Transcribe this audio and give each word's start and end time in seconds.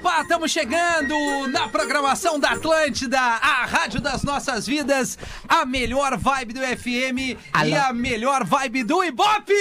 Opa, 0.00 0.22
estamos 0.22 0.50
chegando 0.50 1.14
na 1.48 1.68
programação 1.68 2.40
da 2.40 2.52
Atlântida, 2.52 3.20
a 3.20 3.66
rádio 3.66 4.00
das 4.00 4.22
nossas 4.22 4.66
vidas, 4.66 5.18
a 5.46 5.66
melhor 5.66 6.16
vibe 6.16 6.54
do 6.54 6.60
FM 6.60 7.36
e 7.66 7.74
a 7.74 7.92
melhor 7.92 8.42
vibe 8.42 8.82
do 8.82 9.04
Ibope! 9.04 9.52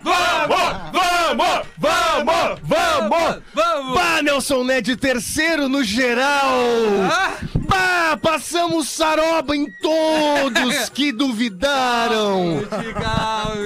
Vamos, 0.00 0.92
vamos, 0.92 1.66
vamos, 1.76 2.60
vamos! 2.62 3.42
Vamos! 3.52 3.94
Bah, 3.96 4.22
Nelson 4.22 4.62
Ned, 4.62 4.96
terceiro 4.96 5.68
no 5.68 5.82
geral! 5.82 6.54
Ah, 7.10 7.32
Passamos 8.22 8.88
saroba 8.88 9.54
em 9.54 9.70
todos 9.70 10.88
que 10.94 11.12
duvidaram! 11.12 12.62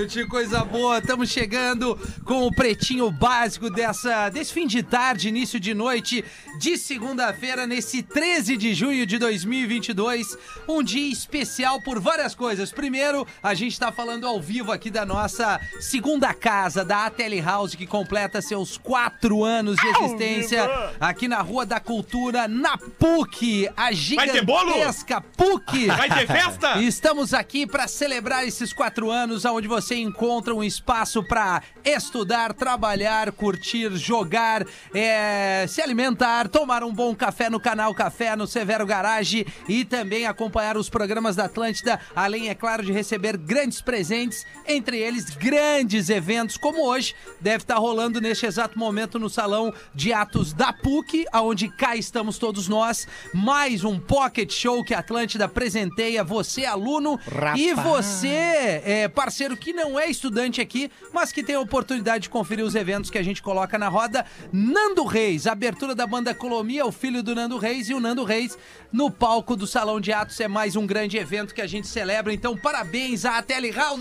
Que 0.08 0.26
coisa 0.26 0.64
boa. 0.64 0.98
Estamos 0.98 1.30
chegando 1.30 1.96
com 2.24 2.46
o 2.46 2.54
pretinho 2.54 3.10
básico 3.10 3.70
dessa, 3.70 4.28
desse 4.28 4.52
fim 4.52 4.66
de 4.66 4.82
tarde, 4.82 5.28
início 5.28 5.60
de 5.60 5.74
noite 5.74 6.24
de 6.58 6.76
segunda-feira, 6.76 7.66
nesse 7.66 8.02
13 8.02 8.56
de 8.56 8.74
junho 8.74 9.06
de 9.06 9.18
2022. 9.18 10.36
Um 10.68 10.82
dia 10.82 11.12
especial 11.12 11.80
por 11.82 12.00
várias 12.00 12.34
coisas. 12.34 12.72
Primeiro, 12.72 13.26
a 13.42 13.54
gente 13.54 13.72
está 13.72 13.92
falando 13.92 14.26
ao 14.26 14.40
vivo 14.40 14.72
aqui 14.72 14.90
da 14.90 15.04
nossa 15.04 15.60
segunda 15.80 16.34
casa, 16.34 16.84
da 16.84 17.06
Ateli 17.06 17.40
House, 17.40 17.74
que 17.74 17.86
completa 17.86 18.42
seus 18.42 18.76
quatro 18.76 19.44
anos 19.44 19.76
de 19.76 19.86
existência 19.86 20.68
aqui 20.98 21.28
na 21.28 21.40
Rua 21.40 21.64
da 21.64 21.78
Cultura, 21.78 22.48
na 22.48 22.76
PUC, 22.76 23.68
a? 23.76 23.99
Gigantesca 24.00 25.20
PUC. 25.20 25.86
Vai 25.96 26.08
ter 26.08 26.26
festa? 26.26 26.78
E 26.78 26.86
Estamos 26.86 27.32
aqui 27.32 27.66
para 27.66 27.86
celebrar 27.86 28.46
esses 28.46 28.72
quatro 28.72 29.10
anos, 29.10 29.44
onde 29.44 29.68
você 29.68 29.96
encontra 29.96 30.54
um 30.54 30.62
espaço 30.62 31.22
para 31.22 31.62
estudar, 31.84 32.52
trabalhar, 32.52 33.30
curtir, 33.32 33.90
jogar, 33.96 34.66
é, 34.94 35.66
se 35.68 35.80
alimentar, 35.80 36.48
tomar 36.48 36.82
um 36.82 36.92
bom 36.92 37.14
café 37.14 37.48
no 37.48 37.60
canal 37.60 37.94
Café, 37.94 38.34
no 38.36 38.46
Severo 38.46 38.84
Garage 38.84 39.46
e 39.68 39.84
também 39.84 40.26
acompanhar 40.26 40.76
os 40.76 40.88
programas 40.88 41.36
da 41.36 41.44
Atlântida, 41.44 42.00
além, 42.14 42.48
é 42.48 42.54
claro, 42.54 42.84
de 42.84 42.92
receber 42.92 43.36
grandes 43.36 43.80
presentes, 43.80 44.44
entre 44.66 44.98
eles 44.98 45.30
grandes 45.30 46.10
eventos, 46.10 46.56
como 46.56 46.86
hoje 46.86 47.14
deve 47.40 47.64
estar 47.64 47.76
rolando 47.76 48.20
neste 48.20 48.46
exato 48.46 48.78
momento 48.78 49.18
no 49.18 49.30
Salão 49.30 49.72
de 49.94 50.12
Atos 50.12 50.52
da 50.52 50.72
PUC, 50.72 51.24
aonde 51.32 51.68
cá 51.68 51.96
estamos 51.96 52.36
todos 52.36 52.68
nós, 52.68 53.06
mais 53.32 53.84
um 53.84 53.89
pocket 53.98 54.52
show 54.52 54.84
que 54.84 54.94
a 54.94 54.98
Atlântida 54.98 55.48
presenteia 55.48 56.22
você, 56.22 56.64
aluno, 56.64 57.18
e 57.56 57.72
você, 57.74 58.82
é, 58.84 59.08
parceiro 59.08 59.56
que 59.56 59.72
não 59.72 59.98
é 59.98 60.06
estudante 60.06 60.60
aqui, 60.60 60.90
mas 61.12 61.32
que 61.32 61.42
tem 61.42 61.56
a 61.56 61.60
oportunidade 61.60 62.24
de 62.24 62.30
conferir 62.30 62.64
os 62.64 62.74
eventos 62.74 63.10
que 63.10 63.18
a 63.18 63.22
gente 63.22 63.42
coloca 63.42 63.78
na 63.78 63.88
roda. 63.88 64.24
Nando 64.52 65.04
Reis, 65.04 65.46
abertura 65.46 65.94
da 65.94 66.06
banda 66.06 66.34
Colomia, 66.34 66.86
o 66.86 66.92
filho 66.92 67.22
do 67.22 67.34
Nando 67.34 67.58
Reis, 67.58 67.88
e 67.88 67.94
o 67.94 68.00
Nando 68.00 68.24
Reis 68.24 68.56
no 68.92 69.10
palco 69.10 69.56
do 69.56 69.66
Salão 69.66 70.00
de 70.00 70.12
Atos. 70.12 70.38
É 70.40 70.48
mais 70.48 70.76
um 70.76 70.86
grande 70.86 71.16
evento 71.16 71.54
que 71.54 71.62
a 71.62 71.66
gente 71.66 71.86
celebra. 71.88 72.32
Então, 72.32 72.56
parabéns 72.56 73.24
à 73.24 73.42
Tele 73.42 73.70
House! 73.70 74.00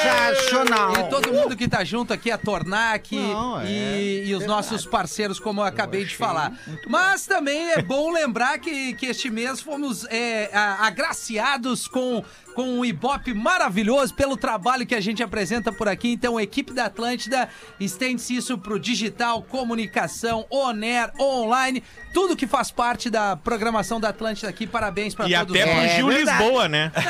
Sensacional. 0.00 0.92
E 0.92 1.10
todo 1.10 1.32
mundo 1.32 1.56
que 1.56 1.68
tá 1.68 1.84
junto 1.84 2.12
aqui, 2.12 2.30
a 2.30 2.38
Tornac 2.38 3.14
Não, 3.14 3.60
é. 3.60 3.66
e, 3.66 4.28
e 4.28 4.34
os 4.34 4.46
nossos 4.46 4.86
parceiros, 4.86 5.38
como 5.38 5.60
eu 5.60 5.64
acabei 5.64 6.04
de 6.04 6.16
falar. 6.16 6.52
Mas 6.86 6.99
também 7.26 7.72
é 7.72 7.82
bom 7.82 8.10
lembrar 8.10 8.58
que, 8.58 8.94
que 8.94 9.06
este 9.06 9.30
mês 9.30 9.60
fomos 9.60 10.04
é, 10.10 10.50
agraciados 10.52 11.86
com, 11.86 12.24
com 12.54 12.62
um 12.78 12.84
Ibope 12.84 13.32
maravilhoso 13.34 14.12
pelo 14.14 14.36
trabalho 14.36 14.86
que 14.86 14.94
a 14.94 15.00
gente 15.00 15.22
apresenta 15.22 15.72
por 15.72 15.88
aqui. 15.88 16.12
Então, 16.12 16.36
a 16.36 16.42
equipe 16.42 16.72
da 16.72 16.86
Atlântida 16.86 17.48
estende-se 17.78 18.34
isso 18.36 18.58
pro 18.58 18.78
digital, 18.78 19.42
comunicação, 19.42 20.44
on-air, 20.50 21.10
online, 21.18 21.82
tudo 22.12 22.36
que 22.36 22.46
faz 22.46 22.70
parte 22.70 23.08
da 23.08 23.36
programação 23.36 24.00
da 24.00 24.08
Atlântida 24.08 24.48
aqui. 24.48 24.66
Parabéns 24.66 25.14
pra 25.14 25.28
E 25.28 25.34
todos 25.34 25.56
até 25.56 25.64
pro. 25.70 25.80
É 25.80 25.88
Gil 25.96 26.06
verdade. 26.08 26.38
Lisboa, 26.42 26.68
né? 26.68 26.92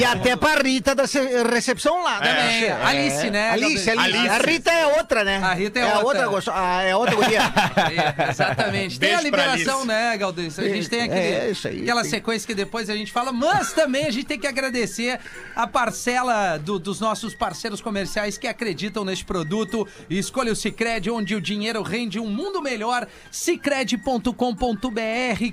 E 0.00 0.04
até 0.04 0.36
pra 0.36 0.54
Rita 0.62 0.94
da 0.94 1.06
ce- 1.06 1.42
recepção 1.50 2.02
lá, 2.02 2.20
né? 2.20 2.34
Também, 2.34 2.60
bicho? 2.60 2.72
Alice, 2.84 3.30
né, 3.30 3.50
Alice, 3.50 3.86
Gabriel? 3.86 4.20
Alice. 4.20 4.28
A 4.28 4.38
Rita 4.50 4.70
é 4.70 4.86
outra, 4.98 5.24
né? 5.24 5.36
A 5.42 5.54
Rita 5.54 5.78
é 5.78 5.82
a 5.92 5.98
outra. 6.00 6.30
outra. 6.30 6.52
ah, 6.54 6.82
é 6.82 6.96
outra 6.96 7.14
guria. 7.14 7.40
É, 7.84 8.30
exatamente. 8.30 8.98
Tem 8.98 9.10
a 9.10 9.16
Beijo 9.16 9.24
liberação, 9.24 9.74
Alice. 9.80 9.86
né, 9.86 10.16
Galdêncio? 10.16 10.64
A 10.64 10.68
gente 10.68 10.88
tem 10.88 11.02
aquele, 11.02 11.20
É, 11.20 11.50
isso 11.50 11.68
aí. 11.68 11.82
aquela 11.82 12.02
Tem- 12.02 12.10
sequência 12.10 12.46
que 12.46 12.54
depois 12.54 12.88
a 12.90 12.96
gente 12.96 13.12
fala, 13.12 13.32
mas 13.32 13.72
também 13.74 14.06
a 14.06 14.10
gente 14.10 14.26
tem 14.26 14.38
que 14.38 14.46
agradecer 14.46 15.18
a 15.54 15.66
parcela 15.66 16.56
do- 16.58 16.78
dos 16.78 17.00
nossos 17.00 17.34
parceiros 17.34 17.80
comerciais 17.80 18.38
que 18.38 18.46
acreditam 18.46 19.04
neste 19.04 19.24
produto. 19.24 19.86
Escolha 20.08 20.52
o 20.52 20.56
Cicred, 20.56 21.10
onde 21.10 21.34
o 21.34 21.40
dinheiro 21.40 21.82
rende 21.82 22.18
um 22.18 22.28
mundo 22.28 22.62
melhor. 22.62 23.06
Cicred.com.br 23.30 24.32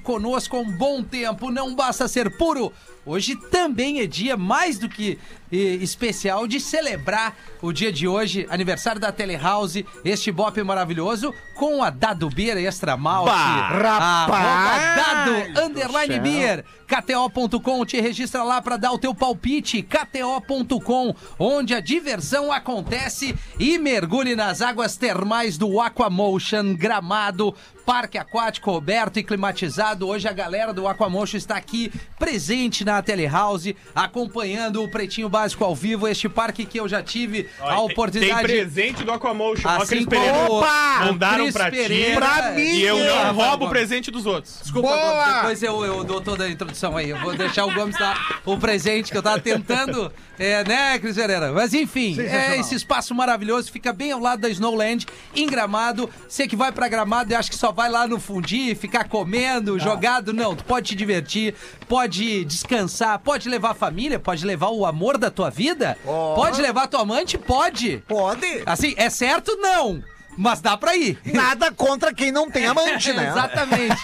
conosco 0.04 0.58
um 0.58 0.72
bom 0.72 1.04
tempo. 1.04 1.52
Não 1.52 1.76
basta 1.76 2.08
ser 2.08 2.38
puro. 2.38 2.72
Hoje 3.06 3.36
também 3.36 4.00
é 4.00 4.08
dia 4.08 4.38
mais 4.38 4.78
do 4.78 4.88
que 4.88 5.18
especial 5.52 6.48
de 6.48 6.60
celebrar 6.60 7.36
o 7.62 7.74
dia 7.74 7.92
de 7.92 8.08
hoje, 8.08 8.48
aniversário 8.50 9.02
da 9.02 9.12
Telehouse, 9.12 9.86
este 10.06 10.32
bope 10.32 10.64
maravilhoso, 10.64 11.34
com 11.56 11.84
a 11.84 11.90
Dado 11.90 12.30
Beer 12.30 12.58
Extra 12.58 12.96
Malte. 12.96 13.32
Arroba 13.32 14.96
Dado 14.96 15.54
do 15.54 15.62
Underline. 15.62 16.20
Beer. 16.20 16.66
KTO.com, 16.88 17.86
te 17.86 18.02
registra 18.02 18.44
lá 18.44 18.62
pra 18.62 18.76
dar 18.76 18.92
o 18.92 18.98
teu 18.98 19.16
palpite. 19.16 19.82
KTO.com, 19.82 21.16
onde 21.40 21.74
a 21.74 21.80
diversão 21.80 22.52
acontece 22.52 23.34
e 23.58 23.78
mergulhe 23.78 24.36
nas 24.36 24.62
águas 24.62 24.98
termais 24.98 25.58
do 25.58 25.80
Aquamotion 25.80 26.76
Gramado. 26.76 27.56
Parque 27.86 28.18
aquático 28.18 28.72
coberto 28.72 29.20
e 29.20 29.24
climatizado. 29.24 30.08
Hoje 30.08 30.28
a 30.28 30.34
galera 30.34 30.74
do 30.74 30.88
Aquamotion 30.88 31.38
está 31.38 31.56
aqui 31.56 31.92
presente 32.20 32.84
na 32.84 32.91
Telehouse, 33.00 33.76
acompanhando 33.94 34.82
o 34.84 34.90
Pretinho 34.90 35.30
Básico 35.30 35.64
ao 35.64 35.76
vivo. 35.76 36.08
Este 36.08 36.28
parque 36.28 36.66
que 36.66 36.80
eu 36.80 36.90
já 36.90 37.04
tive 37.04 37.48
a 37.60 37.68
Tem- 37.76 37.78
oportunidade. 37.78 38.48
Tem 38.48 38.58
presente 38.58 39.04
do 39.04 39.12
Aquamotion. 39.12 39.70
Assim 39.70 40.04
como. 40.04 40.58
Opa! 40.58 41.06
Mandaram 41.06 41.44
Cris 41.44 41.54
pra 41.54 41.70
ti. 41.70 42.12
Pra 42.16 42.52
mim. 42.52 42.62
E 42.62 42.82
eu 42.82 42.98
não 42.98 43.36
roubo 43.36 43.66
o 43.66 43.70
presente 43.70 44.10
dos 44.10 44.26
outros. 44.26 44.58
Desculpa, 44.64 44.88
Boa! 44.88 45.02
Gomes, 45.22 45.36
depois 45.36 45.64
eu, 45.64 45.86
eu 45.86 46.04
dou 46.04 46.20
toda 46.22 46.46
a 46.46 46.50
introdução 46.50 46.98
aí. 46.98 47.10
Eu 47.12 47.20
vou 47.20 47.36
deixar 47.36 47.66
o 47.66 47.74
Gomes 47.74 47.98
dar 48.00 48.42
o 48.46 48.58
presente 48.58 49.12
que 49.12 49.18
eu 49.18 49.22
tava 49.22 49.40
tentando, 49.40 50.12
é, 50.40 50.64
né, 50.64 50.98
Cris 50.98 51.16
Pereira? 51.16 51.52
Mas 51.52 51.74
enfim, 51.74 52.20
é 52.20 52.58
esse 52.60 52.74
espaço 52.74 53.14
maravilhoso, 53.14 53.72
fica 53.72 53.94
bem 53.94 54.12
ao 54.12 54.20
lado 54.20 54.40
da 54.42 54.50
Snowland, 54.50 55.06
em 55.36 55.46
Gramado. 55.46 56.10
Você 56.28 56.48
que 56.48 56.56
vai 56.56 56.72
pra 56.72 56.88
Gramado 56.88 57.32
e 57.32 57.36
acha 57.36 57.50
que 57.50 57.56
só 57.58 57.72
vai 57.72 57.90
lá 57.90 58.08
no 58.08 58.20
fundir, 58.20 58.76
ficar 58.76 59.04
comendo, 59.10 59.78
jogado, 59.78 60.34
não. 60.34 60.56
Tu 60.56 60.64
pode 60.64 60.88
te 60.90 60.96
divertir, 60.96 61.54
pode 61.88 62.46
descansar, 62.46 62.81
pode 63.24 63.50
levar 63.50 63.72
a 63.72 63.76
família, 63.76 64.20
pode 64.20 64.46
levar 64.46 64.70
o 64.70 64.86
amor 64.86 65.18
da 65.18 65.30
tua 65.30 65.50
vida, 65.50 65.98
pode 66.36 66.62
levar 66.62 66.88
tua 66.88 67.02
amante, 67.02 67.38
pode. 67.38 68.04
Pode. 68.08 68.64
Assim, 68.66 68.94
é 68.98 69.10
certo? 69.10 69.56
Não. 69.58 70.02
Mas 70.38 70.62
dá 70.62 70.78
pra 70.78 70.96
ir. 70.96 71.20
Nada 71.34 71.72
contra 71.72 72.14
quem 72.14 72.32
não 72.32 72.50
tem 72.50 72.66
amante, 72.66 73.12
né? 73.14 73.28
Exatamente. 73.32 74.02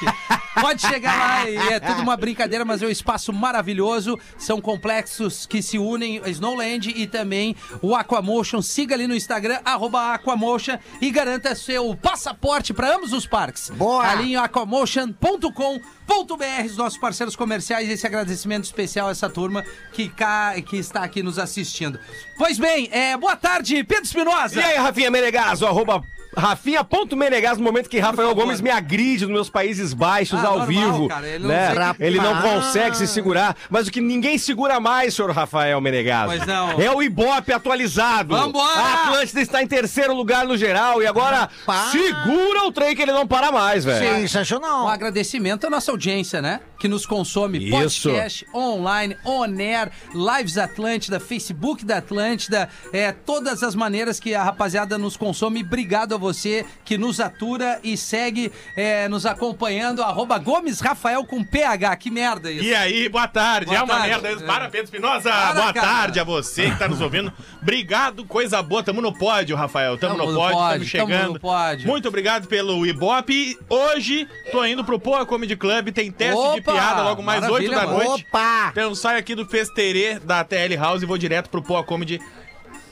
Pode 0.59 0.81
chegar 0.81 1.17
lá 1.17 1.49
e 1.49 1.55
é 1.55 1.79
tudo 1.79 2.01
uma 2.01 2.17
brincadeira, 2.17 2.65
mas 2.65 2.81
é 2.81 2.87
um 2.87 2.89
espaço 2.89 3.31
maravilhoso. 3.31 4.19
São 4.37 4.59
complexos 4.59 5.45
que 5.45 5.61
se 5.61 5.77
unem, 5.77 6.21
Snowland 6.25 6.89
e 6.95 7.05
também 7.05 7.55
o 7.81 7.95
Aquamotion. 7.95 8.61
Siga 8.61 8.95
ali 8.95 9.07
no 9.07 9.15
Instagram, 9.15 9.59
arroba 9.63 10.13
Aquamotion 10.13 10.77
e 10.99 11.11
garanta 11.11 11.53
seu 11.53 11.95
passaporte 11.95 12.73
para 12.73 12.95
ambos 12.95 13.13
os 13.13 13.27
parques. 13.27 13.69
Boa! 13.69 14.03
Ali 14.07 14.33
em 14.33 14.35
aquamotion.com.br, 14.35 15.96
os 16.65 16.77
nossos 16.77 16.97
parceiros 16.99 17.35
comerciais, 17.35 17.89
esse 17.89 18.05
agradecimento 18.05 18.65
especial 18.65 19.07
a 19.07 19.11
essa 19.11 19.29
turma 19.29 19.63
que, 19.93 20.09
cá, 20.09 20.53
que 20.61 20.77
está 20.77 21.03
aqui 21.03 21.23
nos 21.23 21.39
assistindo. 21.39 21.99
Pois 22.37 22.57
bem, 22.57 22.89
é, 22.91 23.15
boa 23.17 23.35
tarde, 23.35 23.83
Pedro 23.83 24.05
Espinosa. 24.05 24.59
E 24.59 24.63
aí, 24.63 24.77
Rafinha 24.77 25.09
Menegaso, 25.11 25.65
arroba 25.65 26.03
Rafinha.menegas, 26.37 27.57
no 27.57 27.63
momento 27.63 27.89
que 27.89 27.99
Rafael. 27.99 28.33
Gomes 28.35 28.61
me 28.61 28.69
agride 28.69 29.25
nos 29.25 29.33
meus 29.33 29.49
Países 29.49 29.93
Baixos 29.93 30.39
Ah, 30.43 30.47
ao 30.49 30.59
normal, 30.59 30.67
vivo. 30.67 31.07
cara, 31.07 31.27
ele 31.27 31.39
não 31.39 31.47
né? 31.49 31.93
que- 31.97 32.03
Ele 32.03 32.17
não 32.19 32.41
consegue 32.41 32.95
se 32.97 33.07
segurar. 33.07 33.55
Mas 33.69 33.87
o 33.87 33.91
que 33.91 33.99
ninguém 33.99 34.37
segura 34.37 34.79
mais, 34.79 35.13
senhor 35.15 35.31
Rafael 35.31 35.81
não. 36.45 36.79
é 36.79 36.91
o 36.93 37.01
Ibope 37.01 37.51
atualizado. 37.51 38.35
Vambora! 38.35 38.79
A 38.79 38.93
Atlântida 39.05 39.41
está 39.41 39.63
em 39.63 39.67
terceiro 39.67 40.13
lugar 40.13 40.45
no 40.45 40.55
geral 40.55 41.01
e 41.01 41.07
agora 41.07 41.49
Rapaz. 41.65 41.91
segura 41.91 42.65
o 42.67 42.71
trem 42.71 42.95
que 42.95 43.01
ele 43.01 43.11
não 43.11 43.25
para 43.27 43.51
mais, 43.51 43.83
velho. 43.83 44.17
Um 44.17 44.19
Sensacional. 44.21 44.87
agradecimento 44.87 45.65
à 45.65 45.69
nossa 45.69 45.91
audiência, 45.91 46.41
né? 46.41 46.59
Que 46.79 46.87
nos 46.87 47.05
consome 47.05 47.57
Isso. 47.57 48.09
podcast, 48.09 48.45
online, 48.53 49.15
on 49.25 49.59
air, 49.59 49.91
lives 50.13 50.57
Atlântida, 50.57 51.19
Facebook 51.19 51.85
da 51.85 51.97
Atlântida, 51.97 52.69
é, 52.93 53.11
todas 53.11 53.63
as 53.63 53.75
maneiras 53.75 54.19
que 54.19 54.33
a 54.33 54.43
rapaziada 54.43 54.97
nos 54.97 55.17
consome. 55.17 55.61
Obrigado 55.63 56.15
a 56.15 56.17
você 56.17 56.65
que 56.85 56.97
nos 56.97 57.19
atura 57.19 57.79
e 57.83 57.97
segue 57.97 58.51
é, 58.75 59.07
nos 59.07 59.25
acompanhando. 59.25 60.01
Arroba 60.01 60.37
Gomes 60.37 60.79
Rafael 60.79 61.25
com 61.25 61.43
PH. 61.43 61.95
Que 61.97 62.11
merda 62.11 62.51
isso. 62.51 62.63
E 62.63 62.73
aí, 62.75 63.09
boa 63.09 63.27
tarde. 63.27 63.67
Boa 63.67 63.77
é 63.79 63.83
uma 63.83 63.93
tarde. 63.95 64.09
merda 64.09 64.31
isso. 64.31 64.45
Para, 64.45 64.69
Pedro 64.69 64.85
Espinosa. 64.85 65.31
Boa 65.53 65.73
cara. 65.73 65.87
tarde 65.87 66.19
a 66.19 66.23
você 66.23 66.69
que 66.69 66.77
tá 66.79 66.87
nos 66.87 67.01
ouvindo. 67.01 67.31
Obrigado, 67.61 68.25
coisa 68.25 68.61
boa. 68.61 68.83
Tamo 68.83 69.01
no 69.01 69.13
pódio, 69.13 69.55
Rafael. 69.55 69.97
Tamo, 69.97 70.15
Tamo 70.15 70.31
no 70.31 70.37
pódio, 70.37 70.57
pódio, 70.57 70.67
tamo 70.67 70.71
tamo 70.71 70.85
chegando. 70.85 71.33
no 71.33 71.39
pódio. 71.39 71.87
Muito 71.87 72.07
obrigado 72.07 72.47
pelo 72.47 72.85
Ibope. 72.85 73.57
Hoje 73.69 74.27
tô 74.51 74.63
indo 74.65 74.83
pro 74.83 74.99
Poa 74.99 75.25
Comedy 75.25 75.55
Club. 75.55 75.89
Tem 75.91 76.11
teste 76.11 76.35
de 76.35 76.59
Opa, 76.59 76.66
piada 76.73 77.03
logo 77.03 77.21
mais 77.21 77.41
maravilha, 77.41 77.77
8 77.77 77.79
da 77.79 77.87
mano. 77.87 78.09
noite. 78.09 78.25
Opa! 78.27 78.69
Então 78.71 78.83
eu 78.83 78.95
saio 78.95 79.19
aqui 79.19 79.35
do 79.35 79.45
Festerê 79.45 80.19
da 80.19 80.43
TL 80.43 80.75
House 80.77 81.01
e 81.01 81.05
vou 81.05 81.17
direto 81.17 81.49
pro 81.49 81.61
Poa 81.61 81.83
Comedy. 81.83 82.19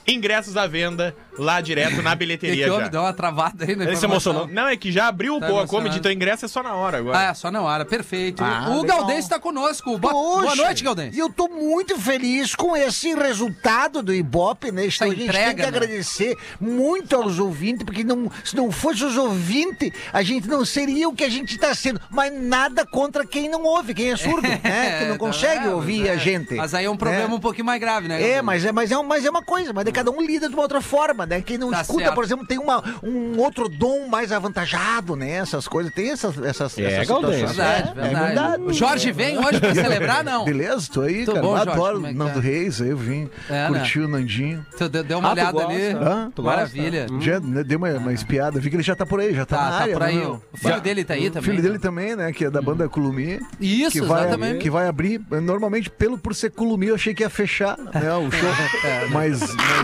Ingressos 0.08 0.56
à 0.56 0.68
venda 0.68 1.16
lá 1.38 1.62
direto 1.62 2.02
na 2.02 2.12
Que, 2.12 2.16
bilheteria 2.18 2.56
que 2.66 2.70
já. 2.70 2.74
houve? 2.74 2.90
Deu 2.90 3.02
uma 3.02 3.14
travada 3.14 3.66
aí 3.66 3.76
na 3.76 3.86
Ele 3.86 3.96
se 3.96 4.06
emocionou. 4.06 4.48
Não, 4.48 4.68
é 4.68 4.76
que 4.78 4.92
já 4.92 5.08
abriu 5.08 5.36
o 5.36 5.40
Tá 5.40 5.48
Poa 5.48 5.60
emocionado. 5.62 5.70
Comedy, 5.84 6.00
então 6.00 6.12
ingresso 6.12 6.46
é 6.46 6.48
só 6.48 6.62
na 6.64 6.74
hora 6.76 6.98
agora. 6.98 7.30
Ah, 7.30 7.34
só 7.34 7.52
na 7.52 7.62
hora, 7.62 7.86
perfeito. 7.86 8.44
Ah, 8.44 8.68
o 8.70 8.82
legal. 8.82 8.98
Galdês 9.00 9.20
está 9.26 9.40
conosco. 9.40 9.98
Boa, 9.98 10.14
boa 10.14 10.56
noite, 10.56 10.84
Galdês. 10.84 11.16
E 11.16 11.20
eu 11.20 11.30
tô 11.30 11.48
muito 11.48 12.00
feliz 12.00 12.56
com 12.56 12.76
esse 12.76 13.14
resultado 13.16 14.02
do 14.02 14.14
Ibope, 14.14 14.72
né? 14.72 14.86
Então, 14.88 15.08
a 15.08 15.12
gente 15.12 15.24
entrega, 15.24 15.46
tem 15.48 15.56
que 15.56 15.62
né? 15.62 15.68
agradecer 15.68 16.38
muito 16.60 17.16
aos 17.16 17.40
ouvintes, 17.40 17.84
porque 17.84 18.04
não, 18.04 18.32
se 18.44 18.56
não 18.56 18.72
fosse 18.72 19.04
os 19.04 19.18
ouvintes, 19.18 19.92
a 20.14 20.24
gente 20.24 20.48
não 20.48 20.64
seria 20.66 21.08
o 21.10 21.14
que 21.14 21.24
a 21.24 21.30
gente 21.30 21.58
tá 21.58 21.74
sendo. 21.76 22.00
Mas 22.10 22.34
nada 22.34 22.86
contra 22.86 23.26
quem 23.26 23.50
não 23.50 23.64
ouve, 23.64 23.94
quem 23.94 24.12
é 24.12 24.18
surdo, 24.18 24.42
né? 24.48 25.00
Que 25.00 25.06
não 25.06 25.18
consegue 25.18 25.66
É, 25.68 25.70
ouvir 25.74 26.08
é. 26.08 26.12
a 26.12 26.18
gente. 26.18 26.56
Mas 26.56 26.74
aí 26.74 26.86
é 26.86 26.90
um 26.90 26.98
problema 26.98 27.28
né? 27.30 27.36
um 27.36 27.40
pouquinho 27.40 27.66
mais 27.66 27.80
grave, 27.80 28.08
né? 28.08 28.22
É, 28.22 28.42
mas 28.42 28.64
é, 28.66 28.72
mas, 28.72 28.92
é, 28.92 29.02
mas 29.02 29.26
é 29.26 29.30
uma 29.30 29.44
coisa, 29.44 29.74
mas 29.74 29.84
daí 29.84 29.94
cada 29.94 30.12
um 30.12 30.22
lida 30.22 30.48
de 30.48 30.54
uma 30.56 30.64
outra 30.64 30.82
forma, 30.82 31.25
né? 31.26 31.42
Quem 31.42 31.58
não 31.58 31.72
Tá 31.72 31.82
escuta, 31.82 32.04
certo. 32.06 32.16
por 32.16 32.24
exemplo, 32.24 32.46
tem 32.48 32.58
uma, 32.60 32.84
um 33.04 33.38
outro 33.40 33.68
dom 33.68 34.08
mais 34.08 34.32
avantajado, 34.32 35.16
né? 35.16 35.32
Essas 35.32 35.68
coisas, 35.68 35.94
tem 35.94 36.12
essas, 36.12 36.38
essas, 36.44 36.78
É, 36.78 36.84
essas 36.94 37.08
Galdês. 37.08 37.42
Verdade, 37.42 37.90
É, 37.90 37.94
verdade. 37.94 38.16
é 38.16 38.26
verdade. 38.26 38.64
O 38.64 38.74
Jorge 38.74 39.12
vem 39.12 39.38
hoje 39.38 39.60
pra 39.60 39.74
celebrar, 39.76 40.24
não? 40.24 40.46
Beleza, 40.46 40.88
tô 40.92 41.02
aí, 41.02 41.26
Tô 41.26 41.34
cara. 41.34 41.44
bom, 41.46 41.56
Jorge, 41.56 41.72
adoro 41.72 41.96
como 41.96 42.08
é 42.08 42.12
o 42.12 42.14
Nando 42.14 42.34
tá? 42.34 42.40
Reis, 42.40 42.82
aí 42.82 42.90
eu 42.90 42.98
vim 42.98 43.30
É, 43.50 43.68
curtir 43.68 44.00
o 44.00 44.08
Nandinho. 44.08 44.66
Tu 44.78 44.90
deu, 44.90 45.04
deu 45.04 45.20
uma 45.20 45.30
Ah, 45.30 45.32
olhada 45.34 45.52
gosta? 45.52 45.70
ali. 45.72 45.84
Hã? 45.92 46.32
Tu 46.34 46.42
gosta? 46.42 46.58
Maravilha. 46.58 47.08
Já 47.20 47.40
né, 47.40 47.64
dei 47.64 47.78
uma, 47.78 47.90
uma 47.94 48.14
espiada, 48.14 48.60
vi 48.60 48.70
que 48.70 48.76
ele 48.76 48.84
já 48.84 48.96
tá 48.96 49.06
por 49.06 49.20
aí, 49.20 49.34
já 49.34 49.46
tá, 49.46 49.58
Tá, 49.58 49.64
na 49.64 49.70
tá 49.72 49.78
área. 49.84 49.94
por 49.94 50.04
aí. 50.04 50.16
né, 50.16 50.22
meu? 50.22 50.42
O 50.54 50.58
filho 50.58 50.82
dele 50.82 51.04
tá 51.04 51.14
aí 51.14 51.28
O 51.28 51.32
também. 51.32 51.50
filho 51.52 51.62
dele 51.64 51.80
também, 51.80 52.16
né? 52.16 52.32
Que 52.32 52.46
é 52.46 52.50
da 52.50 52.62
banda 52.62 52.88
Culumi. 52.90 53.40
Isso, 53.60 53.92
que 53.92 54.02
vai, 54.02 54.22
exatamente. 54.22 54.60
Que 54.60 54.70
vai 54.70 54.88
abrir. 54.88 55.22
Normalmente, 55.42 55.90
pelo 55.90 56.18
por 56.18 56.34
ser 56.36 56.52
Culumi, 56.52 56.88
eu 56.88 56.96
achei 56.96 57.14
que 57.14 57.24
ia 57.24 57.30
fechar 57.30 57.78
né, 57.78 58.14
o 58.14 58.32
show. 58.32 58.50
mas, 59.12 59.40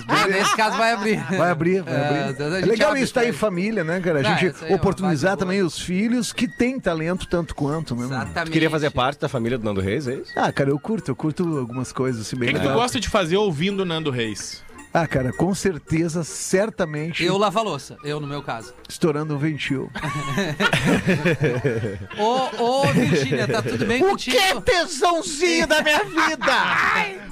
mas 0.07 0.23
Ah, 0.23 0.27
nesse 0.29 0.55
caso 0.55 0.77
vai 0.77 0.91
abrir. 0.94 1.19
Vai 1.38 1.50
abrir, 1.51 1.81
vai 1.81 1.94
É, 2.01 2.30
abrir. 2.30 2.44
É 2.44 2.66
legal 2.66 2.89
abre 2.89 3.01
isso 3.01 3.10
estar 3.10 3.22
em 3.25 3.30
isso 3.30 3.33
aí. 3.33 3.39
família, 3.39 3.83
né, 3.83 4.00
cara? 4.00 4.19
A 4.19 4.24
gente 4.24 4.56
aí 4.63 4.72
é 4.72 4.75
oportunizar 4.75 5.38
também 5.38 5.62
os 5.62 5.80
filhos 5.80 6.31
que 6.33 6.48
têm 6.48 6.80
talento 6.80 7.28
tanto 7.28 7.56
quanto, 7.56 7.95
né? 7.95 8.06
Exatamente. 8.06 8.45
Tu 8.45 8.51
queria 8.51 8.69
fazer 8.69 8.89
parte 8.92 9.19
da 9.19 9.30
família 9.30 9.57
do 9.57 9.63
Nando 9.63 9.81
Reis, 9.81 10.07
é 10.07 10.16
isso? 10.16 10.31
Ah, 10.36 10.51
cara, 10.51 10.69
eu 10.69 10.80
curto, 10.80 11.10
eu 11.12 11.16
curto 11.16 11.57
algumas 11.57 11.92
coisas 11.92 12.22
assim 12.22 12.36
O 12.36 12.39
bem 12.39 12.54
que, 12.54 12.60
que 12.60 12.68
tu 12.68 12.74
gosta 12.74 13.00
de 13.00 13.10
fazer 13.10 13.38
ouvindo 13.38 13.86
Nando 13.86 14.10
Reis? 14.12 14.63
Ah, 14.93 15.07
cara, 15.07 15.31
com 15.31 15.55
certeza, 15.55 16.21
certamente, 16.21 17.23
Eu 17.23 17.38
lavo 17.38 17.59
a 17.59 17.61
louça, 17.61 17.95
eu 18.03 18.19
no 18.19 18.27
meu 18.27 18.43
caso. 18.43 18.73
estourando 18.89 19.35
um 19.35 19.38
ventil. 19.38 19.89
Ô, 22.17 22.63
ô, 22.63 22.83
Virgínia, 22.88 23.47
tá 23.47 23.61
tudo 23.61 23.85
bem 23.85 24.03
O 24.03 24.09
contigo? 24.09 24.35
que 24.38 24.61
tesãozinho 24.61 25.65
da 25.67 25.81
minha 25.81 26.03
vida! 26.03 26.53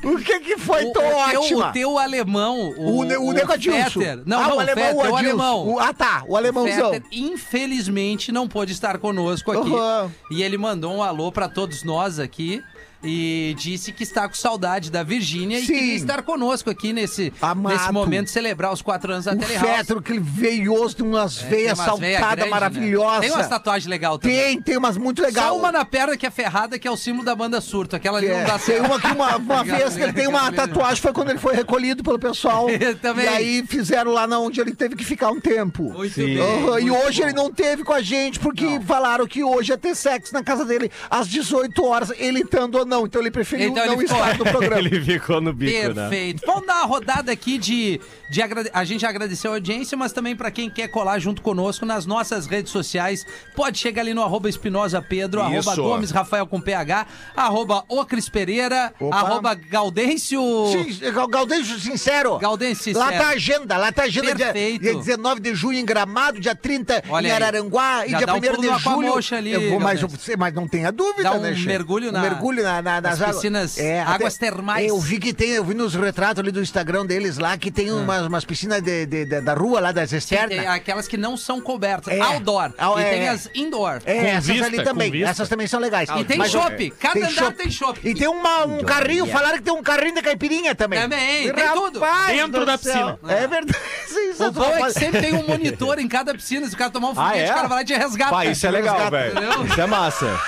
O 0.03 0.17
que 0.17 0.39
que 0.39 0.57
foi 0.57 0.85
O, 0.85 0.93
tão 0.93 1.03
o 1.03 1.29
teu, 1.29 1.41
ótima? 1.41 1.69
o 1.69 1.71
teu 1.73 1.97
alemão, 1.99 2.57
o, 2.77 2.99
O, 2.99 3.03
ne- 3.03 3.17
o 3.17 3.29
Adilson. 3.51 3.99
Fetter- 3.99 4.23
Não, 4.25 4.39
ah, 4.41 4.47
não, 4.47 4.57
o 4.57 4.59
alemão, 4.61 4.83
Fetter, 4.83 4.95
o 4.95 4.97
o 4.97 5.01
Adilson. 5.15 5.17
alemão. 5.17 5.67
O- 5.67 5.79
ah, 5.79 5.93
tá, 5.93 6.23
o 6.27 6.37
alemãozão. 6.37 6.91
Fetter, 6.91 7.09
infelizmente, 7.11 8.31
não 8.31 8.47
pôde 8.47 8.71
estar 8.71 8.97
conosco 8.99 9.51
aqui. 9.51 9.73
Aham. 9.73 10.11
E 10.31 10.41
ele 10.43 10.57
mandou 10.57 10.93
um 10.93 11.03
alô 11.03 11.31
pra 11.31 11.49
todos 11.49 11.83
nós 11.83 12.19
aqui. 12.19 12.63
E 13.01 13.55
disse 13.57 13.93
que 13.93 14.03
está 14.03 14.27
com 14.27 14.35
saudade 14.35 14.91
da 14.91 15.03
Virgínia 15.03 15.57
e 15.59 15.65
Sim. 15.65 15.73
queria 15.73 15.95
estar 15.95 16.21
conosco 16.21 16.69
aqui 16.69 16.91
nesse, 16.91 17.31
Amado. 17.41 17.73
nesse 17.73 17.91
momento, 17.93 18.29
celebrar 18.29 18.73
os 18.73 18.81
quatro 18.81 19.13
anos 19.13 19.23
da 19.25 19.31
O 19.33 19.37
Telehouse. 19.37 19.65
Fetter, 19.77 19.97
aquele 19.97 20.19
veioso, 20.19 20.97
tem 20.97 21.05
umas 21.05 21.37
É, 21.37 21.41
tem 21.41 21.49
veias 21.49 21.79
umas 21.79 21.99
veias 21.99 22.19
saltadas 22.19 22.35
grandes, 22.35 22.49
maravilhosas. 22.51 23.21
Né? 23.21 23.27
Tem 23.27 23.31
umas 23.37 23.47
tatuagens 23.47 23.87
legais 23.89 24.17
também. 24.17 24.37
Tem, 24.37 24.61
tem 24.61 24.77
umas 24.77 24.97
muito 24.97 25.21
legais. 25.21 25.47
Só 25.47 25.57
uma 25.57 25.71
na 25.71 25.85
perna 25.85 26.17
que 26.17 26.25
é 26.25 26.29
ferrada, 26.31 26.77
que 26.77 26.85
é 26.87 26.91
o 26.91 26.97
símbolo 26.97 27.23
da 27.23 27.33
banda 27.35 27.61
surto. 27.61 27.95
Aquela 27.95 28.17
ali 28.17 28.27
É, 28.27 28.37
não 28.37 28.45
dá 28.45 28.57
tem 28.59 28.75
certo. 28.75 28.85
uma 28.85 28.99
que 28.99 29.07
uma, 29.07 29.35
uma 29.37 29.63
vez 29.63 29.95
que 29.95 30.01
ele 30.01 30.13
tem 30.13 30.27
uma 30.27 30.51
tatuagem, 30.51 31.01
foi 31.01 31.13
quando 31.13 31.29
ele 31.29 31.39
foi 31.39 31.55
recolhido 31.55 32.03
pelo 32.03 32.19
pessoal. 32.19 32.67
Também. 33.01 33.23
E 33.23 33.27
aí 33.29 33.63
fizeram 33.65 34.11
lá 34.11 34.27
na 34.27 34.39
onde 34.39 34.59
ele 34.59 34.75
teve 34.75 34.97
que 34.97 35.05
ficar 35.05 35.29
um 35.31 35.39
tempo. 35.39 35.83
Muito 35.93 36.13
Sim. 36.15 36.35
bem. 36.35 36.85
E 36.85 36.91
hoje 36.91 37.21
bom. 37.21 37.27
ele 37.27 37.33
não 37.33 37.49
teve 37.49 37.83
com 37.85 37.93
a 37.93 38.01
gente, 38.01 38.39
porque 38.39 38.79
falaram 38.85 39.25
que 39.25 39.41
hoje 39.41 39.71
ia 39.71 39.77
ter 39.77 39.95
sexo 39.95 40.33
na 40.33 40.43
casa 40.43 40.65
dele 40.65 40.91
às 41.09 41.29
18 41.29 41.81
horas, 41.85 42.11
ele 42.17 42.41
estando 42.41 42.88
não. 42.89 43.05
Então 43.05 43.21
ele 43.21 43.31
preferiu 43.31 43.69
Então 43.69 43.85
não 43.85 43.93
ele 43.93 44.07
ficou. 44.07 44.17
estar 44.25 44.37
no 44.37 44.43
programa. 44.45 44.79
Ele 44.89 45.01
ficou 45.01 45.39
no 45.41 45.53
bico, 45.53 45.89
né? 45.89 45.93
Perfeito. 45.93 46.41
Vamos 46.45 46.65
dar 46.65 46.77
uma 46.77 46.85
rodada 46.85 47.31
aqui 47.31 47.57
de. 47.57 47.99
de 48.31 48.41
agrade- 48.41 48.69
A 48.73 48.83
gente 48.83 49.05
agradeceu 49.05 49.51
a 49.51 49.55
audiência, 49.55 49.97
mas 49.97 50.11
também 50.11 50.35
pra 50.35 50.49
quem 50.51 50.69
quer 50.69 50.87
colar 50.87 51.19
junto 51.19 51.41
conosco 51.41 51.85
nas 51.85 52.05
nossas 52.05 52.45
redes 52.47 52.71
sociais, 52.71 53.25
pode 53.55 53.77
chegar 53.77 54.01
ali 54.01 54.13
no 54.13 54.23
arroba 54.23 54.49
Espinosa 54.49 55.01
Pedro, 55.01 55.41
arroba. 55.41 55.75
Gomes 55.75 56.11
Rafael 56.11 56.45
com 56.47 56.59
PH, 56.59 57.05
arroba 57.35 57.83
O 57.87 58.05
Cris 58.05 58.27
Pereira, 58.29 58.93
Opa. 58.99 59.15
arroba 59.17 59.53
Gaudêncio. 59.53 60.41
Sim, 60.71 60.99
Gaudêncio 61.29 61.79
Sincero. 61.79 62.37
Gaudêncio 62.39 62.97
Lá 62.97 63.05
Sincero. 63.07 63.23
tá 63.23 63.29
a 63.29 63.33
agenda, 63.33 63.77
lá 63.77 63.91
tá 63.91 64.01
a 64.03 64.05
agenda 64.05 64.33
dia, 64.35 64.45
Perfeito. 64.45 64.81
dia 64.81 64.95
19 64.95 65.39
de 65.41 65.53
junho 65.53 65.77
em 65.79 65.85
Gramado, 65.85 66.39
dia 66.39 66.55
30 66.55 67.03
Olha 67.09 67.27
em 67.27 67.31
aí. 67.31 67.35
Araranguá 67.35 68.05
e 68.07 68.11
Já 68.11 68.17
dia 68.17 68.27
dá 68.27 68.33
um 68.33 68.37
1 68.37 68.41
pulo 68.41 68.61
de 68.77 68.83
julho. 68.83 69.37
Ali, 69.39 69.51
eu 69.51 69.69
vou, 69.71 69.79
mas, 69.79 70.01
mas 70.37 70.53
não 70.53 70.67
tenha 70.67 70.91
dúvida, 70.91 71.23
Dá 71.23 71.33
um 71.33 71.39
né, 71.41 71.51
mergulho 71.51 72.11
na- 72.11 72.19
um 72.19 72.21
mergulho 72.21 72.63
na, 72.63 72.78
na- 72.81 73.01
nas 73.01 73.21
águas- 73.21 73.35
piscinas- 73.37 73.77
É, 73.77 74.01
águas 74.01 74.35
até- 74.35 74.49
termais. 74.49 74.87
Eu 74.87 74.99
vi 74.99 75.19
que 75.19 75.33
tem, 75.33 75.49
eu 75.51 75.63
vi 75.63 75.73
nos 75.73 75.93
retratos 75.95 76.39
ali 76.39 76.51
do 76.51 76.61
Instagram 76.61 77.05
deles 77.05 77.37
lá 77.37 77.57
que 77.57 77.71
tem 77.71 77.91
umas, 77.91 78.25
umas 78.25 78.45
piscinas 78.45 78.81
de, 78.81 79.05
de- 79.05 79.25
de- 79.25 79.41
da 79.41 79.53
rua 79.53 79.79
lá 79.79 79.91
das 79.91 80.09
Tem 80.09 80.17
externas. 80.19 80.65
aquelas 80.67 81.07
que 81.07 81.17
não 81.17 81.35
são 81.37 81.59
cobertas, 81.61 82.13
É. 82.13 82.19
outdoor. 82.21 82.71
Ah, 82.77 82.93
e 82.97 83.01
é, 83.01 83.09
tem 83.09 83.21
é. 83.23 83.29
as 83.29 83.49
indoor. 83.53 84.01
É, 84.05 84.13
Com 84.19 84.25
essas 84.27 84.45
vista, 84.45 84.65
ali 84.65 84.83
também. 84.83 85.23
Essas 85.23 85.49
também 85.49 85.67
são 85.67 85.79
legais. 85.79 86.09
E 86.17 86.23
tem 86.23 86.43
chopp. 86.45 86.91
Cada 86.99 87.13
tem 87.13 87.23
andar 87.23 87.31
chopp. 87.33 87.57
tem 87.57 87.71
chopp. 87.71 87.99
E 88.03 88.13
tem 88.13 88.27
uma- 88.27 88.65
um 88.65 88.83
carrinho, 88.83 89.25
falaram 89.27 89.57
que 89.57 89.63
tem 89.63 89.73
um 89.73 89.83
carrinho 89.83 90.15
de 90.15 90.21
caipirinha 90.21 90.73
também. 90.75 90.99
Também, 91.01 91.51
tem 91.53 91.63
Rapaz 91.65 91.73
tudo. 91.73 91.99
Dentro 92.27 92.59
do 92.59 92.65
da 92.65 92.77
piscina. 92.77 93.19
É 93.27 93.47
verdade. 93.47 93.77
Sim, 94.09 94.43
O 94.43 94.51
bom 94.51 94.63
é 94.65 94.83
que 94.85 94.91
sempre 94.99 95.21
tem 95.21 95.33
um 95.33 95.45
monitor 95.47 95.99
em 95.99 96.07
cada 96.07 96.33
piscina. 96.33 96.67
Se 96.67 96.73
o 96.73 96.77
cara 96.77 96.89
tomar 96.89 97.09
um 97.09 97.11
Ah, 97.11 97.15
foguete, 97.29 97.39
é? 97.49 97.51
o 97.51 97.55
cara 97.55 97.67
vai 97.67 97.77
lá 97.77 97.81
e 97.81 97.85
te 97.85 97.93
resgata. 97.93 98.31
Pá, 98.31 98.45
isso 98.45 98.65
é 98.65 98.71
legal, 98.71 99.09
velho. 99.11 99.31
entendeu? 99.31 99.65
Isso 99.65 99.81
é 99.81 99.85
massa. 99.87 100.25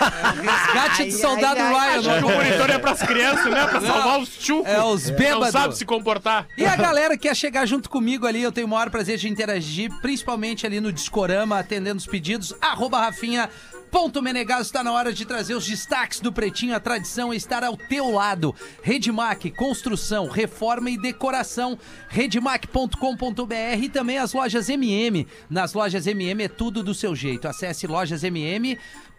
Resgate 0.41 0.97
de 0.97 1.03
Ai, 1.03 1.11
soldado 1.11 1.59
ai, 1.59 1.99
Ryan. 1.99 2.20
Que 2.21 2.31
o 2.31 2.35
monitor 2.35 2.69
é 2.69 2.77
pras 2.79 3.01
crianças, 3.01 3.45
né? 3.45 3.67
Pra 3.67 3.81
salvar 3.81 4.19
os 4.19 4.29
churros. 4.29 4.67
É, 4.67 4.81
os 4.83 5.09
Não 5.09 5.15
bêbados. 5.17 5.49
sabe 5.49 5.77
se 5.77 5.85
comportar. 5.85 6.47
E 6.57 6.65
a 6.65 6.75
galera 6.75 7.17
que 7.17 7.27
quer 7.27 7.35
chegar 7.35 7.65
junto 7.65 7.89
comigo 7.89 8.25
ali, 8.27 8.41
eu 8.41 8.51
tenho 8.51 8.67
o 8.67 8.69
maior 8.69 8.89
prazer 8.89 9.17
de 9.17 9.27
interagir, 9.29 9.89
principalmente 10.01 10.65
ali 10.65 10.79
no 10.79 10.91
Discorama, 10.91 11.57
atendendo 11.59 11.97
os 11.97 12.05
pedidos. 12.05 12.53
Arroba 12.61 12.99
Rafinha. 12.99 13.49
Ponto 13.89 14.21
Menegaso 14.21 14.61
está 14.61 14.81
na 14.81 14.93
hora 14.93 15.11
de 15.11 15.25
trazer 15.25 15.53
os 15.53 15.67
destaques 15.67 16.21
do 16.21 16.31
Pretinho. 16.31 16.73
A 16.73 16.79
tradição 16.79 17.33
é 17.33 17.35
estar 17.35 17.61
ao 17.61 17.75
teu 17.75 18.09
lado. 18.09 18.55
Redmac, 18.81 19.51
construção, 19.51 20.29
reforma 20.29 20.89
e 20.89 20.97
decoração. 20.97 21.77
Redmac.com.br 22.07 23.53
e 23.81 23.89
também 23.89 24.17
as 24.17 24.31
lojas 24.33 24.69
MM. 24.69 25.27
Nas 25.49 25.73
lojas 25.73 26.07
MM 26.07 26.43
é 26.43 26.47
tudo 26.47 26.81
do 26.81 26.93
seu 26.93 27.13
jeito. 27.13 27.49
Acesse 27.49 27.85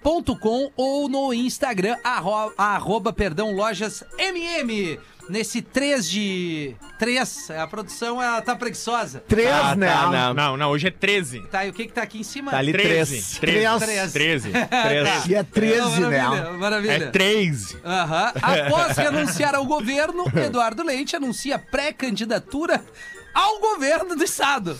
lojasmm.com 0.04 0.70
ou 0.76 1.08
no 1.08 1.32
Instagram, 1.32 1.96
arro- 2.02 2.52
arroba, 2.56 3.12
perdão, 3.12 3.54
lojas 3.54 4.02
MM. 4.18 4.98
Nesse 5.28 5.62
3 5.62 6.10
de... 6.10 6.74
3, 6.98 7.50
a 7.52 7.66
produção 7.68 8.20
ela 8.20 8.42
tá 8.42 8.56
preguiçosa. 8.56 9.22
Três, 9.28 9.48
Ah, 9.48 9.76
né? 9.76 9.86
tá, 9.88 10.10
não. 10.10 10.34
Não, 10.34 10.56
não, 10.56 10.70
hoje 10.70 10.88
é 10.88 10.90
13. 10.90 11.46
Tá, 11.46 11.64
e 11.64 11.70
o 11.70 11.72
que 11.72 11.86
que 11.86 11.92
tá 11.92 12.02
aqui 12.02 12.18
em 12.18 12.22
cima? 12.24 12.50
Tá 12.50 12.58
ali 12.58 12.72
13. 12.72 13.38
3. 13.40 13.78
13. 13.78 13.84
Três. 13.84 14.12
13. 14.12 14.50
Três. 14.50 15.26
E 15.30 15.34
é 15.36 15.42
13, 15.44 16.00
né? 16.00 16.18
maravilha, 16.22 16.52
Maravilha. 16.58 16.92
É 16.92 17.10
13. 17.10 17.78
Aham. 17.84 18.32
Após 18.42 18.96
renunciar 18.96 19.54
ao 19.54 19.64
governo, 19.64 20.24
Eduardo 20.34 20.82
Leite 20.82 21.14
anuncia 21.14 21.56
pré-candidatura 21.56 22.84
ao 23.32 23.60
governo 23.60 24.16
do 24.16 24.24
estado. 24.24 24.78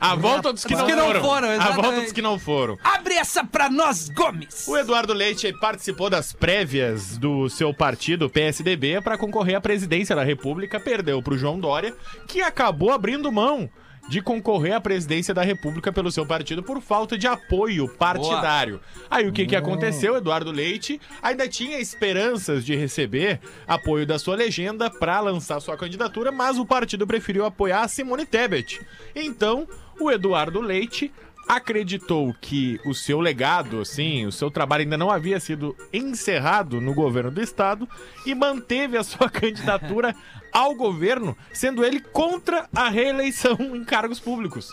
A 0.00 0.14
volta 0.14 0.52
dos 0.52 0.64
que, 0.64 0.72
Dos 0.72 0.80
não, 0.80 0.86
que 0.88 0.94
não 0.96 1.06
foram. 1.06 1.20
foram, 1.22 1.48
A 1.60 1.70
volta 1.72 2.00
dos 2.00 2.12
que 2.12 2.22
não 2.22 2.38
foram. 2.38 2.78
Abre 2.82 3.14
essa 3.14 3.44
pra 3.44 3.68
nós, 3.68 4.08
Gomes! 4.08 4.66
O 4.66 4.76
Eduardo 4.76 5.12
Leite 5.12 5.52
participou 5.60 6.08
das 6.08 6.32
prévias 6.32 7.18
do 7.18 7.50
seu 7.50 7.74
partido, 7.74 8.30
PSDB, 8.30 9.02
para 9.02 9.18
concorrer 9.18 9.56
à 9.56 9.60
presidência 9.60 10.16
da 10.16 10.24
República, 10.24 10.80
perdeu 10.80 11.22
para 11.22 11.34
o 11.34 11.38
João 11.38 11.60
Dória, 11.60 11.94
que 12.26 12.40
acabou 12.40 12.90
abrindo 12.90 13.30
mão 13.30 13.68
de 14.08 14.20
concorrer 14.20 14.72
à 14.72 14.80
presidência 14.80 15.32
da 15.32 15.42
República 15.42 15.92
pelo 15.92 16.10
seu 16.10 16.26
partido 16.26 16.62
por 16.62 16.80
falta 16.80 17.16
de 17.16 17.28
apoio 17.28 17.86
partidário. 17.88 18.80
Aí 19.08 19.28
o 19.28 19.32
que, 19.32 19.46
que 19.46 19.54
aconteceu? 19.54 20.16
Eduardo 20.16 20.50
Leite 20.50 21.00
ainda 21.22 21.46
tinha 21.46 21.78
esperanças 21.78 22.64
de 22.64 22.74
receber 22.74 23.38
apoio 23.68 24.04
da 24.06 24.18
sua 24.18 24.34
legenda 24.34 24.90
para 24.90 25.20
lançar 25.20 25.60
sua 25.60 25.76
candidatura, 25.76 26.32
mas 26.32 26.58
o 26.58 26.66
partido 26.66 27.06
preferiu 27.06 27.44
apoiar 27.44 27.82
a 27.82 27.88
Simone 27.88 28.26
Tebet. 28.26 28.80
Então, 29.14 29.68
o 30.00 30.10
Eduardo 30.10 30.60
Leite 30.60 31.12
acreditou 31.48 32.32
que 32.40 32.80
o 32.84 32.94
seu 32.94 33.20
legado, 33.20 33.80
assim, 33.80 34.24
o 34.24 34.30
seu 34.30 34.50
trabalho 34.50 34.82
ainda 34.82 34.96
não 34.96 35.10
havia 35.10 35.40
sido 35.40 35.76
encerrado 35.92 36.80
no 36.80 36.94
governo 36.94 37.30
do 37.30 37.40
estado 37.40 37.88
e 38.24 38.34
manteve 38.34 38.96
a 38.96 39.02
sua 39.02 39.28
candidatura 39.30 40.14
ao 40.52 40.74
governo, 40.74 41.36
sendo 41.52 41.84
ele 41.84 42.00
contra 42.00 42.68
a 42.74 42.88
reeleição 42.88 43.56
em 43.74 43.84
cargos 43.84 44.20
públicos. 44.20 44.68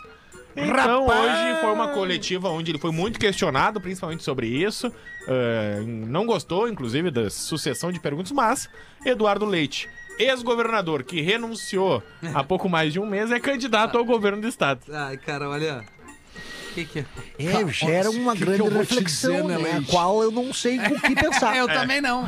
Então, 0.56 1.06
hoje 1.06 1.62
foi 1.62 1.72
uma 1.72 1.90
coletiva 1.90 2.50
onde 2.50 2.72
ele 2.72 2.80
foi 2.80 2.92
muito 2.92 3.20
questionado, 3.20 3.80
principalmente 3.80 4.24
sobre 4.24 4.48
isso. 4.48 4.92
eh, 5.28 5.84
não 5.86 6.26
gostou, 6.26 6.68
inclusive, 6.68 7.12
da 7.12 7.30
sucessão 7.30 7.92
de 7.92 8.00
perguntas, 8.00 8.32
mas 8.32 8.68
Eduardo 9.06 9.46
Leite, 9.46 9.88
ex-governador 10.20 11.04
que 11.04 11.22
renunciou 11.22 12.02
há 12.34 12.44
pouco 12.44 12.68
mais 12.70 12.94
de 12.94 13.00
um 13.00 13.06
mês, 13.06 13.32
é 13.32 13.40
candidato 13.40 13.98
ao 13.98 14.06
governo 14.06 14.42
do 14.42 14.48
estado. 14.48 14.82
Ai, 14.92 15.18
cara, 15.18 15.50
olha. 15.50 15.84
Que 16.74 16.86
que 16.86 17.00
é? 17.00 17.06
É, 17.40 17.68
gera 17.70 18.10
uma 18.12 18.34
que 18.34 18.40
grande 18.46 18.62
reflexão, 18.70 19.48
dizer, 19.48 19.58
né, 19.58 19.58
né? 19.58 19.84
A 19.88 19.92
qual 19.92 20.22
eu 20.22 20.32
não 20.32 20.54
sei 20.54 20.78
o 20.78 21.00
que 21.02 21.16
pensar. 21.16 21.58
Eu 21.58 21.68
também 21.68 22.00
não. 22.02 22.28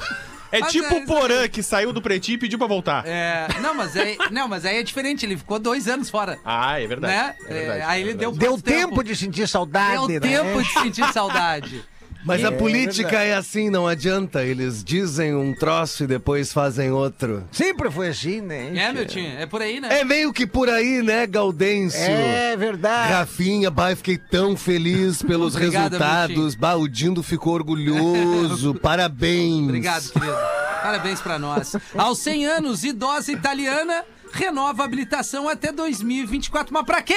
É 0.52 0.62
Mas 0.62 0.72
tipo 0.72 0.92
é 0.92 0.98
o. 0.98 1.06
Porã 1.06 1.48
que 1.48 1.62
saiu 1.62 1.94
do 1.94 2.02
Pretinho 2.02 2.36
e 2.36 2.40
pediu 2.40 2.58
pra 2.58 2.68
voltar. 2.68 3.04
É, 3.06 3.48
não, 3.62 3.76
mas 3.76 3.96
aí, 3.96 4.18
não, 4.32 4.48
mas 4.48 4.66
aí 4.66 4.78
é 4.78 4.84
diferente. 4.84 5.24
Ele 5.24 5.38
ficou 5.38 5.60
dois 5.60 5.88
anos 5.88 6.10
fora. 6.10 6.40
Ah, 6.44 6.80
é 6.82 6.88
verdade. 6.88 7.14
né? 7.14 7.36
É 7.46 7.54
verdade, 7.54 7.80
É, 7.82 7.84
aí 7.86 8.02
é 8.02 8.04
ele 8.04 8.14
deu 8.16 8.32
verdade. 8.32 8.40
Deu 8.40 8.52
quanto 8.58 8.64
tempo 8.64 9.04
de 9.04 9.16
sentir 9.16 9.48
saudade, 9.48 10.08
Deu 10.08 10.20
né? 10.20 10.20
tempo 10.20 10.64
de 10.64 10.74
sentir 10.74 11.06
saudade. 11.14 11.86
Mas 12.26 12.44
a 12.44 12.50
É 12.50 12.52
política 12.52 13.10
verdade. 13.10 13.30
é 13.30 13.34
assim, 13.36 13.70
não 13.70 13.88
adianta. 13.88 14.44
Eles 14.44 14.84
dizem 14.84 15.34
um 15.34 15.54
troço 15.54 16.04
e 16.04 16.08
depois 16.08 16.52
fazem 16.52 16.92
outro. 16.92 17.48
Sempre 17.52 17.90
foi 17.90 18.10
assim, 18.10 18.42
né? 18.42 18.72
É, 18.76 18.92
meu 18.92 19.06
tio, 19.06 19.24
é 19.26 19.46
por 19.46 19.62
aí, 19.62 19.80
né? 19.80 20.00
É 20.00 20.04
meio 20.04 20.34
que 20.34 20.46
por 20.46 20.70
aí, 20.70 21.02
né, 21.02 21.26
Gaudêncio? 21.26 22.00
É 22.02 22.56
verdade. 22.58 23.14
Rafinha, 23.14 23.72
bah, 23.72 23.92
eu 23.92 23.98
fiquei 23.98 24.18
tão 24.18 24.58
feliz 24.58 25.22
pelos 25.22 25.56
Obrigado, 25.58 25.94
resultados. 25.94 26.56
Bah, 26.56 26.76
o 26.76 26.88
Dindo 26.88 27.24
ficou 27.24 27.54
orgulhoso. 27.54 28.76
Parabéns. 28.82 29.64
Obrigado, 29.64 30.10
querido. 30.12 30.36
Parabéns 30.82 31.22
pra 31.22 31.40
nós. 31.40 31.76
Aos 31.98 32.20
100 32.20 32.46
anos, 32.46 32.84
idosa 32.84 33.32
italiana 33.32 34.04
renova 34.32 34.84
a 34.84 34.86
habilitação 34.86 35.50
até 35.50 35.72
2024. 35.72 36.74
Mas 36.74 36.86
pra 36.86 37.02
quê? 37.02 37.16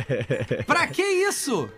pra 0.66 0.86
que 0.86 1.02
isso? 1.02 1.68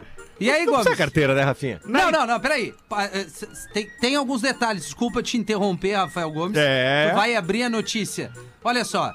E 0.40 0.50
aí, 0.50 0.64
Não 0.64 0.72
Gomes? 0.72 0.84
precisa 0.86 0.96
carteira, 1.04 1.34
né, 1.34 1.42
Rafinha? 1.42 1.80
Não, 1.84 2.10
não, 2.10 2.26
não, 2.26 2.40
peraí. 2.40 2.74
Eh, 3.12 3.26
Tem, 3.72 3.88
tem 4.00 4.16
alguns 4.16 4.40
detalhes. 4.42 4.84
Desculpa 4.84 5.22
te 5.22 5.36
interromper, 5.36 5.94
Rafael 5.94 6.30
Gomes. 6.30 6.56
É. 6.58 7.10
Tu 7.10 7.14
vai 7.16 7.36
abrir 7.36 7.62
a 7.64 7.70
notícia. 7.70 8.32
Olha 8.64 8.84
só. 8.84 9.14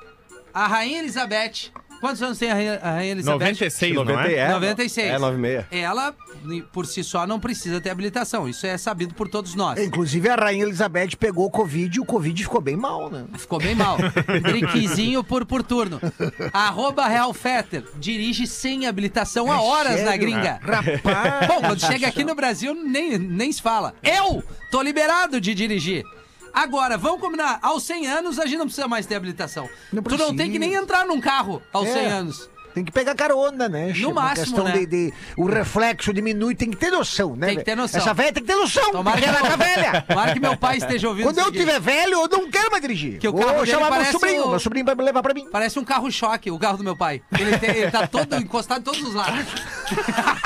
A 0.54 0.68
Rainha 0.68 1.00
Elizabeth. 1.00 1.72
Quantos 2.00 2.22
anos 2.22 2.38
tem 2.38 2.51
a 2.51 2.54
Rainha, 2.54 2.80
a 2.82 2.92
Rainha 2.92 3.12
Elizabeth? 3.12 3.39
96, 3.39 3.96
não 3.96 4.06
90 4.06 4.30
é? 4.30 4.36
é? 4.36 4.50
96. 4.50 5.08
É, 5.08 5.20
96. 5.20 5.84
Ela, 5.84 6.16
por 6.72 6.86
si 6.86 7.04
só, 7.04 7.25
não 7.25 7.39
precisa 7.39 7.82
ter 7.82 7.89
habilitação. 7.89 8.48
Isso 8.48 8.66
é 8.66 8.77
sabido 8.77 9.13
por 9.13 9.27
todos 9.27 9.56
nós. 9.56 9.80
Inclusive, 9.80 10.30
a 10.30 10.36
Rainha 10.36 10.63
Elizabeth 10.63 11.16
pegou 11.20 11.50
Covid 11.50 11.98
e 11.98 12.00
o 12.00 12.06
Covid 12.06 12.44
ficou 12.44 12.62
bem 12.62 12.75
mal, 12.75 13.10
né? 13.10 13.25
Ficou 13.38 13.60
bem 13.60 13.75
mal. 13.75 13.98
Driquezinho 14.44 15.24
por, 15.24 15.46
por 15.46 15.63
turno. 15.63 16.00
Arroba 16.54 17.08
Real 17.08 17.34
Fetter. 17.34 17.84
Dirige 17.98 18.48
sem 18.48 18.88
habilitação 18.88 19.51
há 19.51 19.62
horas 19.62 20.01
na 20.01 20.12
sério? 20.12 20.20
gringa. 20.20 20.60
Rapaz. 20.62 21.48
Bom, 21.48 21.62
quando 21.62 21.80
chega 21.82 22.08
aqui 22.08 22.24
no 22.24 22.36
Brasil, 22.36 22.74
nem, 22.74 23.18
nem 23.18 23.51
se 23.51 23.62
fala. 23.62 23.94
Eu 24.04 24.44
tô 24.72 24.82
liberado 24.82 25.42
de 25.42 25.54
dirigir. 25.54 26.04
Agora, 26.58 26.98
vamos 26.98 27.22
combinar. 27.22 27.60
Aos 27.62 27.84
100 27.84 28.08
anos, 28.08 28.40
a 28.40 28.46
gente 28.48 28.58
não 28.58 28.66
precisa 28.66 28.88
mais 28.88 29.06
ter 29.06 29.14
habilitação. 29.14 29.70
Não 29.94 30.02
tu 30.02 30.18
não 30.18 30.36
tem 30.36 30.52
que 30.52 30.58
nem 30.58 30.74
entrar 30.74 31.06
num 31.06 31.22
carro 31.22 31.62
aos 31.72 31.88
É. 31.88 31.94
100 31.94 32.06
anos. 32.08 32.50
Tem 32.77 32.86
que 32.86 32.91
pegar 32.91 33.15
carona, 33.15 33.67
né? 33.67 33.91
Uma 34.05 34.13
máximo, 34.22 34.46
questão 34.46 34.63
né? 34.65 34.72
de, 34.74 34.86
de- 34.86 35.13
O 35.36 35.46
reflexo 35.48 36.13
diminui, 36.13 36.53
tem 36.53 36.69
que 36.69 36.77
ter 36.77 36.91
noção, 36.91 37.36
né? 37.36 37.48
Tem 37.48 37.57
que 37.57 37.63
ter 37.63 37.75
noção. 37.75 38.00
Essa 38.00 38.13
velha 38.13 38.31
tem 38.31 38.43
que 38.43 38.48
ter 38.51 38.55
noção. 38.55 38.91
Tomara 38.91 39.19
que, 39.19 39.25
ela 39.27 39.39
tá 39.41 39.55
velha. 39.55 40.01
Tomara 40.07 40.34
que 40.34 40.39
meu 40.39 40.55
pai 40.55 40.77
esteja 40.77 41.07
ouvindo 41.07 41.25
Quando 41.25 41.39
eu 41.39 41.51
tiver 41.51 41.79
velho, 41.79 42.13
eu 42.22 42.27
não 42.29 42.51
quero 42.51 42.69
mais 42.69 42.81
dirigir. 42.81 43.17
Que 43.17 43.27
o 43.27 43.31
Vou 43.31 43.41
carro 43.43 43.60
dele 43.62 43.72
chamar 43.72 43.91
meu 43.91 44.12
sobrinho. 44.12 44.46
o- 44.46 44.50
Meu 44.51 44.60
sobrinho 44.60 44.86
vai 44.86 44.93
me 44.93 45.03
levar 45.03 45.24
pra 45.24 45.34
mim. 45.34 45.48
Parece 45.51 45.79
um 45.79 45.84
carro-choque, 45.84 46.51
o 46.51 46.60
carro 46.60 46.77
do 46.77 46.84
meu 46.84 46.96
pai. 46.96 47.22
Ele, 47.39 47.57
tem- 47.57 47.69
ele 47.72 47.89
tá 47.91 48.05
todo 48.05 48.36
encostado 48.36 48.81
em 48.81 48.84
todos 48.84 49.01
os 49.01 49.13
lados. 49.15 49.43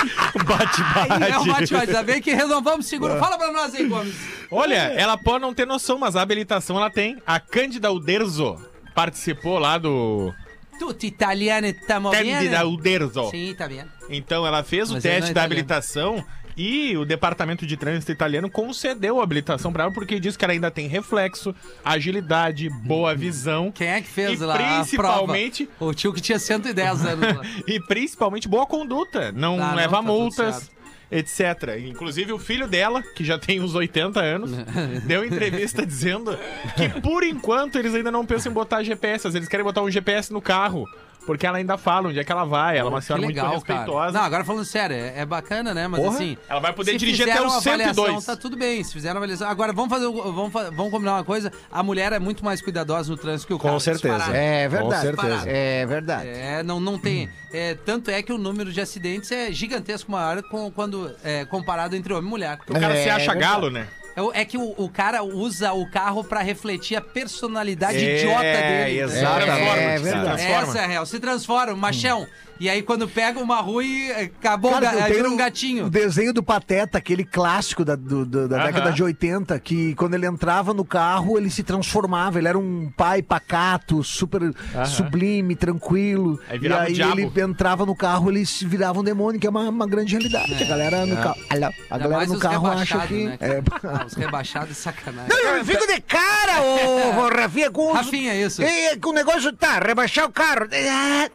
Bate-bate. 0.46 1.24
É 1.32 1.38
o 1.40 1.46
bate 1.46 1.76
Ainda 1.76 2.04
bem 2.04 2.22
que 2.22 2.34
renovamos 2.34 2.86
o 2.86 2.90
seguro. 2.90 3.18
Fala 3.18 3.38
pra 3.38 3.52
nós 3.52 3.74
aí, 3.76 3.88
Gomes. 3.88 4.16
Olha, 4.50 4.78
ela 4.96 5.18
pode 5.18 5.42
não 5.42 5.54
ter 5.54 5.66
noção, 5.66 5.98
mas 5.98 6.16
a 6.16 6.22
habilitação 6.22 6.78
ela 6.78 6.90
tem. 6.90 7.22
A 7.26 7.40
Cândida 7.40 7.92
Uderzo 7.92 8.58
participou 8.94 9.58
lá 9.60 9.78
do 9.78 10.34
Tutti 10.82 11.06
italiano 11.08 11.68
estamos 11.68 12.12
Cândida 12.12 12.60
bem? 12.64 12.74
Uderzo. 12.74 13.30
Sim, 13.30 13.54
tá 13.56 13.68
bem. 13.68 13.84
Então 14.10 14.48
ela 14.48 14.64
fez 14.64 14.90
o 14.90 14.96
Mas 14.96 15.06
ele 15.06 15.14
não 15.14 15.20
teste 15.20 15.32
é 15.32 15.34
da 15.36 15.42
italiano. 15.42 15.54
habilitação 15.62 16.26
e 16.58 16.98
o 16.98 17.06
departamento 17.06 17.68
de 17.68 17.78
trânsito 17.78 18.12
italiano 18.12 18.50
concedeu 18.50 19.20
a 19.20 19.24
habilitação 19.24 19.72
pra 19.72 19.84
ela 19.84 19.94
porque 19.94 20.20
diz 20.20 20.36
que 20.36 20.44
ela 20.44 20.54
ainda 20.54 20.72
tem 20.72 20.88
reflexo, 20.88 21.54
agilidade, 21.86 22.68
boa 22.70 23.14
visão. 23.16 23.72
Quem 23.72 23.88
é 23.90 24.02
que 24.02 24.08
fez 24.08 24.42
E 24.42 24.44
lá 24.44 24.56
principalmente- 24.58 25.64
a 25.64 25.68
prova? 25.68 25.92
O 25.92 25.94
tio 25.94 26.12
que 26.12 26.20
tinha 26.20 26.40
110 26.40 27.06
anos 27.06 27.38
lá. 27.38 27.44
E 27.68 27.80
principalmente 27.80 28.48
boa 28.48 28.66
conduta, 28.66 29.32
não 29.32 29.62
Ah, 29.62 29.68
não, 29.70 29.76
leva 29.76 29.98
tá 29.98 30.02
tudo 30.02 30.08
multas, 30.12 30.56
certo. 30.56 30.72
Etc. 31.12 31.78
Inclusive 31.86 32.32
o 32.32 32.40
filho 32.40 32.68
dela, 32.68 33.04
que 33.16 33.24
já 33.24 33.38
tem 33.38 33.60
uns 33.60 33.76
80 33.76 34.20
anos, 34.20 34.52
deu 35.06 35.26
entrevista 35.26 35.86
dizendo 35.86 36.38
que 36.76 37.02
por 37.02 37.24
enquanto 37.24 37.78
eles 37.78 37.94
ainda 37.94 38.10
não 38.10 38.26
pensam 38.26 38.52
em 38.52 38.56
botar 38.56 38.84
GPS, 38.84 39.28
eles 39.28 39.48
querem 39.48 39.66
botar 39.66 39.82
um 39.82 39.92
GPS 39.92 40.32
no 40.32 40.42
carro. 40.42 40.88
Porque 41.26 41.46
ela 41.46 41.58
ainda 41.60 41.78
fala 41.78 42.10
onde 42.10 42.20
é 42.20 42.24
que 42.24 42.32
ela 42.32 42.44
vai, 42.46 42.78
ela 42.78 42.90
é 42.90 42.92
uma 42.94 43.00
senhora 43.02 43.26
legal, 43.26 43.50
muito 43.50 43.66
cara. 43.66 43.80
respeitosa. 43.82 44.18
Não, 44.18 44.26
agora 44.26 44.44
falando 44.44 44.66
sério, 44.66 44.96
é, 44.96 45.20
é 45.20 45.26
bacana, 45.26 45.74
né? 45.74 45.88
Mas 45.88 46.02
Porra. 46.02 46.16
assim... 46.16 46.38
Ela 46.50 46.60
vai 46.60 46.74
poder 46.74 46.98
dirigir 46.98 47.24
até 47.30 47.34
avaliação, 47.38 47.62
102. 47.62 48.26
Tá 48.26 48.36
tudo 48.36 48.58
bem, 48.58 48.84
se 48.84 48.92
fizeram 48.92 49.16
a 49.16 49.18
avaliação. 49.20 49.48
Agora, 49.48 49.72
vamos 49.72 49.90
fazer, 49.92 50.08
o- 50.08 50.34
vamos, 50.34 50.52
vamos 50.52 50.92
combinar 50.92 51.14
uma 51.18 51.24
coisa. 51.24 51.52
A 51.72 51.84
mulher 51.84 52.12
é 52.12 52.20
muito 52.20 52.44
mais 52.44 52.62
cuidadosa 52.62 53.10
no 53.12 53.18
trânsito 53.18 53.48
que 53.48 53.54
o 53.54 53.60
Com 53.60 53.68
cara. 53.68 53.80
certeza. 53.80 54.16
disparado. 54.16 54.36
É 54.36 54.68
verdade. 54.68 54.96
Com 55.16 55.22
certeza. 55.22 55.50
É 55.50 55.86
verdade. 55.86 56.28
É, 56.28 56.64
não, 56.64 56.80
não 56.80 56.98
tem. 56.98 57.30
É, 57.54 57.76
tanto 57.76 58.10
é 58.10 58.24
que 58.24 58.34
o 58.34 58.38
número 58.38 58.72
de 58.72 58.82
acidentes 58.82 59.32
é 59.32 59.52
gigantesco 59.52 60.12
maior 60.12 60.42
com, 60.44 60.72
quando 60.72 61.14
é, 61.24 61.46
comparado 61.46 61.96
entre 61.96 62.12
homem 62.14 62.26
e 62.26 62.30
mulher. 62.30 62.58
O 62.68 62.74
cara 62.74 62.98
É, 62.98 63.04
se 63.04 63.10
acha 63.10 63.32
é 63.32 63.36
galo, 63.36 63.70
né? 63.70 63.88
É, 64.16 64.42
é 64.42 64.46
que 64.46 64.58
o, 64.58 64.74
o 64.78 64.90
cara 64.90 65.24
usa 65.24 65.72
o 65.74 65.90
carro 65.90 66.24
pra 66.24 66.42
refletir 66.42 66.96
a 66.98 67.02
personalidade 67.02 67.98
É, 67.98 68.18
idiota 68.18 68.42
dele. 68.42 69.00
exatamente. 69.00 69.80
É 69.80 69.98
se 69.98 70.04
verdade. 70.04 70.24
transforma. 70.26 70.62
Essa 70.70 70.80
é 70.80 70.84
a 70.84 70.88
real. 70.88 71.06
Se 71.06 71.20
transforma, 71.20 71.76
machão. 71.76 72.28
E 72.62 72.70
aí, 72.70 72.84
quando 72.84 73.08
pega 73.08 73.40
uma 73.40 73.60
e 73.82 74.12
eh, 74.12 74.22
acabou, 74.40 74.70
Cara, 74.70 74.94
ga- 74.94 75.08
vira 75.08 75.28
um 75.28 75.36
gatinho. 75.36 75.88
O 75.88 75.90
desenho 75.90 76.32
do 76.32 76.44
Pateta, 76.44 77.00
aquele 77.00 77.24
clássico 77.26 77.84
da, 77.84 77.96
do- 77.96 78.24
do- 78.24 78.48
da 78.48 78.58
Aham. 78.58 78.66
década 78.68 78.92
de 78.92 79.02
80, 79.02 79.60
que 79.60 79.96
quando 79.96 80.14
ele 80.14 80.28
entrava 80.28 80.72
no 80.72 80.86
carro, 80.86 81.40
ele 81.40 81.50
se 81.50 81.64
transformava. 81.64 82.38
Ele 82.38 82.48
era 82.48 82.60
um 82.60 82.92
pai 82.96 83.24
pacato, 83.24 84.04
super 84.04 84.54
sublime, 84.86 85.56
tranquilo. 85.56 86.40
Aí 86.48 86.60
e 86.62 86.72
aí 86.72 86.94
diabo. 86.94 87.20
ele 87.20 87.42
entrava 87.42 87.84
no 87.84 87.96
carro, 87.96 88.30
ele 88.30 88.46
se 88.46 88.64
virava 88.68 89.00
um 89.00 89.04
demônio, 89.04 89.40
que 89.42 89.48
é 89.48 89.50
uma, 89.50 89.68
uma 89.68 89.88
grande 89.88 90.12
realidade. 90.16 90.54
A 90.64 90.68
galera 90.68 91.04
no 91.08 91.16
carro. 91.16 91.42
A 91.50 91.56
É. 91.56 92.00
Galera 92.00 92.26
no 92.28 92.34
os 92.36 92.40
carro 92.40 92.68
acha 92.68 93.08
que. 93.08 93.26
né, 93.26 93.38
é, 93.40 93.62
Ah, 93.84 94.06
os 94.06 94.14
rebaixados 94.14 94.70
é 94.70 94.74
sacanagem. 94.76 95.30
Não, 95.30 95.58
eu 95.58 95.66
fico 95.66 95.88
de 95.88 96.00
cara, 96.02 96.62
ô, 96.62 97.22
ô 97.26 97.28
Rafinha, 97.36 97.72
com 97.72 97.88
os- 97.92 97.98
Rafinha, 97.98 98.36
isso. 98.36 98.62
É, 98.62 98.96
com 98.98 99.10
o 99.10 99.14
negócio 99.14 99.52
tá, 99.54 99.80
rebaixar 99.80 100.26
o 100.26 100.32
carro. 100.32 100.68
Ah, 100.72 101.28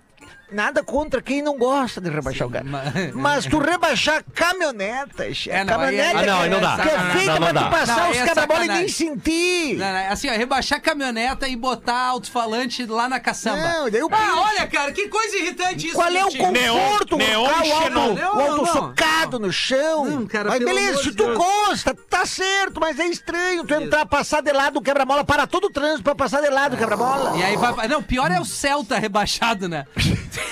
Nada 0.52 0.82
contra 0.84 1.20
quem 1.20 1.42
não 1.42 1.58
gosta 1.58 2.00
de 2.00 2.08
rebaixar 2.08 2.46
o 2.46 2.50
carro. 2.50 2.66
mas- 2.68 3.12
Mas 3.14 3.46
tu 3.46 3.58
rebaixar 3.58 4.22
caminhonetas. 4.34 5.44
É, 5.48 5.64
não, 5.64 5.80
aí 5.80 5.96
é- 5.98 6.12
caminhonete 6.12 6.16
Ah, 6.16 6.32
não, 6.34 6.40
aí 6.42 6.50
não 6.50 6.60
dá. 6.60 6.76
Que 6.76 6.88
é 6.88 6.98
feita 7.10 7.26
Não, 7.26 7.34
não 7.34 7.38
pra 7.40 7.48
tu 7.48 7.54
dá. 7.54 7.70
passar 7.70 7.96
Não, 7.96 8.10
os 8.10 8.16
é 8.16 8.24
quebra-bola 8.24 8.64
e 8.64 8.68
nem 8.68 8.88
sentir. 8.88 9.76
Não, 9.76 9.92
não, 9.92 10.12
Assim, 10.12 10.28
ó, 10.28 10.32
rebaixar 10.32 10.78
a 10.78 10.80
caminhoneta 10.80 11.48
e 11.48 11.56
botar 11.56 11.98
alto-falante 12.06 12.86
lá 12.86 13.08
na 13.08 13.18
caçamba. 13.18 13.56
Não, 13.56 13.90
daí 13.90 14.02
o 14.02 14.08
Ah, 14.12 14.40
olha, 14.50 14.66
cara, 14.68 14.92
que 14.92 15.08
coisa 15.08 15.36
irritante 15.36 15.86
isso. 15.88 15.96
Qual 15.96 16.08
é 16.08 16.24
o 16.24 16.30
conforto? 16.36 17.16
Neon- 17.16 17.36
colocar 17.44 17.60
neon 17.62 17.72
o 17.76 17.82
xenon. 17.82 18.00
auto, 18.00 18.14
Não, 18.20 18.32
o 18.32 18.36
não, 18.36 18.40
auto 18.40 18.56
não. 18.56 18.66
socado 18.66 19.38
no 19.40 19.52
chão. 19.52 20.04
Não, 20.04 20.26
cara, 20.26 20.50
mas 20.50 20.58
beleza, 20.64 21.02
se 21.02 21.12
tu 21.12 21.24
Deus. 21.24 21.38
gosta, 21.38 21.94
tá 22.08 22.24
certo, 22.24 22.80
mas 22.80 22.98
é 23.00 23.06
estranho 23.06 23.64
tu 23.64 23.74
entrar, 23.74 24.06
passar 24.06 24.40
de 24.42 24.52
lado 24.52 24.78
o 24.78 24.82
quebra-mola, 24.82 25.24
para 25.24 25.46
todo 25.46 25.64
o 25.66 25.70
trânsito 25.70 26.04
pra 26.04 26.14
passar 26.14 26.40
de 26.40 26.48
lado 26.50 26.74
o 26.74 26.78
quebra-mola. 26.78 27.36
E 27.36 27.42
aí 27.42 27.56
vai. 27.56 27.88
Não, 27.88 28.02
pior 28.02 28.30
é 28.30 28.40
o 28.40 28.44
Celta 28.44 28.96
rebaixado, 28.98 29.68
né? 29.68 29.86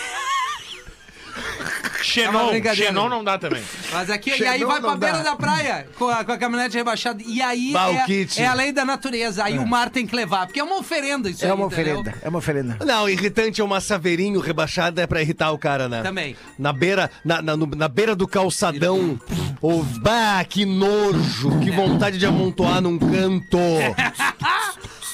Xenon, 2.03 2.51
brincadeira. 2.51 2.89
Xenon 2.93 3.09
não 3.09 3.25
dá 3.25 3.39
também. 3.39 3.63
Mas 3.91 4.11
aqui, 4.11 4.29
e 4.31 4.33
aí 4.47 4.59
Xenon 4.59 4.67
vai 4.71 4.81
pra 4.81 4.91
não 4.91 4.99
beira 4.99 5.19
dá. 5.19 5.23
da 5.31 5.37
praia 5.37 5.87
com 5.99 6.09
a, 6.09 6.23
com 6.23 6.33
a 6.33 6.39
caminhonete 6.39 6.77
rebaixada. 6.77 7.23
E 7.27 7.41
aí 7.41 7.73
é, 7.75 8.43
é 8.43 8.47
a 8.47 8.53
lei 8.55 8.73
da 8.73 8.85
natureza. 8.85 9.43
Aí 9.43 9.59
o 9.59 9.67
mar 9.67 9.89
tem 9.91 10.07
que 10.07 10.15
levar, 10.15 10.47
porque 10.47 10.61
é 10.61 10.65
uma 10.65 10.77
oferenda 10.79 11.31
isso 11.31 11.43
É 11.45 11.49
aí, 11.49 11.55
uma 11.55 11.67
entendeu? 11.67 11.99
oferenda, 12.01 12.19
é 12.23 12.29
uma 12.29 12.39
oferenda. 12.39 12.77
Não, 12.85 13.09
irritante 13.09 13.61
é 13.61 13.65
uma 13.65 13.81
saveirinho 13.81 14.39
rebaixada 14.39 15.01
é 15.03 15.07
pra 15.07 15.23
irritar 15.23 15.51
o 15.51 15.59
cara, 15.59 15.89
né? 15.89 16.03
Também. 16.03 16.37
Na 16.59 16.73
beira, 16.75 17.11
na, 17.25 17.41
na, 17.41 17.57
no- 17.57 17.67
na 17.75 17.89
beira 17.89 18.15
do 18.15 18.29
calçadão. 18.29 19.19
Ô, 19.63 19.83
bah, 20.03 20.45
que 20.45 20.67
nojo, 20.67 21.59
que 21.61 21.71
vontade 21.71 22.19
de 22.19 22.27
amontoar 22.27 22.83
num 22.83 22.99
canto. 22.99 23.59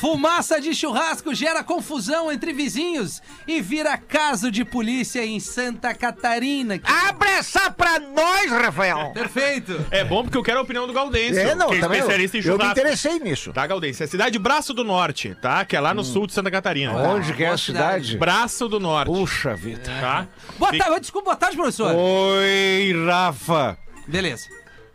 Fumaça 0.00 0.58
de 0.58 0.74
churrasco 0.74 1.34
gera 1.34 1.62
confusão 1.62 2.32
entre 2.32 2.54
vizinhos 2.54 3.20
e 3.46 3.60
vira 3.60 3.98
caso 3.98 4.50
de 4.50 4.64
polícia 4.64 5.22
em 5.26 5.38
Santa 5.38 5.92
Catarina. 5.92 6.78
Que- 6.78 6.90
Abre 6.90 7.28
essa 7.28 7.70
pra 7.70 7.98
nós, 7.98 8.50
Rafael! 8.50 9.10
Perfeito. 9.12 9.84
É 9.90 10.02
bom 10.02 10.22
porque 10.22 10.38
eu 10.38 10.42
quero 10.42 10.60
a 10.60 10.62
opinião 10.62 10.86
do 10.86 10.92
Gaudêncio, 10.94 11.38
É, 11.38 11.54
não, 11.54 11.68
que 11.68 11.74
é 11.76 11.80
também 11.80 11.98
eu, 11.98 12.04
especialista 12.04 12.38
em 12.38 12.40
eu 12.40 12.44
me 12.44 12.50
churrasco. 12.62 12.80
interessei 12.80 13.18
nisso. 13.18 13.52
Tá, 13.52 13.66
Gaudêncio? 13.66 14.02
É 14.02 14.06
a 14.06 14.08
cidade 14.08 14.38
Braço 14.38 14.72
do 14.72 14.82
Norte, 14.84 15.36
tá? 15.42 15.66
Que 15.66 15.76
é 15.76 15.80
lá 15.80 15.92
no 15.92 16.02
sul 16.02 16.26
de 16.26 16.32
Santa 16.32 16.50
Catarina. 16.50 16.94
Onde 16.96 17.34
que 17.34 17.44
é 17.44 17.48
a 17.48 17.58
cidade. 17.58 18.06
cidade? 18.06 18.16
Braço 18.16 18.68
do 18.70 18.80
Norte, 18.80 19.08
Puxa 19.12 19.54
vida. 19.54 19.82
tá? 20.00 20.26
Boa 20.58 20.72
tarde, 20.78 21.00
desculpa, 21.00 21.26
boa 21.26 21.36
tarde, 21.36 21.56
professor. 21.56 21.94
Oi, 21.94 22.94
Rafa. 23.06 23.76
Beleza. 24.08 24.48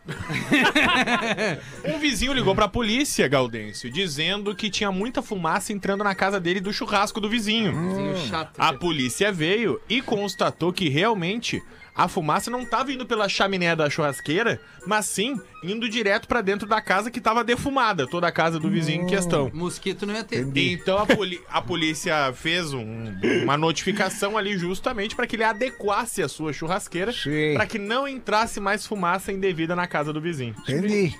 Um 1.84 1.98
vizinho 1.98 2.32
ligou 2.32 2.54
pra 2.54 2.68
polícia, 2.68 3.26
Gaudêncio, 3.28 3.90
dizendo 3.90 4.54
que 4.54 4.70
tinha 4.70 4.92
muita 4.92 5.22
fumaça 5.22 5.72
entrando 5.72 6.04
na 6.04 6.14
casa 6.14 6.40
dele 6.40 6.60
do 6.60 6.72
churrasco 6.72 7.20
do 7.20 7.28
vizinho. 7.28 7.72
Vizinho 7.72 8.16
chato. 8.28 8.58
A 8.58 8.72
polícia 8.72 9.32
veio 9.32 9.80
e 9.88 10.00
constatou 10.00 10.72
que 10.72 10.88
realmente 10.88 11.62
a 11.96 12.08
fumaça 12.08 12.50
não 12.50 12.60
estava 12.62 12.92
indo 12.92 13.06
pela 13.06 13.28
chaminé 13.28 13.74
da 13.74 13.88
churrasqueira, 13.88 14.60
mas 14.86 15.06
sim 15.06 15.40
indo 15.64 15.88
direto 15.88 16.28
pra 16.28 16.40
dentro 16.42 16.68
da 16.68 16.80
casa 16.80 17.10
que 17.10 17.18
estava 17.18 17.42
defumada, 17.42 18.06
toda 18.06 18.26
a 18.28 18.32
casa 18.32 18.60
do 18.60 18.68
vizinho 18.70 19.02
em 19.02 19.06
questão. 19.06 19.50
Mosquito 19.54 20.04
não 20.06 20.14
ia 20.14 20.22
ter. 20.22 20.44
Então 20.72 20.98
a, 20.98 21.06
poli- 21.06 21.40
a 21.48 21.62
polícia 21.62 22.32
fez 22.34 22.72
um- 22.72 23.12
uma 23.42 23.56
notificação 23.56 24.36
ali 24.36 24.56
justamente 24.58 25.16
para 25.16 25.26
que 25.26 25.36
ele 25.36 25.44
adequasse 25.44 26.22
a 26.22 26.28
sua 26.28 26.52
churrasqueira 26.52 27.12
para 27.54 27.66
que 27.66 27.78
não 27.78 28.06
entrasse 28.06 28.60
mais 28.60 28.86
fumaça 28.86 29.32
indevida 29.32 29.74
na 29.74 29.86
casa 29.86 30.12
do 30.12 30.20
vizinho. 30.20 30.54
Entendi. 30.60 31.14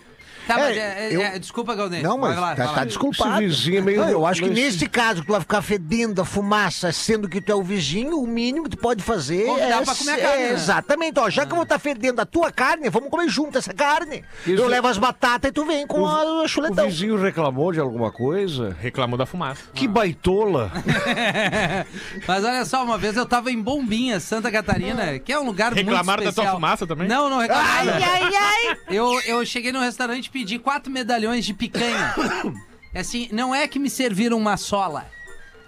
Tá, 0.47 0.57
mas 0.59 0.77
É, 0.77 0.81
é, 0.81 1.09
é, 1.13 1.17
eu- 1.17 1.21
é, 1.23 1.39
desculpa, 1.39 1.75
Galdêncio. 1.75 2.07
Não, 2.09 2.17
mas 2.19 2.33
Vai 2.35 2.41
lá, 2.41 2.49
tá, 2.55 2.65
vai 2.65 2.67
tá 2.75 2.81
lá. 2.81 2.85
desculpado. 2.85 3.43
Esse 3.43 3.77
é 3.77 3.81
meio- 3.81 4.01
Não, 4.01 4.09
eu 4.09 4.27
acho 4.27 4.43
que 4.43 4.49
nesse 4.51 4.87
caso 4.89 5.21
que 5.21 5.27
tu 5.27 5.33
vai 5.33 5.41
ficar 5.41 5.63
fedendo 5.63 6.21
a 6.21 6.25
fumaça, 6.25 6.93
sendo 6.93 7.29
que 7.29 7.41
tu 7.41 7.51
é 7.51 7.55
o 7.55 7.63
vizinho, 7.63 8.19
o 8.21 8.27
mínimo 8.27 8.65
que 8.65 8.71
tu 8.77 8.79
pode 8.79 9.03
fazer 9.03 9.45
Convidar 9.47 9.83
é, 9.83 9.85
pra 9.85 9.95
comer 9.95 10.11
a 10.13 10.19
é, 10.19 10.23
carne, 10.23 10.43
né? 10.45 10.53
Exatamente, 10.53 11.19
ó, 11.19 11.29
já 11.31 11.45
que 11.45 11.53
eu 11.53 11.57
vou 11.57 11.63
estar 11.65 11.79
fedendo 11.79 12.21
a 12.21 12.27
tua 12.27 12.51
carne, 12.53 12.89
vamos 12.91 13.11
comer 13.11 13.29
junto 13.29 13.59
essa 13.59 13.73
carne. 13.75 14.25
Isso- 14.47 14.63
Eu 14.63 14.69
levo 14.69 14.87
as 14.89 14.99
batatas 14.99 15.49
e 15.51 15.53
tu 15.53 15.65
vem 15.65 15.87
com 15.87 16.07
a 16.07 16.43
O 16.43 16.49
chuletão. 16.49 16.87
vizinho 16.89 17.17
reclamou 17.21 17.73
de 17.73 17.81
alguma 17.81 18.11
coisa? 18.13 18.77
Reclamou 18.81 19.19
da 19.19 19.27
fumaça. 19.27 19.63
Que 19.75 19.87
baitola. 19.89 20.71
Mas 22.27 22.45
olha 22.45 22.65
só, 22.65 22.85
uma 22.85 22.99
vez 22.99 23.17
eu 23.17 23.27
tava 23.27 23.51
em 23.51 23.61
Bombinha, 23.61 24.21
Santa 24.21 24.51
Catarina, 24.51 25.19
que 25.19 25.33
é 25.33 25.39
um 25.39 25.45
lugar 25.45 25.73
Reclamaram 25.73 26.05
muito 26.05 26.17
da 26.17 26.23
tua 26.23 26.29
especial. 26.31 26.55
fumaça 26.55 26.87
também? 26.87 27.09
Não, 27.09 27.29
não 27.29 27.39
reclamaram. 27.39 27.93
Ai, 27.95 28.03
ai, 28.03 28.31
ai! 28.35 28.77
Eu, 28.91 29.21
eu 29.23 29.45
cheguei 29.45 29.73
no 29.73 29.81
restaurante 29.81 30.31
pedi 30.37 30.59
quatro 30.59 30.93
medalhões 30.93 31.47
de 31.47 31.55
picanha. 31.55 32.15
Assim, 32.95 33.27
não 33.33 33.55
é 33.55 33.67
que 33.67 33.79
me 33.79 33.89
serviram 33.89 34.37
uma 34.37 34.59
sola. 34.59 35.11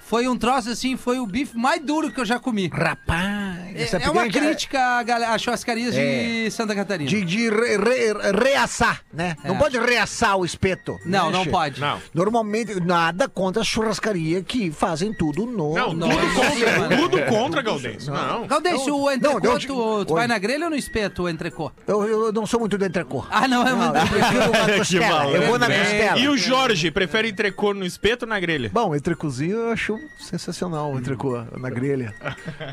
Foi 0.09 0.27
um 0.27 0.37
troço 0.39 0.71
assim, 0.71 0.97
foi 0.97 1.19
o 1.19 1.27
bife 1.27 1.57
mais 1.57 1.83
duro 1.83 2.11
que 2.11 2.19
eu 2.21 2.25
já 2.25 2.39
comi. 2.39 2.69
Rapaz, 2.73 3.77
É, 3.77 3.83
essa 3.83 3.99
é 3.99 4.11
uma 4.11 4.27
crítica 4.29 4.81
à 4.81 5.03
gal- 5.03 5.23
às 5.35 5.43
churrascarias 5.43 5.95
de 5.95 6.51
Santa 6.51 6.75
Catarina. 6.75 7.09
De, 7.11 7.23
de 7.25 7.51
re- 7.51 7.77
re- 7.77 8.33
reaçar, 8.43 9.03
né? 9.13 9.37
Não 9.45 9.55
É. 9.55 9.59
pode 9.59 9.79
reaçar 9.79 10.37
o 10.37 10.45
espeto. 10.45 10.97
Não, 11.05 11.27
né, 11.27 11.33
não 11.37 11.45
che? 11.45 11.51
pode. 11.51 11.81
Não. 11.81 11.99
Normalmente, 12.15 12.81
nada 12.81 13.29
contra 13.29 13.61
a 13.63 13.65
churrascaria 13.65 14.43
que 14.43 14.71
fazem 14.71 15.13
tudo 15.13 15.45
no. 15.45 15.75
Não, 15.75 15.93
Não, 15.93 16.09
tudo 16.09 16.23
não, 16.27 16.35
contra. 16.35 16.89
não. 16.89 16.97
Tudo 16.97 17.23
contra, 17.27 17.63
Gaudêncio. 17.63 18.13
Não. 18.13 18.47
Galdêncio, 18.47 18.97
o 18.97 19.05
Não, 19.05 19.13
entrecô, 19.13 19.41
não, 19.41 19.53
eu 19.53 19.59
tu, 19.61 20.05
tu 20.07 20.15
vai 20.15 20.27
na 20.27 20.39
grelha 20.39 20.65
ou 20.65 20.71
no 20.71 20.77
espeto, 20.77 21.25
o 21.25 21.29
entrecô? 21.29 21.71
Eu, 21.87 22.07
eu 22.07 22.33
não 22.33 22.47
sou 22.47 22.61
muito 22.61 22.79
do 22.79 22.85
entrecô. 22.85 23.27
Ah, 23.31 23.47
não, 23.47 23.67
é 23.67 23.71
Não, 23.73 23.77
muito... 23.79 23.97
eu 23.99 24.07
prefiro 24.09 24.51
uma 24.51 24.73
costela. 24.79 25.07
malandro. 25.09 25.43
Eu 25.43 25.49
vou 25.49 25.59
na 25.59 25.71
É. 25.71 25.79
costela. 25.81 26.19
E 26.19 26.29
o 26.29 26.37
Jorge, 26.39 26.91
prefere 26.91 27.29
entrecô 27.29 27.75
no 27.75 27.85
espeto 27.85 28.25
ou 28.25 28.29
na 28.29 28.41
grelha? 28.41 28.71
Bom, 28.73 28.95
entrecôzinho 28.97 29.57
eu 29.57 29.71
acho 29.73 29.98
sensacional, 30.19 30.93
o 30.93 30.99
entrecô 30.99 31.43
na 31.57 31.71
grelha. 31.71 32.15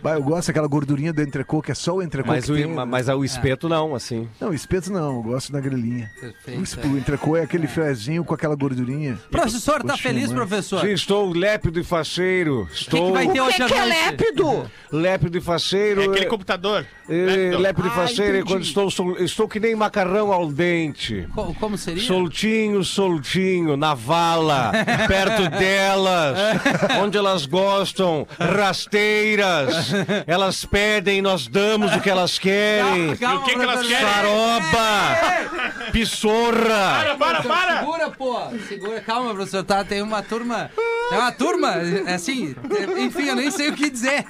Bah, 0.01 0.13
eu 0.15 0.23
gosto 0.23 0.47
daquela 0.47 0.67
gordurinha 0.67 1.13
do 1.13 1.21
entrecô, 1.21 1.61
que 1.61 1.71
é 1.71 1.75
só 1.75 1.95
o 1.95 2.01
entrecô 2.03 2.29
Mas 2.29 2.45
que 2.45 2.51
o, 2.51 2.55
tem. 2.55 2.65
ma- 2.67 2.85
mas 2.85 3.07
o 3.07 3.23
espeto 3.23 3.69
não, 3.69 3.95
assim. 3.95 4.27
Não, 4.39 4.53
espeto 4.53 4.91
não, 4.91 5.15
eu 5.17 5.23
gosto 5.23 5.51
da 5.51 5.59
grelhinha. 5.59 6.09
Perfeito, 6.19 6.87
O, 6.87 6.93
o 6.93 6.97
entrecô 6.97 7.37
é 7.37 7.43
aquele 7.43 7.67
filezinho 7.67 8.23
com 8.23 8.33
aquela 8.33 8.55
gordurinha. 8.55 9.17
Professor, 9.31 9.83
tá 9.83 9.95
feliz, 9.97 10.31
professor? 10.31 10.81
Sim, 10.81 10.91
estou 10.91 11.31
lépido 11.33 11.79
e 11.79 11.83
faceiro. 11.83 12.61
O 12.63 12.65
que, 12.67 12.71
que 12.73 12.79
Estou 12.81 13.13
vai 13.13 13.27
ter 13.27 13.41
O 13.41 13.45
hoje 13.45 13.57
que, 13.57 13.65
que 13.65 13.73
é 13.73 13.85
lépido? 13.85 14.71
lépido 14.91 15.37
e 15.37 15.41
faceiro. 15.41 16.01
É 16.01 16.05
aquele 16.05 16.25
é- 16.25 16.29
computador. 16.29 16.85
é, 17.09 17.57
lépido 17.57 17.87
e 17.87 17.91
Ah, 17.91 17.93
faceiro 17.95 18.37
é 18.37 18.39
entendi. 18.39 18.53
quando 18.53 18.63
estou, 18.63 18.89
sol- 18.91 19.17
estou 19.19 19.47
que 19.47 19.59
nem 19.59 19.75
macarrão 19.75 20.31
ao 20.33 20.51
dente. 20.51 21.27
Co- 21.33 21.53
Como 21.59 21.77
seria? 21.77 22.01
Soltinho, 22.03 22.83
soltinho, 22.83 23.77
na 23.77 23.93
vala, 23.93 24.71
perto 25.07 25.49
delas, 25.49 26.37
onde 27.01 27.14
elas 27.17 27.45
gostam, 27.45 28.27
rasteiras. 28.39 29.91
Elas 30.27 30.65
pedem, 30.65 31.21
nós 31.21 31.47
damos 31.47 31.93
o 31.95 31.99
que 32.01 32.09
elas 32.09 32.37
querem. 32.39 33.15
Calma, 33.17 33.35
E 33.35 33.37
o 33.37 33.43
que 33.43 33.55
que 33.55 33.61
elas 33.61 33.87
querem? 33.87 34.07
Saroba, 34.07 35.91
pissorra. 35.91 37.15
Para, 37.17 37.43
para! 37.43 37.79
Segura, 37.79 38.09
pô. 38.11 38.39
Segura, 38.67 39.01
calma, 39.01 39.33
professor. 39.33 39.63
Tá, 39.63 39.83
tem 39.83 40.01
uma 40.01 40.21
turma. 40.21 40.69
Tem 41.09 41.17
uma 41.19 41.31
turma, 41.31 41.73
é 42.07 42.13
assim. 42.15 42.55
é, 42.97 43.01
Enfim, 43.01 43.27
eu 43.27 43.35
nem 43.35 43.51
sei 43.51 43.69
o 43.69 43.73
que 43.73 43.89
dizer. 43.89 44.25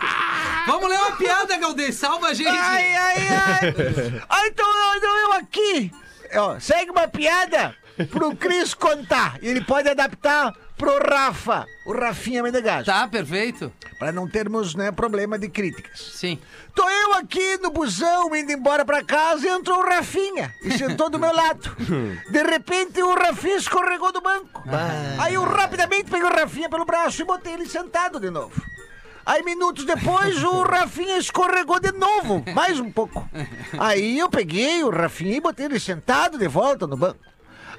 Vamos 0.67 0.89
ler 0.89 0.98
uma 1.00 1.12
piada, 1.13 1.58
Galdês. 1.58 1.95
Salva 1.95 2.28
a 2.28 2.34
gente. 2.34 2.50
Ai, 2.50 2.95
ai, 2.95 3.28
ai. 3.30 3.74
Ah, 4.30 4.48
então, 4.48 4.65
então 4.98 5.17
eu 5.19 5.34
aqui. 5.34 5.91
Ó, 6.36 6.60
segue 6.60 6.91
uma 6.91 7.08
piada 7.08 7.74
pro 8.12 8.36
Cris 8.36 8.74
contar. 8.74 9.38
E 9.41 9.48
ele 9.48 9.62
pode 9.62 9.88
adaptar 9.88 10.54
pro 10.77 10.99
Rafa, 10.99 11.65
o 11.85 11.93
Rafinha 11.93 12.43
Menegaso. 12.43 12.85
Tá, 12.85 13.07
perfeito. 13.07 13.71
Pra 13.97 14.11
não 14.11 14.27
termos, 14.27 14.75
né, 14.75 14.91
problema 14.91 15.39
de 15.39 15.49
críticas. 15.49 15.99
Sim. 16.15 16.39
Tô 16.73 16.88
eu 16.89 17.13
aqui 17.13 17.57
no 17.57 17.71
busão, 17.71 18.35
indo 18.35 18.51
embora 18.51 18.83
pra 18.83 19.03
casa, 19.03 19.47
e 19.47 19.49
entrou 19.49 19.79
o 19.79 19.85
Rafinha 19.85 20.53
e 20.61 20.77
sentou 20.77 21.09
do 21.09 21.17
meu 21.17 21.33
lado. 21.33 21.75
De 22.29 22.43
repente, 22.43 23.01
o 23.01 23.15
Rafinha 23.15 23.55
escorregou 23.55 24.11
do 24.11 24.21
banco. 24.21 24.63
Aí 25.17 25.33
eu 25.33 25.43
rapidamente 25.43 26.11
peguei 26.11 26.27
o 26.27 26.35
Rafinha 26.35 26.69
pelo 26.69 26.85
braço 26.85 27.21
e 27.21 27.25
botei 27.25 27.53
ele 27.53 27.67
sentado 27.67 28.19
de 28.19 28.29
novo. 28.29 28.61
Aí, 29.25 29.41
minutos 29.43 29.85
depois, 29.85 30.43
o 30.43 30.61
Rafinha 30.63 31.17
escorregou 31.17 31.79
de 31.79 31.91
novo, 31.93 32.43
mais 32.53 32.79
um 32.79 32.91
pouco. 32.91 33.27
Aí 33.79 34.19
eu 34.19 34.29
peguei 34.29 34.83
o 34.83 34.89
Rafinha 34.89 35.38
e 35.38 35.41
botei 35.41 35.65
ele 35.65 35.79
sentado 35.79 36.38
de 36.38 36.47
volta 36.47 36.85
no 36.85 36.95
banco. 36.97 37.19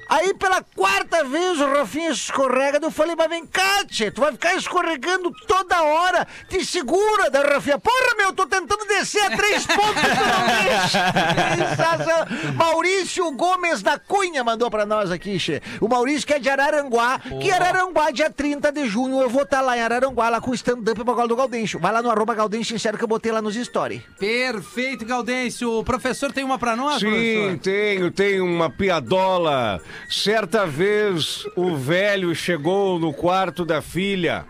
Aí, 0.09 0.33
pela 0.35 0.63
quarta 0.75 1.23
vez, 1.23 1.59
o 1.59 1.67
Rafinha 1.67 2.11
escorrega. 2.11 2.79
Eu 2.81 2.91
falei, 2.91 3.15
mas 3.15 3.29
vem 3.29 3.45
cá, 3.45 3.85
tchê, 3.85 4.09
tu 4.09 4.21
vai 4.21 4.31
ficar 4.31 4.55
escorregando 4.55 5.31
toda 5.47 5.81
hora. 5.83 6.25
Te 6.49 6.63
segura, 6.65 7.29
da 7.29 7.41
Rafinha. 7.41 7.77
Porra, 7.77 8.15
meu, 8.17 8.33
tô 8.33 8.45
tentando 8.45 8.85
descer 8.85 9.21
a 9.23 9.35
três 9.35 9.65
pontos. 9.65 10.03
Maurício 12.55 13.29
Gomes 13.31 13.81
da 13.81 13.99
Cunha 13.99 14.43
mandou 14.43 14.71
pra 14.71 14.85
nós 14.85 15.11
aqui, 15.11 15.37
tchê. 15.37 15.61
O 15.81 15.87
Maurício 15.87 16.25
que 16.25 16.33
é 16.33 16.39
de 16.39 16.49
Araranguá, 16.49 17.19
que 17.41 17.51
Araranguá, 17.51 18.11
dia 18.11 18.29
30 18.29 18.71
de 18.71 18.87
junho, 18.87 19.21
eu 19.21 19.29
vou 19.29 19.43
estar 19.43 19.61
lá 19.61 19.77
em 19.77 19.81
Araranguá, 19.81 20.29
lá 20.29 20.39
com 20.39 20.51
o 20.51 20.55
stand-up 20.55 21.03
pra 21.03 21.25
do 21.25 21.35
Gaudêncio. 21.35 21.79
Vai 21.79 21.91
lá 21.91 22.01
no 22.01 22.09
arroba 22.09 22.33
Gaudêncio 22.33 22.77
Sincero 22.77 22.97
que 22.97 23.03
eu 23.03 23.07
botei 23.07 23.31
lá 23.31 23.41
nos 23.41 23.55
stories. 23.55 24.01
Perfeito, 24.19 25.05
Gaudêncio. 25.05 25.79
O 25.79 25.83
professor 25.83 26.31
tem 26.31 26.43
uma 26.43 26.57
pra 26.57 26.75
nós, 26.75 26.99
Sim, 26.99 27.09
professor? 27.09 27.59
tenho, 27.59 28.11
tenho 28.11 28.45
uma 28.45 28.69
piadola. 28.69 29.81
Certa 30.09 30.65
vez 30.65 31.43
o 31.55 31.75
velho 31.75 32.33
chegou 32.35 32.99
no 32.99 33.13
quarto 33.13 33.65
da 33.65 33.81
filha. 33.81 34.45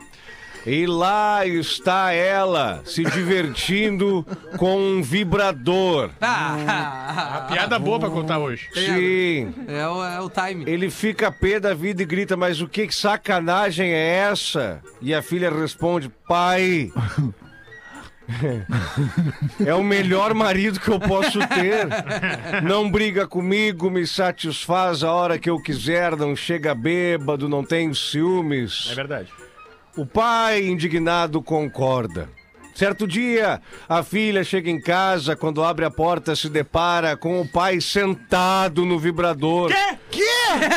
E 0.66 0.86
lá 0.86 1.46
está 1.46 2.12
ela 2.12 2.82
se 2.84 3.02
divertindo 3.02 4.26
com 4.58 4.78
um 4.78 5.02
vibrador. 5.02 6.10
Ah, 6.20 7.48
Piada 7.50 7.80
boa 7.80 7.98
pra 7.98 8.10
contar 8.10 8.38
hoje. 8.40 8.68
Sim. 8.74 9.54
é, 9.66 9.88
o, 9.88 10.04
é 10.04 10.20
o 10.20 10.30
time. 10.30 10.66
Ele 10.70 10.90
fica 10.90 11.32
pé 11.32 11.58
da 11.58 11.74
vida 11.74 12.02
e 12.02 12.06
grita: 12.06 12.36
Mas 12.36 12.60
o 12.60 12.68
que 12.68 12.92
sacanagem 12.94 13.94
é 13.94 14.18
essa? 14.30 14.82
E 15.02 15.14
a 15.14 15.22
filha 15.22 15.50
responde: 15.50 16.12
Pai. 16.28 16.92
É 19.66 19.74
o 19.74 19.84
melhor 19.84 20.34
marido 20.34 20.80
que 20.80 20.90
eu 20.90 21.00
posso 21.00 21.40
ter. 21.40 21.88
Não 22.64 22.90
briga 22.90 23.28
comigo, 23.28 23.90
me 23.90 24.06
satisfaz 24.06 25.04
a 25.04 25.12
hora 25.12 25.40
que 25.40 25.50
eu 25.50 25.62
quiser, 25.62 26.16
não 26.16 26.36
chega 26.36 26.76
bêbado, 26.76 27.48
não 27.48 27.64
tem 27.64 27.94
ciúmes. 27.94 28.90
É 28.92 28.96
verdade. 28.96 29.32
O 29.96 30.06
pai, 30.06 30.66
indignado, 30.66 31.42
concorda. 31.42 32.30
Certo 32.76 33.08
dia, 33.08 33.60
a 33.90 34.04
filha 34.04 34.44
chega 34.44 34.70
em 34.70 34.80
casa, 34.80 35.36
quando 35.36 35.64
abre 35.64 35.84
a 35.84 35.90
porta, 35.90 36.36
se 36.36 36.48
depara 36.48 37.18
com 37.18 37.42
o 37.42 37.48
pai 37.48 37.82
sentado 37.82 38.86
no 38.86 39.00
vibrador. 39.00 39.72
Quê? 40.12 40.22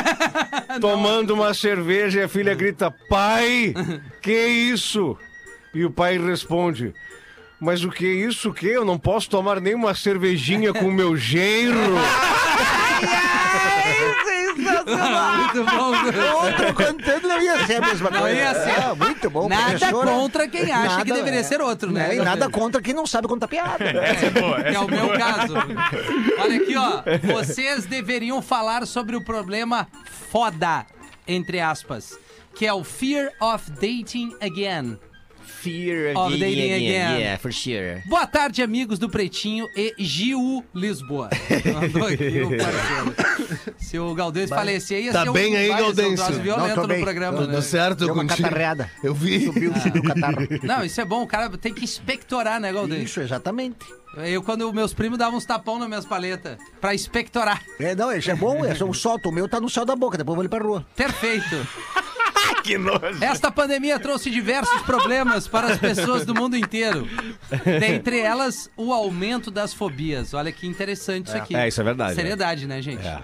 Tomando 0.80 1.34
uma 1.34 1.52
cerveja 1.52 2.20
e 2.20 2.22
a 2.22 2.28
filha 2.28 2.54
grita: 2.54 2.90
Pai, 3.10 3.74
que 4.22 4.46
isso? 4.46 5.14
E 5.74 5.84
o 5.84 5.90
pai 5.90 6.16
responde: 6.16 6.94
Mas 7.60 7.84
o 7.84 7.90
que 7.90 8.06
é 8.06 8.12
isso? 8.26 8.50
O 8.50 8.54
que? 8.54 8.66
Eu 8.66 8.84
não 8.84 8.98
posso 8.98 9.28
tomar 9.28 9.60
nem 9.60 9.74
uma 9.74 9.94
cervejinha 9.94 10.72
com 10.72 10.86
o 10.86 10.92
meu 10.92 11.16
genro. 11.16 11.76
Muito 14.80 15.64
bom. 15.64 16.44
Outro 16.44 16.74
cantando 16.74 17.28
não 17.28 17.42
ia 17.42 17.66
ser 17.66 17.76
a 17.76 17.80
mesma 17.86 18.10
Não 18.10 18.20
coisa. 18.20 18.36
ia 18.36 18.54
ser. 18.54 18.70
É, 18.80 18.94
muito 18.94 19.30
bom, 19.30 19.48
Nada 19.48 19.70
professora. 19.78 20.10
contra 20.10 20.48
quem 20.48 20.70
acha 20.70 20.88
Nada, 20.88 21.04
que 21.04 21.12
deveria 21.12 21.40
é. 21.40 21.42
ser 21.42 21.60
outro, 21.60 21.90
né? 21.90 22.16
E 22.16 22.20
nada 22.20 22.48
contra 22.48 22.80
quem 22.80 22.94
não 22.94 23.06
sabe 23.06 23.26
contar 23.28 23.48
piada. 23.48 23.84
Essa 23.84 24.26
é 24.26 24.30
boa. 24.30 24.56
Que 24.62 24.68
é 24.68 24.70
Essa 24.70 24.80
o 24.84 24.88
meu 24.90 25.08
caso. 25.18 25.54
Olha 26.38 26.56
aqui, 26.56 26.76
ó. 26.76 27.02
Vocês 27.34 27.84
deveriam 27.86 28.40
falar 28.40 28.86
sobre 28.86 29.16
o 29.16 29.24
problema 29.24 29.88
foda, 30.30 30.86
entre 31.26 31.60
aspas, 31.60 32.18
que 32.54 32.66
é 32.66 32.72
o 32.72 32.84
fear 32.84 33.30
of 33.40 33.70
dating 33.72 34.34
again. 34.40 34.98
Fear 35.60 36.16
Of 36.16 36.38
dating 36.38 36.72
again. 36.72 37.18
Yeah, 37.20 37.38
for 37.38 37.52
sure. 37.52 38.02
Boa 38.06 38.26
tarde, 38.26 38.62
amigos 38.62 38.98
do 38.98 39.10
Pretinho 39.10 39.68
e 39.76 39.94
Gil 39.98 40.64
Lisboa. 40.74 41.28
Mandou 41.74 42.06
aqui 42.08 42.40
o 42.40 42.56
parceiro. 42.56 43.70
Se 43.76 43.98
o 43.98 44.14
Galdêncio 44.14 44.54
falecer, 44.56 45.04
ia 45.04 45.12
Tá 45.12 45.22
ser 45.24 45.28
um, 45.28 45.32
bem 45.34 45.54
aí, 45.56 45.68
vai 45.68 45.76
ser 45.76 45.82
um 45.82 45.86
Gaudêncio? 45.86 46.16
troço 46.16 46.32
Não, 46.32 46.42
violento 46.42 46.74
tô 46.76 46.80
no 46.82 46.88
bem. 46.88 47.00
programa, 47.02 47.38
Tudo 47.38 47.52
né? 47.52 47.60
certo 47.60 47.98
Deu 48.06 48.14
uma 48.14 48.22
contigo? 48.24 48.42
catarreada. 48.48 48.90
Eu 49.04 49.12
vi. 49.14 49.44
Subiu 49.44 49.70
o 49.72 50.02
catarro. 50.02 50.36
Não, 50.62 50.82
isso 50.84 50.98
é 51.00 51.04
bom, 51.04 51.22
o 51.22 51.26
cara 51.26 51.50
tem 51.50 51.74
que 51.74 51.84
expectorar, 51.84 52.58
né, 52.58 52.72
Galdêncio? 52.72 53.04
Isso, 53.04 53.20
exatamente. 53.20 53.78
Eu, 54.16 54.42
quando 54.42 54.72
meus 54.72 54.94
primos 54.94 55.18
davam 55.18 55.36
uns 55.36 55.44
tapão 55.44 55.78
nas 55.78 55.88
minhas 55.88 56.06
paletas, 56.06 56.56
pra 56.80 56.94
expectorar. 56.94 57.62
É, 57.78 57.94
não, 57.94 58.10
isso 58.12 58.30
é 58.30 58.34
bom, 58.34 58.64
é 58.64 58.74
só 58.74 58.84
um 58.84 58.92
solto. 58.92 59.28
O 59.28 59.32
meu 59.32 59.48
tá 59.48 59.60
no 59.60 59.68
céu 59.70 59.84
da 59.84 59.94
boca, 59.94 60.16
depois 60.18 60.32
eu 60.32 60.36
vou 60.36 60.40
ali 60.42 60.48
pra 60.48 60.58
rua. 60.58 60.84
Perfeito. 60.96 61.44
que 62.62 62.78
nojo. 62.78 63.22
Esta 63.22 63.50
pandemia 63.50 63.98
trouxe 63.98 64.30
diversos 64.30 64.82
problemas 64.82 65.46
para 65.48 65.72
as 65.72 65.78
pessoas 65.78 66.24
do 66.24 66.34
mundo 66.34 66.56
inteiro. 66.56 67.08
Dentre 67.80 68.20
elas, 68.20 68.70
o 68.76 68.92
aumento 68.92 69.50
das 69.50 69.72
fobias. 69.74 70.34
Olha 70.34 70.52
que 70.52 70.66
interessante 70.66 71.28
isso 71.28 71.36
aqui. 71.36 71.54
É, 71.56 71.68
isso 71.68 71.80
é 71.80 71.84
verdade, 71.84 72.14
Seriedade, 72.14 72.66
né, 72.66 72.80
gente? 72.82 73.06
É. 73.06 73.22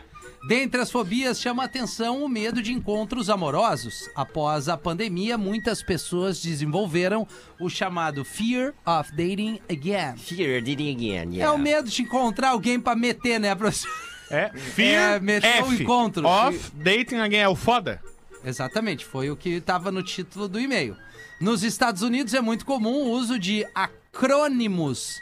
Dentre 0.48 0.80
as 0.80 0.92
fobias, 0.92 1.40
chama 1.40 1.64
a 1.64 1.66
atenção 1.66 2.22
o 2.22 2.28
medo 2.28 2.62
de 2.62 2.72
encontros 2.72 3.28
amorosos. 3.28 4.08
Após 4.14 4.68
a 4.68 4.76
pandemia, 4.76 5.36
muitas 5.36 5.82
pessoas 5.82 6.40
desenvolveram 6.40 7.26
o 7.58 7.68
chamado 7.68 8.24
Fear 8.24 8.72
of 8.86 9.10
Dating 9.10 9.58
Again. 9.68 10.16
Fear 10.16 10.62
dating 10.62 10.92
again, 10.94 11.34
É 11.34 11.36
yeah. 11.38 11.52
o 11.52 11.58
medo 11.58 11.90
de 11.90 12.02
encontrar 12.02 12.50
alguém 12.50 12.78
pra 12.78 12.94
meter, 12.94 13.40
né, 13.40 13.54
professor? 13.56 13.90
É, 14.30 14.50
fear 14.56 15.16
É, 15.16 15.20
meter 15.20 15.64
um 15.64 15.72
F, 15.72 15.82
encontro. 15.82 16.24
Off, 16.26 16.70
dating 16.74 17.16
again 17.16 17.40
é 17.40 17.48
o 17.48 17.56
foda? 17.56 18.00
Exatamente, 18.46 19.04
foi 19.04 19.28
o 19.28 19.36
que 19.36 19.48
estava 19.50 19.90
no 19.90 20.04
título 20.04 20.46
do 20.46 20.60
e-mail. 20.60 20.96
Nos 21.40 21.64
Estados 21.64 22.02
Unidos 22.02 22.32
é 22.32 22.40
muito 22.40 22.64
comum 22.64 22.94
o 22.94 23.10
uso 23.10 23.40
de 23.40 23.66
acrônimos. 23.74 25.20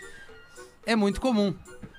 É 0.85 0.95
muito 0.95 1.23
comum. 1.23 1.55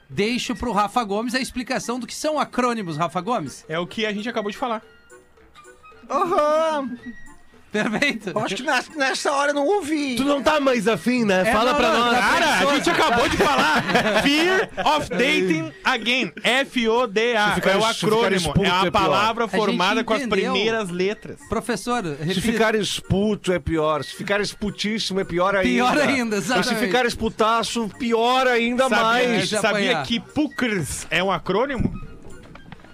Deixo 0.07 0.55
pro 0.55 0.71
Rafa 0.71 1.03
Gomes 1.03 1.33
a 1.33 1.39
explicação 1.39 1.99
do 1.99 2.05
que 2.05 2.13
são 2.13 2.39
acrônimos, 2.39 2.95
Rafa 2.95 3.21
Gomes. 3.21 3.65
É 3.67 3.79
o 3.79 3.88
que 3.88 4.05
a 4.05 4.13
gente 4.13 4.29
acabou 4.29 4.51
de 4.51 4.57
falar. 4.57 4.83
Aham. 6.07 6.95
Perfeito. 7.83 8.29
Eu 8.29 8.39
Acho 8.39 8.55
que 8.55 8.63
nessa, 8.63 8.91
nessa 8.95 9.31
hora 9.31 9.51
eu 9.51 9.55
não 9.55 9.65
ouvi. 9.67 10.15
Tu 10.15 10.23
não 10.23 10.41
tá 10.41 10.59
mais 10.59 10.88
afim, 10.88 11.23
né? 11.25 11.43
É, 11.47 11.51
Fala 11.51 11.71
não, 11.71 11.77
pra 11.77 11.91
não, 11.91 11.99
nós. 12.05 12.17
tá 12.17 12.21
Cara, 12.29 12.69
a 12.69 12.75
gente 12.75 12.89
acabou 12.89 13.29
de 13.29 13.38
falar. 13.38 13.83
Fear 14.23 14.69
of 14.95 15.09
dating 15.09 15.71
again. 15.83 16.31
F-O-D-A. 16.43 17.51
Ficar- 17.55 17.71
É 17.71 17.77
o 17.77 17.81
se 17.81 17.93
ficar 17.95 18.07
acrônimo. 18.07 18.35
expulso 18.35 18.63
É 18.63 18.67
é 18.67 18.71
a 18.71 18.81
pior. 18.81 18.91
palavra 18.91 19.45
gente 19.45 19.55
formada 19.55 20.03
com 20.03 20.13
as 20.13 20.21
entendeu. 20.21 20.53
primeiras 20.53 20.89
letras. 20.89 21.38
Professor, 21.49 22.03
Se 22.03 22.23
repita. 22.23 22.41
ficar 22.41 22.75
esputo 22.75 23.51
é 23.51 23.59
pior. 23.59 24.03
Se 24.03 24.15
ficar 24.15 24.39
esputíssimo 24.41 25.19
é 25.19 25.23
pior 25.23 25.55
ainda. 25.55 25.67
Pior 25.69 25.97
ainda, 25.97 26.38
E 26.38 26.41
se 26.41 26.45
exatamente. 26.51 26.85
ficar 26.85 27.05
esputaço, 27.05 27.89
pior 27.99 28.47
ainda 28.47 28.83
Sabia, 28.89 29.03
mais. 29.03 29.49
de 29.49 29.55
sabia 29.57 29.69
apanhar. 29.69 30.05
que 30.05 30.19
PUCRS 30.19 31.07
é 31.09 31.23
um 31.23 31.31
acrônimo? 31.31 32.05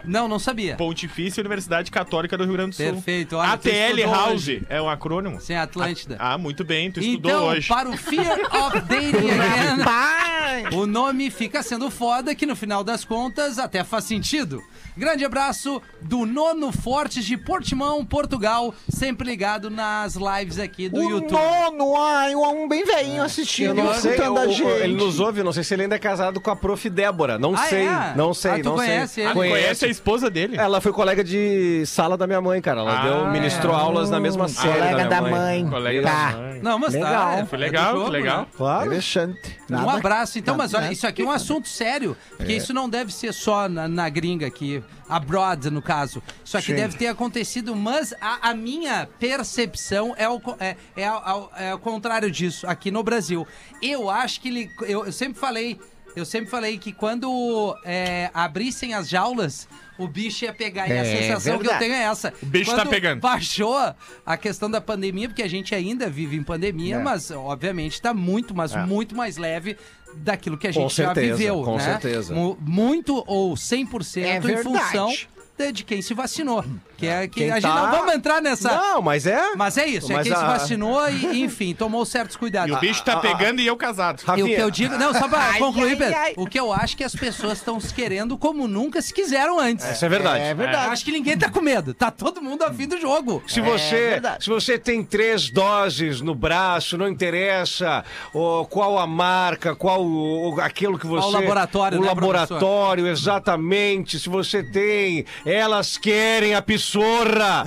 Não, 0.05 0.27
não 0.27 0.39
sabia. 0.39 0.75
Pontifícia 0.75 1.41
Universidade 1.41 1.91
Católica 1.91 2.37
do 2.37 2.43
Rio 2.43 2.53
Grande 2.53 2.71
do 2.71 2.75
Sul. 2.75 2.85
Perfeito, 2.93 3.35
olha, 3.37 3.51
ATL 3.53 4.09
House 4.09 4.33
hoje. 4.33 4.63
é 4.69 4.81
um 4.81 4.89
acrônimo? 4.89 5.39
Sem 5.41 5.55
Atlântida. 5.57 6.15
Ah, 6.19 6.37
muito 6.37 6.63
bem, 6.63 6.91
tu 6.91 6.99
estudou 6.99 7.31
Então, 7.31 7.45
hoje. 7.47 7.67
para 7.67 7.89
o 7.89 7.97
Fear 7.97 8.39
of 8.53 8.79
Dating 8.81 9.31
Again, 9.81 10.75
o 10.75 10.85
nome 10.85 11.29
fica 11.29 11.61
sendo 11.63 11.89
foda, 11.89 12.33
que 12.35 12.45
no 12.45 12.55
final 12.55 12.83
das 12.83 13.03
contas 13.05 13.57
até 13.59 13.83
faz 13.83 14.05
sentido. 14.05 14.61
Grande 14.97 15.23
abraço 15.23 15.81
do 16.01 16.25
Nono 16.25 16.71
Fortes 16.71 17.23
de 17.25 17.37
Portimão, 17.37 18.03
Portugal, 18.05 18.73
sempre 18.89 19.29
ligado 19.29 19.69
nas 19.69 20.15
lives 20.15 20.59
aqui 20.59 20.89
do 20.89 20.99
O 20.99 21.09
YouTube. 21.09 21.31
nono, 21.31 21.95
ai, 21.97 22.35
um 22.35 22.67
bem 22.67 22.83
velhinho 22.85 23.23
assistindo, 23.23 23.69
Eu 23.69 23.83
não 23.85 23.93
sei, 23.93 24.11
escutando 24.11 24.37
a 24.39 24.47
gente. 24.47 24.63
ele 24.63 24.93
nos 24.95 25.19
ouve, 25.19 25.43
não 25.43 25.53
sei 25.53 25.63
se 25.63 25.73
ele 25.73 25.83
ainda 25.83 25.95
é 25.95 25.99
casado 25.99 26.39
com 26.41 26.51
a 26.51 26.55
prof. 26.55 26.81
Débora. 26.89 27.37
Não 27.39 27.53
Ah, 27.53 27.57
sei, 27.67 27.85
é? 27.87 28.13
não 28.15 28.33
sei, 28.33 28.51
Ah, 28.51 28.55
tu 28.59 28.63
não 28.65 28.75
conhece 28.75 29.13
sei. 29.13 29.25
ele? 29.25 29.33
Conhece 29.33 29.85
a 29.85 29.87
esposa 29.87 30.29
dele? 30.29 30.57
Ela 30.57 30.81
foi 30.81 30.91
colega 30.91 31.23
de 31.23 31.83
sala 31.85 32.17
da 32.17 32.27
minha 32.27 32.41
mãe, 32.41 32.59
cara. 32.61 32.81
Ela 32.81 32.99
Ah, 32.99 33.03
deu, 33.03 33.31
ministrou 33.31 33.73
aulas 33.73 34.09
na 34.09 34.19
mesma 34.19 34.47
série 34.47 34.73
Colega 34.73 34.97
da, 34.97 35.03
da 35.09 35.21
minha 35.21 35.35
mãe. 35.35 35.67
Colega 35.69 36.01
Tá. 36.01 36.31
da 36.31 36.37
mãe. 36.37 36.59
Não, 36.61 36.79
mas 36.79 36.93
Legal. 36.93 37.11
tá. 37.11 37.33
é- 37.37 37.45
Foi 37.45 37.57
é 37.57 37.61
legal, 37.61 37.93
jogo, 37.93 38.05
que 38.05 38.11
legal. 38.11 38.39
né? 38.41 38.47
Claro. 38.57 38.85
Interessante. 38.87 39.57
Um 39.69 39.73
Nada- 39.75 39.93
abraço, 39.93 40.37
então, 40.37 40.57
mas 40.57 40.73
olha, 40.73 40.81
nada- 40.81 40.93
isso 40.93 41.07
aqui 41.07 41.21
é 41.21 41.25
um 41.25 41.31
assunto 41.31 41.67
sério, 41.69 42.17
porque 42.35 42.53
isso 42.53 42.73
não 42.73 42.89
deve 42.89 43.13
ser 43.13 43.31
só 43.33 43.69
na, 43.69 43.87
na 43.87 44.09
gringa 44.09 44.45
aqui, 44.47 44.80
abroad, 45.07 45.69
no 45.69 45.81
caso. 45.81 46.21
Isso 46.43 46.57
aqui 46.57 46.67
Sim. 46.67 46.75
deve 46.75 46.97
ter 46.97 47.07
acontecido, 47.07 47.75
mas 47.75 48.13
a, 48.21 48.49
a 48.49 48.53
minha 48.53 49.07
percepção 49.19 50.13
é 50.17 50.27
o, 50.29 50.41
é, 50.59 50.75
é, 50.95 51.05
ao- 51.07 51.51
é 51.57 51.73
o 51.73 51.79
contrário 51.79 52.29
disso, 52.31 52.67
aqui 52.67 52.91
no 52.91 53.03
Brasil. 53.03 53.45
Eu 53.81 54.09
acho 54.09 54.41
que 54.41 54.47
ele. 54.49 54.69
Eu, 54.81 55.05
eu 55.05 55.11
sempre 55.11 55.39
falei. 55.39 55.79
Eu 56.13 56.25
sempre 56.25 56.49
falei 56.49 56.77
que 56.77 56.91
quando 56.91 57.73
é, 57.85 58.29
abrissem 58.33 58.93
as 58.93 59.07
jaulas, 59.07 59.65
o 60.03 60.07
bicho 60.07 60.45
ia 60.45 60.53
pegar. 60.53 60.87
e 60.87 60.91
a 60.91 60.95
É 60.95 61.03
sensação 61.05 61.53
que 61.53 61.59
eu 61.59 61.71
verdade. 61.71 61.79
tenho 61.79 61.93
é 61.93 62.03
essa. 62.03 62.33
O 62.41 62.45
bicho 62.45 62.71
quando 62.71 62.83
tá 62.83 62.85
pegando. 62.89 63.19
Baixou 63.21 63.77
a 64.25 64.37
questão 64.37 64.69
da 64.69 64.79
pandemia, 64.81 65.27
porque 65.27 65.43
a 65.43 65.47
gente 65.49 65.73
ainda 65.75 66.09
vive 66.09 66.35
em 66.35 66.43
pandemia, 66.43 66.95
É. 66.95 66.99
mas 66.99 67.31
obviamente 67.31 67.93
está 67.93 68.13
muito, 68.13 68.55
mas 68.55 68.75
muito 68.87 69.15
mais 69.15 69.37
leve 69.37 69.77
daquilo 70.15 70.57
que 70.57 70.67
a 70.67 70.73
Com 70.73 70.81
gente 70.81 70.95
já 70.95 71.05
certeza, 71.05 71.35
viveu. 71.37 71.61
com 71.63 71.77
né? 71.77 71.83
certeza. 71.83 72.33
Mu- 72.33 72.57
Muito 72.61 73.23
ou 73.27 73.53
100% 73.55 74.23
É 74.25 74.37
em 74.37 74.39
verdade. 74.41 74.63
função 74.63 75.09
de, 75.57 75.71
de 75.71 75.83
quem 75.83 76.01
se 76.01 76.13
vacinou. 76.13 76.63
Que 77.01 77.07
é 77.07 77.27
que 77.27 77.39
Quem 77.41 77.51
a 77.51 77.55
gente 77.59 77.63
tá- 77.63 77.81
não 77.81 77.91
vamos 77.91 78.13
entrar 78.13 78.41
nessa. 78.41 78.71
Não, 78.75 79.01
mas 79.01 79.25
é. 79.25 79.55
Mas 79.55 79.75
é 79.77 79.87
isso, 79.87 80.11
é 80.11 80.15
Mas 80.17 80.27
quem 80.27 80.35
se 80.35 80.43
a- 80.43 80.47
vacinou 80.47 81.09
e, 81.09 81.41
enfim, 81.41 81.73
tomou 81.73 82.05
certos 82.05 82.35
E 82.35 82.39
cuidados. 82.39 82.75
o 82.77 82.79
bicho 82.79 83.03
tá 83.03 83.17
pegando 83.17 83.59
e 83.59 83.65
eu 83.65 83.75
casado. 83.75 84.21
E 84.21 84.23
o 84.23 84.27
Rafinha, 84.27 84.55
que 84.55 84.61
eu 84.61 84.69
digo, 84.69 84.97
não, 84.97 85.11
só 85.13 85.27
pra 85.27 85.39
Ai, 85.39 85.59
concluir, 85.59 85.89
ai, 85.91 85.95
Pedro, 85.95 86.15
ai. 86.15 86.33
o 86.37 86.45
que 86.45 86.59
eu 86.59 86.71
acho 86.71 86.95
que 86.95 87.03
as 87.03 87.15
pessoas 87.15 87.57
estão 87.57 87.79
se 87.79 87.91
querendo 87.91 88.37
como 88.37 88.67
nunca 88.67 89.01
se 89.01 89.11
quiseram 89.13 89.59
antes. 89.59 89.83
Isso 89.89 90.05
é 90.05 90.09
verdade. 90.09 90.43
É 90.43 90.53
verdade. 90.53 90.91
Acho 90.91 91.03
que 91.03 91.11
ninguém 91.11 91.35
tá 91.35 91.49
com 91.49 91.59
medo, 91.59 91.91
tá 91.93 92.11
todo 92.11 92.39
mundo 92.41 92.63
a 92.63 92.71
fim 92.71 92.87
do 92.87 92.99
jogo. 93.01 93.41
Se 93.47 93.59
você, 93.61 94.09
verdade. 94.11 94.43
se 94.43 94.49
você 94.51 94.77
tem 94.77 95.03
três 95.03 95.49
doses 95.49 96.21
no 96.21 96.35
braço, 96.35 96.97
não 96.99 97.07
interessa 97.07 98.05
ó, 98.33 98.63
qual 98.65 98.99
a 98.99 99.07
marca, 99.07 99.75
qual 99.75 100.03
o, 100.05 100.53
o- 100.55 100.61
aquilo 100.61 100.99
que 100.99 101.07
você. 101.07 101.21
Qual 101.21 101.29
o 101.31 101.33
laboratório, 101.33 101.97
O 101.97 102.01
né, 102.01 102.07
laboratório, 102.07 103.07
exatamente. 103.07 104.19
Se 104.19 104.29
você 104.29 104.61
tem, 104.63 105.25
elas 105.45 105.97
querem 105.97 106.53
a 106.53 106.61
pissorra. 106.91 107.63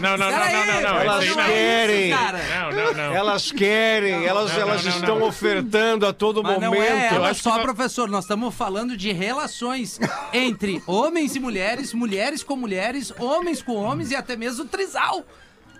Não, 0.00 0.16
não, 0.16 0.30
não, 0.30 0.30
não, 0.30 0.66
não, 0.66 0.80
não. 0.82 1.00
elas 1.00 1.34
querem. 1.34 2.10
isso, 2.10 2.18
cara. 2.18 2.42
Não, 2.48 2.70
não, 2.70 2.94
não. 2.94 3.14
Elas 3.14 3.52
querem, 3.52 4.26
elas, 4.26 4.52
não, 4.52 4.60
elas 4.60 4.84
estão 4.84 5.18
não. 5.20 5.26
ofertando 5.28 6.06
a 6.06 6.12
todo 6.12 6.42
Mas 6.42 6.54
momento. 6.54 6.74
não 6.74 6.82
é 6.82 7.14
ela 7.14 7.34
só, 7.34 7.58
professor. 7.60 8.08
Nós 8.08 8.24
estamos 8.24 8.54
falando 8.54 8.96
de 8.96 9.12
relações 9.12 9.98
entre 10.32 10.82
homens 10.86 11.36
e 11.36 11.40
mulheres, 11.40 11.94
mulheres 11.94 12.42
com 12.42 12.56
mulheres, 12.56 13.12
homens 13.18 13.62
com 13.62 13.74
homens 13.74 14.10
e 14.10 14.16
até 14.16 14.36
mesmo 14.36 14.64
trisal. 14.66 15.24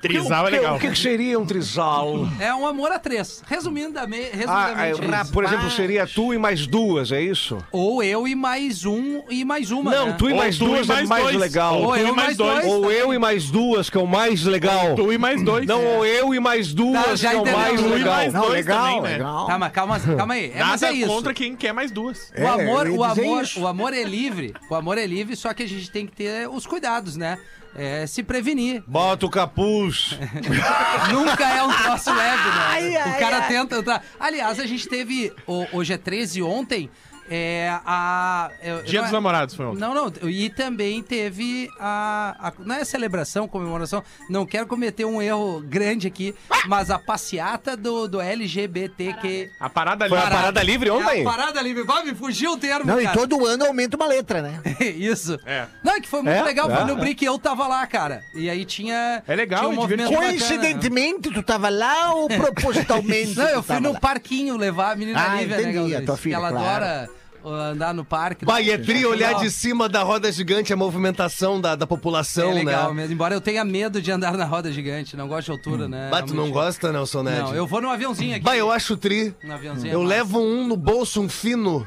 Trisal 0.08 0.44
é 0.44 0.48
O 0.48 0.50
que- 0.50 0.56
legal. 0.56 0.76
O 0.76 0.80
que, 0.80 0.90
que 0.90 0.98
seria 0.98 1.38
um 1.38 1.46
trisal? 1.46 2.28
É 2.40 2.54
um 2.54 2.66
amor 2.66 2.92
a 2.92 2.98
três. 2.98 3.42
Resumidamente, 3.46 4.30
Ah, 4.48 4.86
é, 4.86 5.24
por 5.32 5.44
exemplo, 5.44 5.70
seria 5.70 6.06
tu 6.06 6.32
e 6.32 6.38
mais 6.38 6.66
duas, 6.66 7.12
é 7.12 7.20
isso? 7.20 7.58
Ou 7.72 8.02
eu 8.02 8.26
e 8.26 8.34
mais 8.34 8.84
um 8.84 9.22
e 9.28 9.44
mais 9.44 9.70
uma. 9.70 9.90
Não, 9.90 10.06
né? 10.06 10.14
tu 10.18 10.28
e 10.28 10.32
Ou 10.32 10.38
mais 10.38 10.58
tu 10.58 10.64
e 10.64 10.66
duas 10.68 10.86
mais 10.86 11.00
é 11.04 11.06
mais 11.06 11.22
dois. 11.24 11.36
legal. 11.36 11.78
Ou 11.80 11.86
Ou 11.88 11.96
eu 11.96 12.08
e 12.08 12.12
mais 12.12 12.16
mais 12.26 12.36
dois. 12.36 12.54
dois. 12.64 12.66
Ou 12.66 12.92
eu 12.92 13.14
e 13.14 13.18
mais 13.18 13.50
duas, 13.50 13.90
que 13.90 13.96
é 13.96 14.00
o 14.00 14.06
mais 14.06 14.44
legal. 14.44 14.94
Tu 14.94 15.12
e 15.12 15.18
mais 15.18 15.42
dois. 15.42 15.66
Não, 15.66 15.84
ou 15.84 16.06
eu 16.06 16.34
e 16.34 16.40
mais 16.40 16.72
duas, 16.74 17.04
Tá, 17.04 17.14
já 17.16 17.30
que 17.30 17.36
é 17.36 17.40
o 17.40 17.44
mais 17.52 17.80
Tu 17.80 17.86
e 17.86 17.90
legal. 17.90 18.14
mais 18.14 18.32
Não, 18.32 18.48
legal, 18.48 18.84
também, 18.86 19.02
né? 19.02 19.08
legal. 19.18 19.46
Calma, 19.46 19.70
calma, 19.70 20.00
calma 20.00 20.34
aí. 20.34 20.52
É, 20.54 20.58
mas 20.60 20.80
Nada 20.80 20.92
é 20.94 20.96
isso. 20.96 21.06
contra 21.08 21.34
quem 21.34 21.56
quer 21.56 21.72
mais 21.72 21.90
duas. 21.90 22.32
O 22.38 22.46
amor, 22.46 22.88
o 22.88 23.04
amor, 23.04 23.44
o 23.56 23.66
amor 23.66 23.92
é 23.94 24.02
livre. 24.02 24.54
O 24.70 24.74
amor 24.74 24.98
é 24.98 25.06
livre, 25.06 25.36
só 25.36 25.52
que 25.54 25.62
a 25.62 25.68
gente 25.68 25.90
tem 25.90 26.06
que 26.06 26.12
ter 26.12 26.48
os 26.48 26.66
cuidados, 26.66 27.16
né? 27.16 27.38
É 27.76 28.06
se 28.06 28.22
prevenir. 28.22 28.82
Bota 28.86 29.26
o 29.26 29.30
capuz. 29.30 30.18
Nunca 31.12 31.44
é 31.44 31.62
um 31.62 31.72
troço 31.72 32.12
leve, 32.12 32.48
né? 32.48 32.64
Ai, 32.68 32.96
ai, 32.96 33.10
o 33.10 33.18
cara 33.18 33.38
ai. 33.38 33.48
tenta 33.48 33.76
entrar. 33.76 34.02
Aliás, 34.18 34.58
a 34.58 34.66
gente 34.66 34.88
teve. 34.88 35.32
hoje 35.72 35.92
é 35.92 35.98
13 35.98 36.42
ontem. 36.42 36.90
É 37.30 37.70
a. 37.84 38.50
é- 38.60 38.82
Dia 38.82 39.00
dos 39.02 39.10
é- 39.10 39.12
namorados 39.12 39.54
foi 39.54 39.66
ontem. 39.66 39.80
Não, 39.80 39.94
não. 39.94 40.12
E 40.28 40.48
também 40.50 41.02
teve 41.02 41.68
a, 41.80 42.36
a- 42.48 42.52
Não 42.58 42.74
é 42.76 42.84
celebração, 42.84 43.48
comemoração. 43.48 44.02
Não 44.30 44.46
quero 44.46 44.66
cometer 44.66 45.04
um 45.04 45.20
erro 45.20 45.60
grande 45.66 46.06
aqui, 46.06 46.34
mas 46.66 46.90
a 46.90 46.98
passeata 46.98 47.76
do, 47.76 48.06
do 48.08 48.20
LGBTQ. 48.20 49.50
A 49.58 49.68
parada 49.68 50.08
Foi 50.08 50.18
ali. 50.18 50.26
a 50.26 50.30
parada 50.30 50.62
livre 50.62 50.88
É 50.88 50.92
ontem? 50.92 51.22
a 51.22 51.24
parada 51.30 51.62
livre. 51.62 51.82
Vai, 51.84 52.04
me 52.04 52.14
fugiu 52.14 52.52
o 52.52 52.56
termo. 52.56 52.84
Não, 52.86 53.00
e 53.00 53.04
cara. 53.04 53.16
todo 53.18 53.44
ano 53.46 53.64
aumenta 53.66 53.96
uma 53.96 54.06
letra, 54.06 54.42
né? 54.42 54.60
Isso. 54.80 55.38
É. 55.44 55.66
Não, 55.82 55.94
é 55.94 56.00
que 56.00 56.08
foi 56.08 56.22
muito 56.22 56.34
É? 56.34 56.42
legal. 56.42 56.68
Foi 56.70 56.80
É, 56.80 56.84
no 56.84 56.92
é. 56.92 57.00
Brick 57.00 57.24
e 57.24 57.26
eu 57.26 57.38
tava 57.38 57.66
lá, 57.66 57.86
cara. 57.86 58.22
E 58.34 58.48
aí 58.50 58.64
tinha. 58.64 59.22
É 59.26 59.34
legal, 59.34 59.60
tinha 59.60 59.70
um 59.70 59.72
é 59.72 59.76
movimento 59.76 60.08
divertido. 60.08 60.32
bacana. 60.36 60.48
Coincidentemente, 60.56 61.30
tu 61.32 61.42
tava 61.42 61.68
lá 61.68 62.14
ou 62.14 62.28
propositalmente? 62.30 63.36
Não, 63.36 63.48
eu 63.48 63.62
fui 63.62 63.80
no 63.80 63.92
lá? 63.92 64.00
parquinho 64.00 64.56
levar 64.56 64.92
a 64.92 64.96
menina 64.96 65.20
Ah, 65.22 65.40
Lívia, 65.40 65.56
né, 65.56 65.62
entendi, 65.62 65.74
Galdês? 65.76 66.02
a 66.02 66.06
tua 66.06 66.16
filha, 66.16 66.34
Ela 66.36 66.50
claro. 66.50 66.66
adora 66.84 67.10
andar 67.52 67.94
no 67.94 68.04
parque. 68.04 68.44
Vai, 68.44 68.70
é 68.70 68.78
tri 68.78 69.04
olhar 69.06 69.34
de 69.34 69.50
cima 69.50 69.88
da 69.88 70.02
roda 70.02 70.30
gigante 70.32 70.72
a 70.72 70.76
movimentação 70.76 71.60
da, 71.60 71.74
da 71.74 71.86
população, 71.86 72.50
É 72.50 72.54
legal 72.54 72.88
né? 72.88 73.02
mesmo, 73.02 73.14
embora 73.14 73.34
eu 73.34 73.40
tenha 73.40 73.64
medo 73.64 74.00
de 74.02 74.10
andar 74.10 74.36
na 74.36 74.44
roda 74.44 74.70
gigante, 74.72 75.16
não 75.16 75.28
gosto 75.28 75.46
de 75.46 75.50
altura, 75.52 75.88
né? 75.88 76.08
Bah, 76.10 76.22
tu 76.22 76.28
não 76.28 76.44
Realmente. 76.44 76.52
gosta, 76.54 76.92
Nelson 76.92 77.22
Ned? 77.22 77.38
Não, 77.42 77.54
eu 77.54 77.66
vou 77.66 77.80
num 77.80 77.90
aviãozinho 77.90 78.34
aqui. 78.36 78.44
Bah, 78.44 78.56
eu 78.56 78.70
acho 78.70 78.96
tri. 78.96 79.34
Um 79.44 79.52
aviãozinho. 79.52 79.92
Eu 79.92 80.02
é 80.02 80.06
levo 80.06 80.40
um 80.40 80.66
no 80.66 80.76
bolso, 80.76 81.20
um 81.20 81.28
fino. 81.28 81.86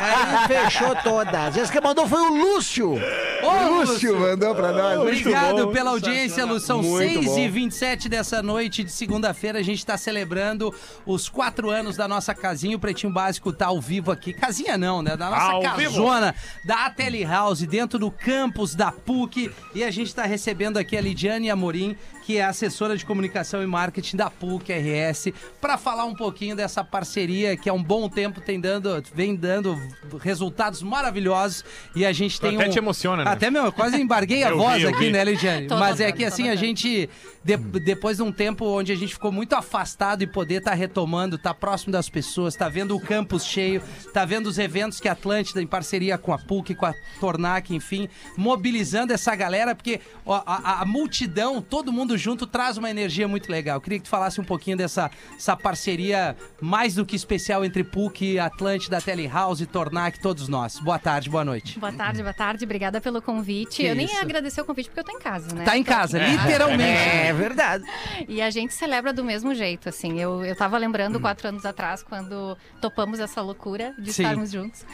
Aí 0.02 0.48
fechou 0.48 0.96
todas. 1.04 1.58
Esse 1.58 1.70
que 1.72 1.82
mandou 1.82 2.08
foi 2.08 2.22
o 2.22 2.34
Lúcio. 2.34 2.96
Ô, 3.44 3.82
Lúcio 3.82 4.20
mandou 4.20 4.54
pra 4.56 4.72
nós. 4.72 5.00
Obrigado 5.00 5.68
pela 5.70 5.92
audiência, 5.92 6.46
Lu. 6.46 6.60
São 6.60 6.82
Muito 6.82 6.98
6 6.98 7.26
bom. 7.26 7.40
e 7.40 7.50
27 7.50 8.10
dessa 8.10 8.42
noite 8.42 8.84
de 8.84 8.92
segunda-feira. 8.92 9.60
A 9.60 9.64
gente 9.64 9.80
está 9.80 9.98
celebrando 9.98 10.74
os 11.06 11.28
quatro 11.30 11.70
anos 11.70 11.96
da 11.98 12.08
nossa 12.08 12.34
casinha. 12.34 12.76
O 12.76 12.80
Pretinho 12.80 13.12
Básico 13.12 13.52
tá 13.52 13.68
ao 13.68 13.82
vivo 13.82 14.12
aqui. 14.12 14.34
Casinha 14.34 14.78
não, 14.78 15.02
né? 15.02 15.16
Da 15.18 15.30
nossa 15.30 15.52
Ao 15.52 15.62
vivo. 15.76 15.92
casona, 15.92 16.36
da 16.66 16.90
Tele 16.90 17.24
House, 17.24 17.62
dentro 17.62 17.98
do 17.98 18.12
campus 18.12 18.76
da 18.76 18.92
PUC. 18.92 19.52
E 19.74 19.84
a 19.84 19.92
gente 19.92 20.08
está 20.08 20.24
recebendo 20.24 20.78
aqui 20.78 20.96
a 20.96 21.02
Lidiane 21.02 21.50
Amorim, 21.50 21.96
que 22.24 22.38
é 22.38 22.44
assessora 22.44 22.96
de 22.96 23.06
comunicação 23.06 23.64
e 23.64 23.68
marketing 23.68 24.18
da 24.18 24.30
PUC 24.30 24.72
RS, 24.72 25.34
para 25.60 25.78
falar 25.78 26.06
um 26.06 26.16
pouquinho 26.16 26.56
dessa 26.56 26.84
parceria 26.84 27.58
que 27.58 27.70
há 27.70 27.74
um 27.74 27.84
bom 27.84 28.08
tempo 28.08 28.40
tem 28.42 28.60
dando, 28.60 29.02
vem 29.14 29.36
dando 29.36 29.80
resultados 30.20 30.82
maravilhosos. 30.82 31.64
E 31.96 32.06
a 32.06 32.14
gente 32.14 32.40
tem 32.40 32.56
até 32.56 32.68
um... 32.68 32.72
te 32.72 32.78
emociona, 32.78 33.24
né? 33.24 33.31
Até, 33.34 33.50
meu, 33.52 33.66
eu 33.66 33.72
quase 33.72 34.00
embarguei 34.02 34.44
a 34.44 34.50
Eu 34.50 34.58
voz 34.58 34.82
vi, 34.82 34.88
aqui, 34.88 35.00
vi. 35.06 35.12
né, 35.12 35.24
Lidiane? 35.24 35.68
Tô 35.68 35.78
Mas 35.78 36.00
é 36.00 36.12
que 36.12 36.24
assim, 36.26 36.50
a 36.50 36.56
gente, 36.56 37.10
de- 37.44 37.58
depois 37.58 38.18
de 38.18 38.24
um 38.24 38.32
tempo 38.32 38.66
onde 38.66 38.92
a 38.92 38.96
gente 38.96 39.14
ficou 39.14 39.32
muito 39.32 39.54
afastado 39.54 40.22
e 40.24 40.28
poder 40.28 40.56
estar 40.60 40.74
retomando, 40.74 41.38
tá 41.38 41.54
próximo 41.54 41.92
das 41.92 42.10
pessoas, 42.10 42.56
tá 42.56 42.68
vendo 42.70 42.96
o 42.96 43.00
campus 43.00 43.46
cheio, 43.46 43.82
tá 44.14 44.26
vendo 44.26 44.48
os 44.48 44.58
eventos 44.58 45.00
que 45.00 45.08
a 45.08 45.14
Atlântida, 45.14 45.62
em 45.62 45.68
parceria 45.68 46.18
com 46.18 46.34
a 46.34 46.38
PUC, 46.38 46.76
com 46.76 46.86
a 46.86 46.94
Tornac, 47.20 47.74
enfim, 47.76 48.08
mobilizando 48.38 49.14
essa 49.14 49.36
galera, 49.36 49.74
porque 49.76 50.00
ó, 50.26 50.42
a, 50.46 50.82
a 50.82 50.86
multidão, 50.86 51.62
todo 51.62 51.92
mundo 51.92 52.18
junto, 52.18 52.46
traz 52.48 52.78
uma 52.78 52.90
energia 52.90 53.28
muito 53.28 53.52
legal. 53.52 53.78
Eu 53.78 53.82
queria 53.82 54.00
que 54.00 54.06
tu 54.06 54.10
falasse 54.10 54.42
um 54.42 54.44
pouquinho 54.44 54.78
dessa 54.78 55.10
essa 55.38 55.56
parceria 55.56 56.36
mais 56.60 56.96
do 56.96 57.06
que 57.06 57.16
especial 57.16 57.64
entre 57.64 57.84
PUC, 57.84 58.40
Atlântida, 58.40 59.00
Telehouse, 59.02 59.66
Tornac, 59.66 60.20
todos 60.20 60.48
nós. 60.48 60.80
Boa 60.80 61.00
tarde, 61.00 61.30
boa 61.30 61.46
noite. 61.46 61.80
Boa 61.80 61.92
tarde, 61.92 62.22
boa 62.22 62.34
tarde. 62.34 62.66
Obrigada 62.66 63.00
pelo 63.00 63.21
convite. 63.22 63.78
Que 63.78 63.86
eu 63.86 63.96
nem 63.96 64.06
isso. 64.06 64.16
ia 64.16 64.22
agradecer 64.22 64.62
o 64.62 64.66
convite 64.66 64.90
porque 64.90 65.00
eu 65.00 65.04
tô 65.04 65.12
em 65.12 65.20
casa, 65.20 65.54
né? 65.56 65.64
Tá 65.64 65.78
em 65.78 65.84
Tô 65.84 65.92
casa, 65.92 66.22
aqui. 66.22 66.32
literalmente. 66.32 66.84
É 66.84 67.34
verdade. 67.34 67.84
E 68.28 68.42
a 68.42 68.50
gente 68.50 68.74
celebra 68.74 69.12
do 69.12 69.24
mesmo 69.24 69.54
jeito, 69.54 69.90
assim. 69.90 70.20
Eu, 70.20 70.44
eu 70.46 70.56
tava 70.56 70.78
lembrando 70.78 71.20
quatro 71.20 71.48
anos 71.48 71.66
atrás, 71.66 72.04
quando 72.04 72.58
topamos 72.80 73.20
essa 73.20 73.42
loucura 73.42 73.94
de 73.98 74.14
Sim. 74.14 74.22
estarmos 74.24 74.52
juntos. 74.52 74.86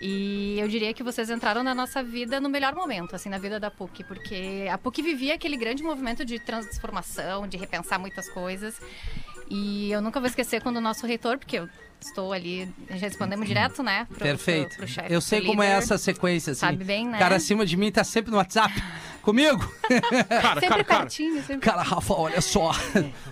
E 0.00 0.58
eu 0.58 0.68
diria 0.68 0.92
que 0.94 1.02
vocês 1.02 1.30
entraram 1.30 1.62
na 1.62 1.74
nossa 1.74 2.02
vida 2.02 2.40
no 2.40 2.48
melhor 2.48 2.74
momento, 2.74 3.16
assim, 3.16 3.28
na 3.28 3.38
vida 3.38 3.58
da 3.58 3.70
PUC, 3.70 4.04
porque 4.04 4.66
a 4.70 4.78
PUC 4.78 5.02
vivia 5.02 5.34
aquele 5.34 5.56
grande 5.56 5.82
movimento 5.82 6.24
de 6.24 6.38
transformação, 6.38 7.46
de 7.48 7.56
repensar 7.56 7.98
muitas 7.98 8.28
coisas. 8.28 8.78
E 9.48 9.90
eu 9.90 10.00
nunca 10.02 10.20
vou 10.20 10.28
esquecer 10.28 10.62
quando 10.62 10.76
o 10.76 10.80
nosso 10.80 11.06
reitor, 11.06 11.38
porque 11.38 11.58
eu 11.58 11.68
estou 12.00 12.32
ali, 12.32 12.68
respondemos 12.88 13.46
direto, 13.46 13.82
né? 13.82 14.06
pro- 14.08 14.18
Perfeito. 14.18 14.68
pro- 14.70 14.78
pro 14.78 14.88
chefe, 14.88 15.12
eu 15.12 15.20
sei 15.20 15.40
como 15.42 15.62
é 15.62 15.66
líder. 15.68 15.78
essa 15.78 15.98
sequência, 15.98 16.52
assim. 16.52 16.60
Sabe 16.60 16.84
bem, 16.84 17.06
né? 17.06 17.16
O 17.16 17.18
cara 17.18 17.36
acima 17.36 17.64
de 17.66 17.76
mim 17.76 17.90
tá 17.90 18.04
sempre 18.04 18.30
no 18.30 18.36
WhatsApp 18.36 18.72
comigo. 19.26 19.60
Cara, 20.28 20.60
Sempre 20.60 20.68
cara, 20.68 20.84
cara. 20.84 21.00
pertinho, 21.00 21.36
sempre 21.42 21.58
Cara, 21.58 21.82
Rafa, 21.82 22.14
olha 22.14 22.40
só. 22.40 22.70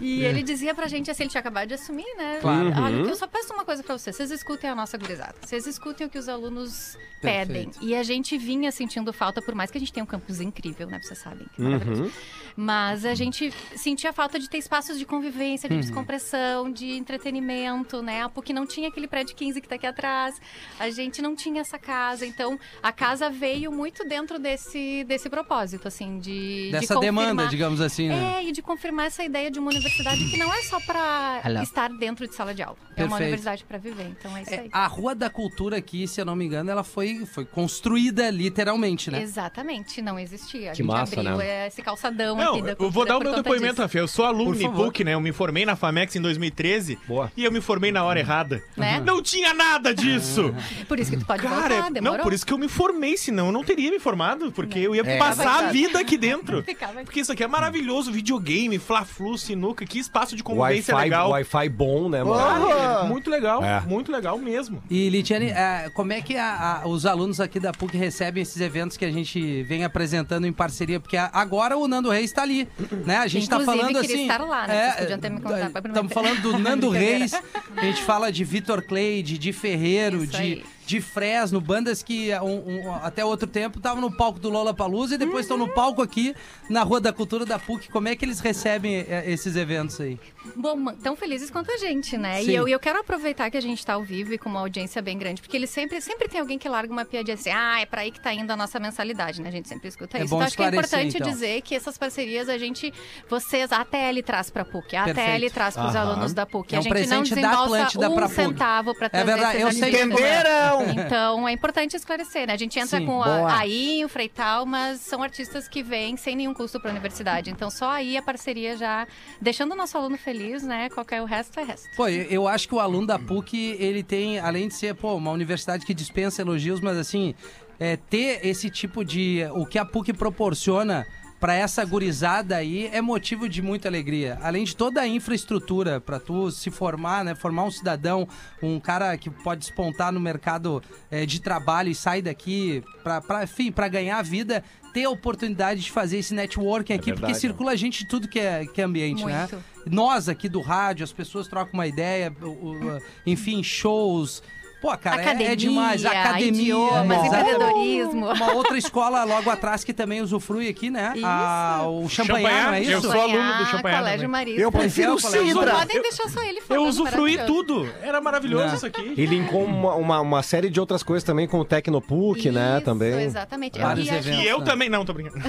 E 0.00 0.22
ele 0.24 0.42
dizia 0.42 0.74
pra 0.74 0.87
gente, 0.88 1.11
assim, 1.11 1.22
ele 1.24 1.30
tinha 1.30 1.40
acabado 1.40 1.68
de 1.68 1.74
assumir, 1.74 2.07
né? 2.16 2.38
Claro. 2.40 2.72
Olha, 2.83 2.94
eu 3.09 3.16
só 3.16 3.26
peço 3.26 3.52
uma 3.54 3.64
coisa 3.64 3.83
pra 3.83 3.96
vocês. 3.96 4.14
Vocês 4.16 4.30
escutem 4.30 4.68
a 4.68 4.74
nossa 4.74 4.98
gurizada. 4.98 5.35
Vocês 5.40 5.66
escutem 5.66 6.07
o 6.07 6.11
que 6.11 6.18
os 6.18 6.28
alunos 6.28 6.98
pedem. 7.22 7.64
Perfeito. 7.70 7.78
E 7.80 7.94
a 7.96 8.02
gente 8.02 8.37
vinha 8.37 8.70
sentindo 8.70 9.12
falta, 9.12 9.40
por 9.40 9.54
mais 9.54 9.70
que 9.70 9.78
a 9.78 9.80
gente 9.80 9.92
tenha 9.92 10.04
um 10.04 10.07
campus 10.07 10.40
incrível, 10.40 10.87
né? 10.88 11.00
Vocês 11.02 11.18
sabem. 11.18 11.46
Que 11.54 11.62
é 11.62 11.64
Uhum. 11.64 12.11
Mas 12.57 13.04
a 13.04 13.14
gente 13.14 13.52
sentia 13.76 14.12
falta 14.12 14.38
de 14.38 14.48
ter 14.48 14.59
espaços 14.59 14.98
de 14.98 15.04
convivência, 15.04 15.68
Uhum. 15.68 15.76
de 15.80 15.87
descompressão, 15.87 16.70
de 16.70 16.92
entretenimento, 16.92 18.00
né? 18.02 18.28
PUC 18.28 18.52
não 18.52 18.66
tinha 18.66 18.88
aquele 18.88 19.09
prédio 19.09 19.35
15 19.35 19.61
que 19.61 19.68
tá 19.68 19.74
aqui 19.76 19.87
atrás. 19.87 20.40
A 20.78 20.88
gente 20.90 21.20
não 21.22 21.35
tinha 21.35 21.61
essa 21.61 21.78
casa. 21.78 22.24
Então, 22.26 22.59
a 22.83 22.92
casa 22.92 23.28
veio 23.30 23.72
muito 23.72 24.04
dentro 24.07 24.38
desse, 24.38 25.04
desse 25.04 25.28
propósito, 25.28 25.84
assim, 25.88 26.18
de. 26.18 26.66
de 26.66 26.70
Dessa 26.73 26.94
confirmar- 26.94 27.27
demanda, 27.27 27.49
digamos 27.49 27.81
assim, 27.81 28.09
né? 28.09 28.37
é, 28.38 28.44
e 28.44 28.53
de 28.53 28.62
confirmar 28.62 29.07
essa 29.07 29.23
ideia 29.25 29.51
de 29.51 29.59
uma 29.59 29.70
universidade 29.70 30.25
que 30.31 30.37
não 30.37 30.53
é 30.53 30.62
só 30.62 30.79
para 30.81 31.40
estar 31.62 31.88
dentro 31.90 32.27
de 32.27 32.35
sala 32.35 32.55
de 32.55 32.62
aula. 32.62 32.77
É 32.97 33.03
uma 33.03 33.09
Perfeito. 33.11 33.23
universidade 33.23 33.64
para 33.64 33.79
viver. 33.79 34.07
Então 34.18 34.37
é 34.37 34.42
isso 34.42 34.55
É, 34.55 34.59
aí. 34.61 34.68
a 34.73 34.87
Rua 34.87 35.14
da 35.14 35.29
Cultura 35.31 35.77
aqui, 35.77 36.07
se 36.07 36.20
eu 36.20 36.25
não 36.25 36.37
me 36.37 36.44
engano, 36.44 36.70
ela 36.70 36.85
foi, 36.85 37.25
foi 37.27 37.44
construída 37.44 38.31
literalmente, 38.31 39.11
né? 39.11 39.20
Exatamente, 39.23 40.01
não 40.01 40.18
existia. 40.18 40.68
A 40.68 40.73
Que 40.73 40.79
gente 40.79 40.87
massa, 40.87 41.20
abriu 41.20 41.37
né? 41.37 41.66
esse 41.66 41.83
calçadão 41.83 42.37
Não, 42.37 42.53
aqui 42.55 42.62
da 42.62 42.70
eu 42.73 42.77
vou 42.77 42.90
cultura 42.92 43.07
dar 43.09 43.18
o 43.18 43.20
meu 43.20 43.35
depoimento, 43.35 43.83
Rafael. 43.83 44.05
Eu 44.05 44.09
sou 44.09 44.25
aluno 44.25 44.55
de. 44.57 44.68
PUC, 44.68 45.05
né? 45.05 45.14
Eu 45.14 45.20
me 45.20 45.33
formei 45.33 45.64
na 45.66 45.77
FAMEX 45.77 46.16
em 46.16 46.20
2013. 46.20 46.99
Boa. 47.07 47.31
E 47.37 47.44
eu 47.44 47.53
me 47.53 47.61
formei 47.61 47.90
na 47.92 48.03
hora 48.05 48.18
errada. 48.20 48.62
Né? 48.77 49.01
Não 49.05 49.23
tinha 49.23 49.53
nada 49.55 49.94
disso! 49.94 50.55
Por 50.88 50.99
isso 50.99 51.11
que 51.11 51.16
tu 51.16 51.27
pode 51.27 51.42
Cara, 51.42 51.75
voltar, 51.75 51.90
demorou. 51.90 52.18
não, 52.18 52.25
por 52.25 52.33
isso 52.33 52.44
que 52.47 52.53
eu 52.53 52.59
me 52.59 52.68
formei, 52.68 53.16
senão 53.16 53.47
eu 53.47 53.53
não 53.53 53.62
teria 53.64 53.90
me 53.90 53.99
formado, 53.99 54.51
porque 54.53 54.79
eu 54.79 54.94
ia 54.94 55.03
É, 55.05 55.18
passar. 55.18 55.70
Vida 55.75 55.99
aqui 56.01 56.17
dentro. 56.17 56.63
Ficava 56.65 56.93
aqui. 56.95 57.05
Porque 57.05 57.21
isso 57.21 57.33
aqui 57.33 57.43
é 57.43 57.47
maravilhoso, 57.47 58.11
videogame, 58.13 58.79
fla-flu, 58.79 59.37
sinuca, 59.37 59.85
que 59.85 59.99
espaço 59.99 60.37
de 60.37 60.43
convivência 60.43 60.95
Wi-Fi, 60.95 61.05
legal. 61.05 61.31
Wi-Fi 61.31 61.69
bom, 61.69 62.09
né, 62.09 62.23
mano? 62.23 63.09
Muito 63.09 63.29
legal, 63.31 63.63
É. 63.65 63.81
muito 63.81 64.11
legal 64.13 64.39
mesmo. 64.39 64.83
E, 64.91 65.09
Lidiane, 65.09 65.47
eh, 65.47 65.91
como 65.95 66.13
é 66.13 66.21
que 66.21 66.37
a- 66.37 66.83
a- 66.83 66.89
os 66.89 67.05
alunos 67.07 67.41
aqui 67.41 67.59
da 67.61 67.73
PUC 67.73 67.97
recebem 67.97 68.43
esses 68.43 68.61
eventos 68.61 68.97
que 68.97 69.05
a 69.05 69.11
gente 69.11 69.63
vem 69.65 69.85
apresentando 69.85 70.47
em 70.47 70.53
parceria? 70.53 71.01
Porque 71.01 71.17
a- 71.17 71.31
agora 71.33 71.77
o 71.77 71.89
Nando 71.89 72.11
Reis 72.11 72.27
está 72.31 72.43
ali, 72.43 72.69
né? 73.05 73.17
A 73.19 73.27
gente 73.27 73.43
está 73.45 73.61
falando 73.61 73.97
assim... 73.99 74.23
estar 74.23 74.39
lá, 74.45 74.67
né? 74.67 74.85
Vocês 74.93 74.97
podiam 75.01 75.19
ter 75.19 75.31
me 75.31 75.41
contado 75.41 75.73
primeira 75.73 75.89
Estamos 75.89 76.13
falando 76.13 76.41
do 76.43 76.59
Nando. 76.59 76.89
Reis, 76.95 77.33
a 77.77 77.85
gente 77.85 78.03
fala 78.03 78.31
de 78.31 78.45
Vitor 78.45 78.83
Clay, 78.83 79.23
de, 79.23 79.37
de 79.39 79.53
Ferreiro, 79.53 80.23
Isso 80.25 80.33
de, 80.33 80.37
aí. 80.37 80.65
De 80.87 81.01
Fresno, 81.01 81.61
bandas 81.61 82.03
que 82.03 82.31
um- 82.37 82.88
um- 82.88 82.94
até 82.97 83.25
outro 83.25 83.47
tempo 83.49 83.79
estavam 83.79 84.01
no 84.01 84.11
palco 84.14 84.38
do 84.38 84.49
Lola 84.51 84.75
Palusa 84.75 85.14
e 85.14 85.18
depois 85.18 85.44
estão 85.47 85.59
Uhum. 85.59 85.66
no 85.66 85.73
palco 85.75 86.03
aqui 86.03 86.35
na 86.68 86.83
Rua 86.83 87.01
da 87.01 87.12
Cultura 87.12 87.47
da 87.47 87.59
PUC. 87.59 87.90
Como 87.90 88.07
é 88.09 88.14
que 88.14 88.25
eles 88.25 88.40
recebem 88.40 88.97
eh, 89.09 89.25
esses 89.27 89.57
eventos 89.57 90.01
aí? 90.01 90.18
Bom, 90.57 90.77
tão 91.03 91.16
felizes 91.16 91.49
quanto 91.51 91.70
a 91.73 91.79
gente, 91.79 92.18
né? 92.18 92.42
Sim. 92.42 92.51
E 92.51 92.55
eu, 92.55 92.68
eu 92.68 92.79
quero 92.79 93.01
aproveitar 93.01 93.51
que 93.51 93.57
a 93.57 93.61
gente 93.62 93.85
tá 93.85 93.94
ao 93.94 94.03
vivo 94.03 94.35
e 94.35 94.38
com 94.38 94.49
uma 94.51 94.61
audiência 94.61 95.01
bem 95.01 95.16
grande, 95.16 95.40
porque 95.40 95.57
ele 95.57 95.66
sempre, 95.66 96.01
sempre 96.03 96.29
tem 96.29 96.38
alguém 96.40 96.59
que 96.59 96.68
larga 96.68 96.92
uma 96.92 97.05
piadinha 97.05 97.35
assim, 97.35 97.51
ah, 97.51 97.81
é 97.81 97.87
pra 97.87 98.03
aí 98.03 98.11
que 98.11 98.20
tá 98.20 98.33
indo 98.35 98.51
a 98.51 98.57
nossa 98.57 98.79
mensalidade, 98.79 99.40
né? 99.40 99.49
A 99.49 99.53
gente 99.53 99.68
sempre 99.68 99.88
escuta 99.88 100.18
É 100.18 100.20
isso. 100.20 100.29
bom 100.31 100.37
Então 100.37 100.47
acho 100.47 100.57
que 100.57 100.62
é 100.62 100.68
importante 100.68 101.16
então. 101.16 101.31
dizer 101.33 101.62
que 101.62 101.75
essas 101.75 101.97
parcerias 101.97 102.49
a 102.49 102.59
gente, 102.59 102.92
vocês, 103.29 103.73
a 103.73 103.81
ATL 103.81 104.23
traz 104.23 104.51
pra 104.51 104.64
PUC, 104.64 104.97
a 104.97 105.05
ATL 105.05 105.14
Perfeito. 105.14 105.55
traz 105.55 105.75
pros 105.75 105.94
Aham. 105.97 106.11
alunos 106.11 106.35
da 106.35 106.44
PUC. 106.44 106.75
É 106.75 106.77
um 106.77 106.81
a 106.81 106.83
gente 106.83 106.90
não 106.92 106.97
presente 106.99 107.35
da 107.35 107.49
desembolsa 107.51 107.99
um 108.20 108.29
centavo 108.29 108.94
pra 108.94 109.07
É 109.07 109.09
trazer 109.09 109.25
verdade, 109.25 109.61
eu 109.62 109.73
sei. 109.73 109.88
Entenderam? 109.94 110.74
Então 111.05 111.49
é 111.49 111.53
importante 111.53 111.97
esclarecer, 111.97 112.47
né? 112.47 112.55
A 112.55 112.57
gente 112.57 112.79
entra 112.79 112.99
Sim. 112.99 113.07
com 113.07 113.15
Boa. 113.15 113.27
a 113.27 113.59
AIM, 113.59 114.05
o 114.05 114.09
Freital, 114.09 114.65
mas 114.65 115.01
são 115.01 115.23
artistas 115.23 115.69
que 115.69 115.83
vêm 115.83 116.17
sem 116.17 116.37
nenhum 116.37 116.55
custo 116.55 116.81
para 116.81 116.91
a 116.91 116.93
universidade. 116.93 117.51
Então 117.51 117.71
só 117.71 117.91
aí 117.91 118.17
a 118.17 118.23
parceria 118.23 118.77
já 118.77 119.07
deixando 119.41 119.73
o 119.73 119.77
nosso 119.77 119.97
aluno 119.97 120.17
feliz, 120.17 120.63
né? 120.63 120.89
Qualquer 120.91 121.21
o 121.21 121.25
resto 121.25 121.59
é 121.59 121.65
resto. 121.65 121.89
Pô, 121.97 122.09
eu 122.09 122.45
eu 122.45 122.49
acho 122.49 122.69
que 122.69 122.75
o 122.75 122.81
aluno 122.81 123.07
da 123.07 123.19
PUC, 123.19 123.77
ele 123.79 124.03
tem, 124.03 124.39
além 124.39 124.69
de 124.69 124.75
ser, 124.75 124.95
pô, 124.95 125.15
uma 125.15 125.31
universidade 125.31 125.87
que 125.87 125.95
dispensa 125.95 126.43
elogios, 126.43 126.79
mas 126.81 126.99
assim, 126.99 127.35
é, 127.81 127.97
ter 127.97 128.47
esse 128.47 128.69
tipo 128.69 129.05
de. 129.05 129.47
O 129.55 129.65
que 129.65 129.79
a 129.79 129.85
PUC 129.85 130.13
proporciona 130.13 131.07
para 131.44 131.54
essa 131.54 131.85
gurizada 131.85 132.57
aí 132.57 132.87
é 132.90 133.02
motivo 133.02 133.46
de 133.50 133.61
muita 133.61 133.87
alegria. 133.87 134.38
Além 134.40 134.64
de 134.64 134.74
toda 134.74 135.02
a 135.02 135.07
infraestrutura 135.07 136.00
para 136.00 136.18
tu 136.18 136.50
se 136.50 136.70
formar, 136.70 137.22
né? 137.22 137.35
Formar 137.35 137.64
um 137.64 137.70
cidadão, 137.70 138.26
um 138.62 138.80
cara 138.80 139.14
que 139.18 139.28
pode 139.28 139.61
despontar 139.61 140.11
no 140.11 140.18
mercado 140.18 140.83
é, 141.11 141.26
de 141.26 141.42
trabalho 141.42 141.90
e 141.90 141.94
sair 141.94 142.22
daqui 142.22 142.83
para, 143.02 143.44
enfim, 143.44 143.70
para 143.70 143.88
ganhar 143.88 144.16
a 144.20 144.22
vida. 144.22 144.64
Ter 144.94 145.04
a 145.04 145.11
oportunidade 145.11 145.83
de 145.83 145.90
fazer 145.92 146.16
esse 146.16 146.33
networking 146.33 146.94
aqui, 146.94 147.11
porque 147.12 147.26
verdade, 147.26 147.38
circula 147.38 147.76
gente 147.76 148.04
de 148.04 148.09
tudo 148.09 148.26
que 148.26 148.40
é, 148.40 148.64
que 148.64 148.80
é 148.80 148.85
ambiente, 148.85 149.22
né? 149.26 149.40
Muito. 149.40 149.62
nós 149.85 150.30
aqui 150.30 150.48
do 150.48 150.62
rádio, 150.62 151.04
as 151.04 151.12
pessoas 151.12 151.46
trocam 151.46 151.74
uma 151.74 151.87
ideia, 151.87 152.35
o- 152.40 152.46
o- 152.46 152.98
enfim, 153.26 153.62
shows. 153.62 154.42
Pô, 154.85 154.99
cara, 154.99 155.16
é- 155.16 155.25
Academia, 155.25 155.53
é, 155.53 155.57
demais. 155.57 156.05
Academia, 156.05 156.51
idiomas, 156.51 157.25
empreendedorismo. 157.25 158.27
Uma 158.33 158.53
outra 158.53 158.77
escola 158.77 159.25
logo 159.25 159.49
atrás 159.49 159.83
que 159.83 159.94
também 159.94 160.20
usufrui 160.20 160.68
aqui, 160.68 160.90
né? 160.90 161.14
A- 161.25 161.85
o 161.88 162.07
Champanhar, 162.07 162.66
não 162.66 162.75
é 162.75 162.85
Eu 162.85 162.99
isso? 162.99 163.11
sou 163.11 163.18
aluno 163.18 163.55
do 163.57 163.64
Champanhar 163.66 163.99
Colégio. 164.01 164.29
Marista. 164.29 164.61
Eu 164.61 164.70
prefiro 164.70 165.07
é, 165.07 165.14
o 165.14 165.14
Não 165.14 165.18
Cidra. 165.31 165.70
podem 165.75 166.03
deixar 166.03 166.29
só 166.29 166.42
ele 166.42 166.59
Eu 166.59 166.62
falando. 166.64 166.87
usufruí 166.88 167.37
maravilhoso. 167.38 167.64
tudo. 167.64 167.92
Era 168.03 168.20
maravilhoso 168.20 168.66
Não. 168.66 168.75
isso 168.75 168.85
aqui. 168.87 169.14
E 169.16 169.25
linkou 169.25 169.64
uma, 169.64 169.94
uma, 169.94 170.20
uma 170.20 170.42
série 170.42 170.68
de 170.68 170.79
outras 170.79 171.03
coisas 171.03 171.25
também 171.25 171.49
com 171.49 171.59
o 171.61 171.64
Tecnopuc, 171.64 172.51
né? 172.51 172.77
Isso, 172.77 172.85
Também. 172.85 173.23
Exatamente. 173.23 173.79
Vários 173.79 174.07
E 174.07 174.11
eventos. 174.14 174.44
E 174.44 174.47
eu 174.47 174.59
né? 174.59 174.64
também. 174.66 174.90
Não, 174.90 175.03
tô 175.07 175.14
brincando. 175.14 175.42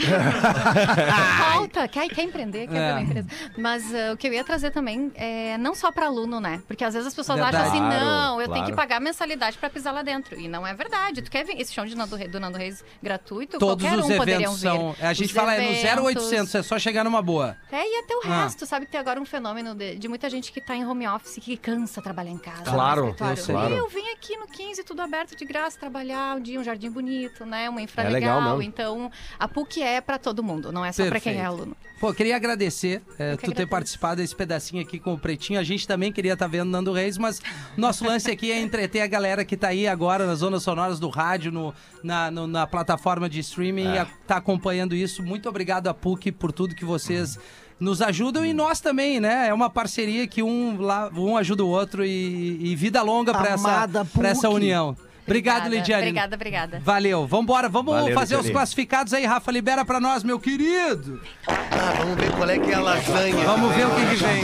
Falta, 1.52 1.88
quer, 1.88 2.08
quer 2.10 2.24
empreender, 2.24 2.68
quer 2.68 2.78
É. 2.78 2.92
uma 2.94 3.02
empresa. 3.02 3.28
Mas 3.58 3.84
ah, 3.94 4.14
o 4.14 4.18
que 4.18 4.28
eu 4.28 4.34
ia 4.34 4.44
trazer 4.44 4.72
também 4.72 5.12
é 5.16 5.58
não 5.58 5.76
só 5.76 5.92
para 5.92 6.06
aluno, 6.08 6.40
né? 6.40 6.62
Porque 6.68 6.84
às 6.84 6.94
vezes 6.94 7.08
as 7.10 7.14
pessoas 7.14 7.40
Verdade. 7.40 7.58
acham 7.58 7.70
assim, 7.70 7.82
não, 7.82 8.34
eu 8.42 8.48
tenho 8.48 8.60
claro. 8.60 8.66
que 8.72 8.74
pagar 8.76 9.00
mensalidade 9.26 9.58
para 9.58 9.70
pisar 9.70 9.92
lá 9.94 10.02
dentro. 10.04 10.40
E 10.40 10.48
não 10.48 10.66
é 10.66 10.74
verdade. 10.74 11.22
Tu 11.22 11.32
quer 11.32 11.44
ver 11.44 11.60
esse 11.60 11.74
show 11.74 11.86
de 11.86 11.96
Nando 11.96 12.16
Reis, 12.16 12.32
do 12.32 12.40
Nando 12.40 12.58
Reis 12.58 12.84
gratuito? 13.02 13.58
Todos 13.58 13.84
Qualquer 13.84 14.00
os 14.00 14.06
um 14.06 14.12
eventos 14.12 14.60
são. 14.60 14.96
A 15.02 15.14
gente 15.14 15.28
Os 15.28 15.32
fala 15.32 15.56
é 15.56 15.62
no 15.62 15.72
eventos. 15.78 16.24
0800, 16.24 16.56
é 16.56 16.64
só 16.64 16.78
chegar 16.80 17.04
numa 17.04 17.22
boa. 17.22 17.58
É, 17.72 17.78
e 17.84 18.00
até 18.04 18.16
o 18.16 18.22
Ah. 18.32 18.44
resto, 18.44 18.66
sabe? 18.66 18.86
Tem 18.86 19.00
agora 19.00 19.20
um 19.20 19.26
fenômeno 19.26 19.74
de, 19.76 19.96
de 19.96 20.08
muita 20.08 20.30
gente 20.30 20.52
que 20.52 20.62
tá 20.62 20.76
em 20.76 20.86
home 20.86 21.08
office, 21.08 21.40
que 21.42 21.58
cansa 21.58 22.02
trabalhar 22.02 22.32
em 22.32 22.38
casa. 22.38 22.64
Claro, 22.64 23.16
eu 23.20 23.36
sei. 23.38 23.54
Claro. 23.56 23.74
E 23.74 23.78
eu 23.78 23.90
vim 23.90 24.08
aqui 24.14 24.38
no 24.38 24.48
15, 24.48 24.84
tudo 24.84 25.02
aberto 25.02 25.36
de 25.36 25.46
graça, 25.46 25.80
trabalhar 25.80 26.36
um 26.38 26.42
dia, 26.42 26.60
um 26.60 26.64
jardim 26.64 26.90
bonito, 26.90 27.46
né? 27.46 27.70
Uma 27.70 27.82
infra 27.82 28.04
É 28.04 28.10
legal 28.10 28.40
legal. 28.40 28.62
Então, 28.62 29.12
a 29.40 29.48
PUC 29.48 29.82
é 29.82 30.02
para 30.02 30.18
todo 30.18 30.44
mundo, 30.44 30.72
não 30.72 30.84
é 30.86 30.92
só 30.92 31.06
para 31.08 31.20
quem 31.20 31.38
é 31.38 31.46
aluno. 31.46 31.76
Pô, 32.00 32.14
queria 32.14 32.36
agradecer 32.36 33.02
é, 33.18 33.32
Eu 33.32 33.38
tu 33.38 33.40
que 33.42 33.46
ter 33.46 33.52
agradeço. 33.52 33.70
participado 33.70 34.22
desse 34.22 34.36
pedacinho 34.36 34.82
aqui 34.82 35.00
com 35.00 35.14
o 35.14 35.18
Pretinho. 35.18 35.58
A 35.60 35.64
gente 35.64 35.88
também 35.88 36.12
queria 36.12 36.34
estar 36.34 36.46
vendo 36.48 36.70
Nando 36.70 36.92
Reis, 36.92 37.18
mas 37.18 37.42
nosso 37.78 38.06
lance 38.06 38.30
aqui 38.30 38.52
é 38.52 38.60
entreter 38.60 39.02
a 39.02 39.08
galera 39.16 39.46
que 39.46 39.56
tá 39.56 39.70
aí 39.70 39.88
agora 39.88 40.26
nas 40.28 40.40
zonas 40.40 40.62
sonoras 40.64 41.00
do 41.00 41.08
rádio, 41.10 41.50
no, 41.52 41.74
na, 42.04 42.30
no- 42.30 42.48
na 42.48 42.68
plataforma 42.68 43.30
de 43.30 43.40
streaming, 43.40 43.88
É. 43.88 43.96
e 43.96 43.98
a- 44.00 44.08
tá 44.28 44.36
acompanhando 44.38 44.94
isso. 44.94 45.24
Muito 45.24 45.48
obrigado 45.48 45.88
a 45.88 45.94
PUC 45.94 46.32
por 46.34 46.52
tudo 46.52 46.76
que 46.76 46.84
vocês 46.84 47.40
nos 47.80 48.02
ajudam 48.02 48.46
e 48.46 48.52
nós 48.54 48.80
também, 48.82 49.20
né? 49.22 49.48
É 49.48 49.54
uma 49.54 49.70
parceria 49.70 50.28
que 50.28 50.44
um, 50.44 50.78
lá, 50.82 51.10
um 51.16 51.38
ajuda 51.38 51.64
o 51.64 51.68
outro 51.70 52.04
e, 52.06 52.58
e 52.72 52.76
vida 52.76 53.02
longa 53.02 53.34
pra 53.34 53.50
essa, 53.52 53.88
pra 54.14 54.30
essa 54.30 54.50
união. 54.50 54.96
Obrigado, 55.28 55.66
Obrigada, 55.66 55.70
Lidiane. 55.76 56.04
Obrigada, 56.04 56.36
obrigada. 56.36 56.80
Valeu. 56.84 57.26
Vambora, 57.26 57.68
vamos 57.68 57.96
Valeu, 57.96 58.14
fazer 58.14 58.36
os 58.36 58.42
Lidiane. 58.42 58.54
classificados 58.54 59.12
aí, 59.14 59.26
Rafa. 59.26 59.52
Libera 59.52 59.84
pra 59.84 60.00
nós, 60.00 60.24
meu 60.24 60.40
querido. 60.40 61.20
Ah, 61.48 61.94
vamos 61.98 62.16
ver 62.16 62.32
qual 62.36 62.48
é 62.50 62.60
que 62.60 62.70
é 62.72 62.76
a 62.76 62.82
lasanha. 62.82 63.44
Vamos 63.46 63.74
ver 63.76 63.88
o 63.88 63.96
que, 63.96 64.06
que 64.10 64.16
vem. 64.24 64.44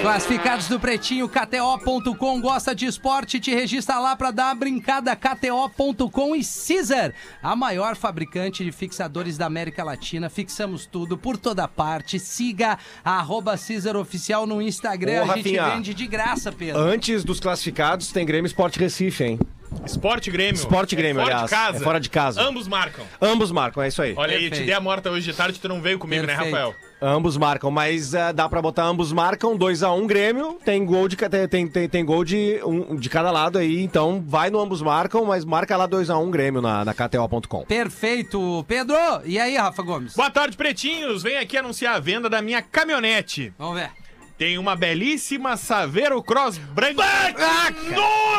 Classificados 0.00 0.68
do 0.68 0.80
Pretinho, 0.80 1.28
KTO.com 1.28 2.40
gosta 2.40 2.74
de 2.74 2.86
esporte, 2.86 3.38
te 3.38 3.50
registra 3.54 3.98
lá 3.98 4.16
pra 4.16 4.30
dar 4.30 4.46
uma 4.46 4.54
brincada. 4.54 5.14
KTO.com 5.14 6.34
e 6.36 6.42
Caesar, 6.42 7.12
a 7.42 7.54
maior 7.54 7.96
fabricante 7.96 8.64
de 8.64 8.72
fixadores 8.72 9.38
da 9.38 9.46
América 9.46 9.84
Latina. 9.84 10.28
Fixamos 10.28 10.86
tudo 10.86 11.16
por 11.16 11.36
toda 11.36 11.66
parte. 11.68 12.18
Siga 12.18 12.78
arroba 13.04 13.56
Caesar 13.56 13.96
Oficial 13.96 14.46
no 14.46 14.60
Instagram. 14.60 15.20
Ô, 15.20 15.30
a 15.30 15.36
gente 15.36 15.56
Rafinha. 15.56 15.74
vende 15.76 15.94
de 15.94 16.06
graça, 16.06 16.50
Pedro. 16.50 16.80
Antes 16.80 17.22
dos 17.24 17.38
classificados, 17.40 18.10
tem 18.12 18.26
Grêmio 18.26 18.46
Esporte 18.46 18.78
Recife, 18.78 19.24
hein? 19.24 19.38
Esporte 19.86 20.30
Grêmio. 20.30 20.54
Esporte 20.54 20.94
Grêmio, 20.94 21.20
é 21.20 21.24
fora 21.24 21.34
aliás. 21.36 21.50
de 21.50 21.56
casa. 21.56 21.78
É 21.78 21.80
fora 21.80 22.00
de 22.00 22.10
casa. 22.10 22.42
Ambos 22.42 22.68
marcam. 22.68 23.04
Ambos 23.20 23.50
marcam, 23.50 23.82
é 23.82 23.88
isso 23.88 24.02
aí. 24.02 24.14
Olha 24.16 24.36
aí, 24.36 24.44
eu 24.44 24.48
te 24.48 24.50
Perfeito. 24.50 24.66
dei 24.66 24.74
a 24.74 24.80
morta 24.80 25.10
hoje 25.10 25.30
de 25.30 25.36
tarde, 25.36 25.58
tu 25.58 25.68
não 25.68 25.80
veio 25.80 25.98
comigo, 25.98 26.26
né, 26.26 26.34
Perfeito. 26.34 26.54
Rafael? 26.54 26.74
Ambos 27.04 27.36
marcam, 27.36 27.68
mas 27.68 28.14
eh, 28.14 28.32
dá 28.32 28.48
pra 28.48 28.62
botar 28.62 28.84
ambos 28.84 29.12
marcam, 29.12 29.58
2x1 29.58 30.06
Grêmio, 30.06 30.56
tem 30.64 30.84
gol 30.86 31.08
de 31.08 31.16
tem, 31.48 31.66
tem, 31.66 31.88
tem 31.88 32.04
gol 32.04 32.24
de, 32.24 32.60
um, 32.64 32.94
de 32.94 33.10
cada 33.10 33.32
lado 33.32 33.58
aí, 33.58 33.82
então 33.82 34.22
vai 34.24 34.50
no 34.50 34.60
ambos 34.60 34.80
marcam, 34.80 35.24
mas 35.24 35.44
marca 35.44 35.76
lá 35.76 35.88
2x1 35.88 36.30
Grêmio 36.30 36.62
na, 36.62 36.84
na 36.84 36.94
KTO.com. 36.94 37.64
Perfeito. 37.64 38.64
Pedro, 38.68 38.96
e 39.24 39.36
aí, 39.36 39.56
Rafa 39.56 39.82
Gomes? 39.82 40.14
Boa 40.14 40.30
tarde, 40.30 40.56
pretinhos. 40.56 41.24
Venho 41.24 41.40
aqui 41.40 41.56
anunciar 41.56 41.96
a 41.96 41.98
venda 41.98 42.30
da 42.30 42.40
minha 42.40 42.62
caminhonete. 42.62 43.52
Vamos 43.58 43.80
ver. 43.80 43.90
Tem 44.38 44.56
uma 44.56 44.76
belíssima 44.76 45.56
Saveiro 45.56 46.22
Cross 46.22 46.56
branca. 46.58 47.02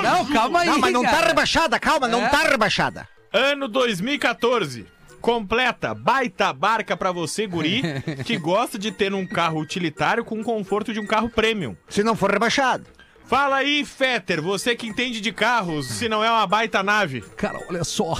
Não, 0.02 0.26
calma 0.28 0.62
aí. 0.62 0.67
Não, 0.69 0.80
mas 0.80 0.93
não 0.93 1.04
tá 1.04 1.12
cara. 1.12 1.28
rebaixada, 1.28 1.80
calma, 1.80 2.08
não 2.08 2.23
É? 2.23 2.30
tá 2.30 2.43
rebaixada. 2.47 3.08
Ano 3.32 3.67
2014. 3.67 4.86
Completa, 5.23 5.95
baita 5.95 6.51
barca 6.51 6.97
pra 6.97 7.09
você, 7.13 7.47
guri, 7.47 7.81
que 8.27 8.38
gosta 8.38 8.77
de 8.77 8.91
ter 8.91 9.13
um 9.13 9.25
carro 9.25 9.62
utilitário 9.62 10.25
com 10.25 10.41
o 10.41 10.43
conforto 10.43 10.91
de 10.91 10.99
um 10.99 11.07
carro 11.07 11.29
premium. 11.29 11.77
Se 11.88 12.03
não 12.03 12.13
for 12.13 12.29
rebaixado. 12.29 12.86
Fala 13.25 13.55
aí, 13.55 13.86
Fetter, 13.86 14.41
você 14.41 14.75
que 14.75 14.86
entende 14.86 15.21
de 15.21 15.31
carros, 15.31 15.88
se 15.88 16.09
não 16.09 16.21
é 16.21 16.29
uma 16.29 16.45
baita 16.45 16.83
nave. 16.83 17.21
Cara, 17.38 17.57
olha 17.69 17.86
só. 17.86 18.15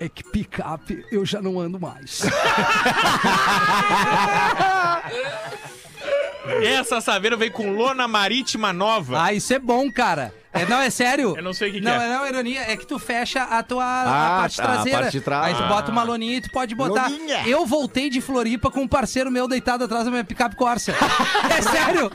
É 0.00 0.08
que 0.08 0.24
picape 0.24 1.04
eu 1.12 1.26
já 1.26 1.42
não 1.42 1.60
ando 1.60 1.78
mais. 1.78 2.22
Essa 6.64 7.02
Saveiro 7.02 7.36
veio 7.36 7.52
com 7.52 7.70
lona 7.70 8.08
marítima 8.08 8.72
nova. 8.72 9.24
Ah, 9.24 9.34
isso 9.34 9.52
é 9.52 9.58
bom, 9.58 9.92
cara. 9.92 10.32
É, 10.54 10.64
não, 10.66 10.80
é 10.80 10.88
sério. 10.88 11.34
Eu 11.36 11.42
não 11.42 11.52
sei 11.52 11.68
o 11.68 11.72
que 11.72 11.78
que 11.80 11.84
não, 11.84 11.92
é. 12.00 12.08
Não, 12.08 12.26
ironia. 12.26 12.60
É 12.70 12.76
que 12.76 12.86
tu 12.86 12.98
fecha 12.98 13.42
a 13.42 13.62
tua 13.62 13.84
a 13.84 14.02
Ah, 14.36 14.40
parte 14.40 14.56
tá, 14.56 14.62
a 14.62 14.66
traseira. 14.74 14.98
parte 15.00 15.12
de 15.12 15.20
trás. 15.20 15.46
Aí 15.46 15.54
tu 15.54 15.62
Ah. 15.64 15.68
bota 15.68 15.90
uma 15.90 16.02
loninha 16.02 16.36
e 16.36 16.40
tu 16.40 16.50
pode 16.50 16.74
botar. 16.74 17.08
Loninha. 17.08 17.42
Eu 17.46 17.66
voltei 17.66 18.08
de 18.08 18.20
Floripa 18.20 18.70
com 18.70 18.82
um 18.82 18.88
parceiro 18.88 19.30
meu 19.30 19.48
deitado 19.48 19.84
atrás 19.84 20.04
da 20.04 20.10
minha 20.10 20.24
picape 20.24 20.54
Corsa. 20.56 20.92
é 21.50 21.60
sério. 21.62 22.10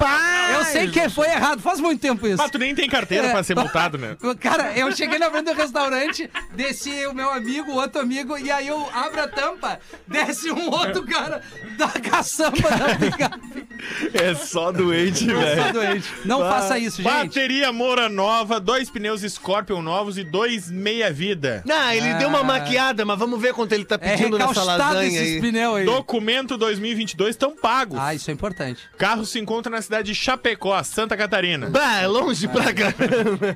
Eu 0.53 0.65
sei 0.65 0.87
que 0.89 1.09
foi 1.09 1.27
errado. 1.27 1.61
Faz 1.61 1.79
muito 1.79 1.99
tempo 2.01 2.25
isso. 2.25 2.37
Mas 2.37 2.49
tu 2.49 2.57
nem 2.57 2.73
tem 2.73 2.89
carteira 2.89 3.27
É. 3.27 3.31
pra 3.31 3.43
ser 3.43 3.55
multado, 3.55 3.97
né? 3.97 4.15
Cara, 4.39 4.71
eu 4.77 4.91
cheguei 4.95 5.19
na 5.19 5.29
frente 5.29 5.45
do 5.45 5.53
restaurante, 5.53 6.29
desci 6.55 7.05
o 7.07 7.13
meu 7.13 7.29
amigo, 7.29 7.71
o 7.71 7.75
outro 7.75 8.01
amigo, 8.01 8.37
e 8.37 8.49
aí 8.51 8.67
eu 8.67 8.89
abro 8.93 9.21
a 9.21 9.27
tampa, 9.27 9.79
desce 10.07 10.51
um 10.51 10.69
outro 10.69 11.03
cara 11.03 11.41
da 11.77 11.87
caçamba 11.89 12.69
da 12.69 12.95
picape. 12.95 13.67
É 14.13 14.33
só 14.35 14.71
doente, 14.71 15.27
Eu 15.29 15.63
sou 15.63 15.73
doente. 15.73 16.13
Não 16.25 16.39
faça 16.39 16.77
isso, 16.79 17.01
gente. 17.01 17.11
Bateria 17.11 17.71
Moura 17.71 18.07
nova, 18.29 18.59
dois 18.59 18.91
pneus 18.91 19.21
Scorpion 19.21 19.81
novos 19.81 20.15
e 20.19 20.23
dois 20.23 20.69
meia-vida. 20.69 21.63
Não, 21.65 21.91
ele 21.91 22.13
deu 22.13 22.27
uma 22.29 22.43
maquiada, 22.43 23.03
mas 23.03 23.17
vamos 23.17 23.41
ver 23.41 23.53
quanto 23.55 23.73
ele 23.73 23.83
tá 23.83 23.95
É 23.95 23.97
pedindo 23.97 24.37
nessa 24.37 24.49
recaustado 24.59 24.83
lasanha 24.95 25.07
esses 25.07 25.33
aí. 25.35 25.41
pneus 25.41 25.75
aí. 25.77 25.85
Documento 25.85 26.55
2022 26.55 27.31
estão 27.31 27.55
pagos. 27.55 27.97
Ah, 27.99 28.13
isso 28.13 28.29
é 28.29 28.33
importante. 28.33 28.81
Carro 28.99 29.25
se 29.25 29.39
encontra 29.39 29.71
na 29.71 29.81
cidade 29.81 30.11
de 30.11 30.15
Chapecó, 30.15 30.81
Santa 30.83 31.17
Catarina. 31.17 31.71
Bah, 31.71 32.01
é 32.01 32.07
longe 32.07 32.47
pra 32.47 32.71
caramba. 32.71 33.55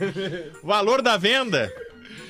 Valor 0.63 1.03
da 1.03 1.17
venda? 1.17 1.71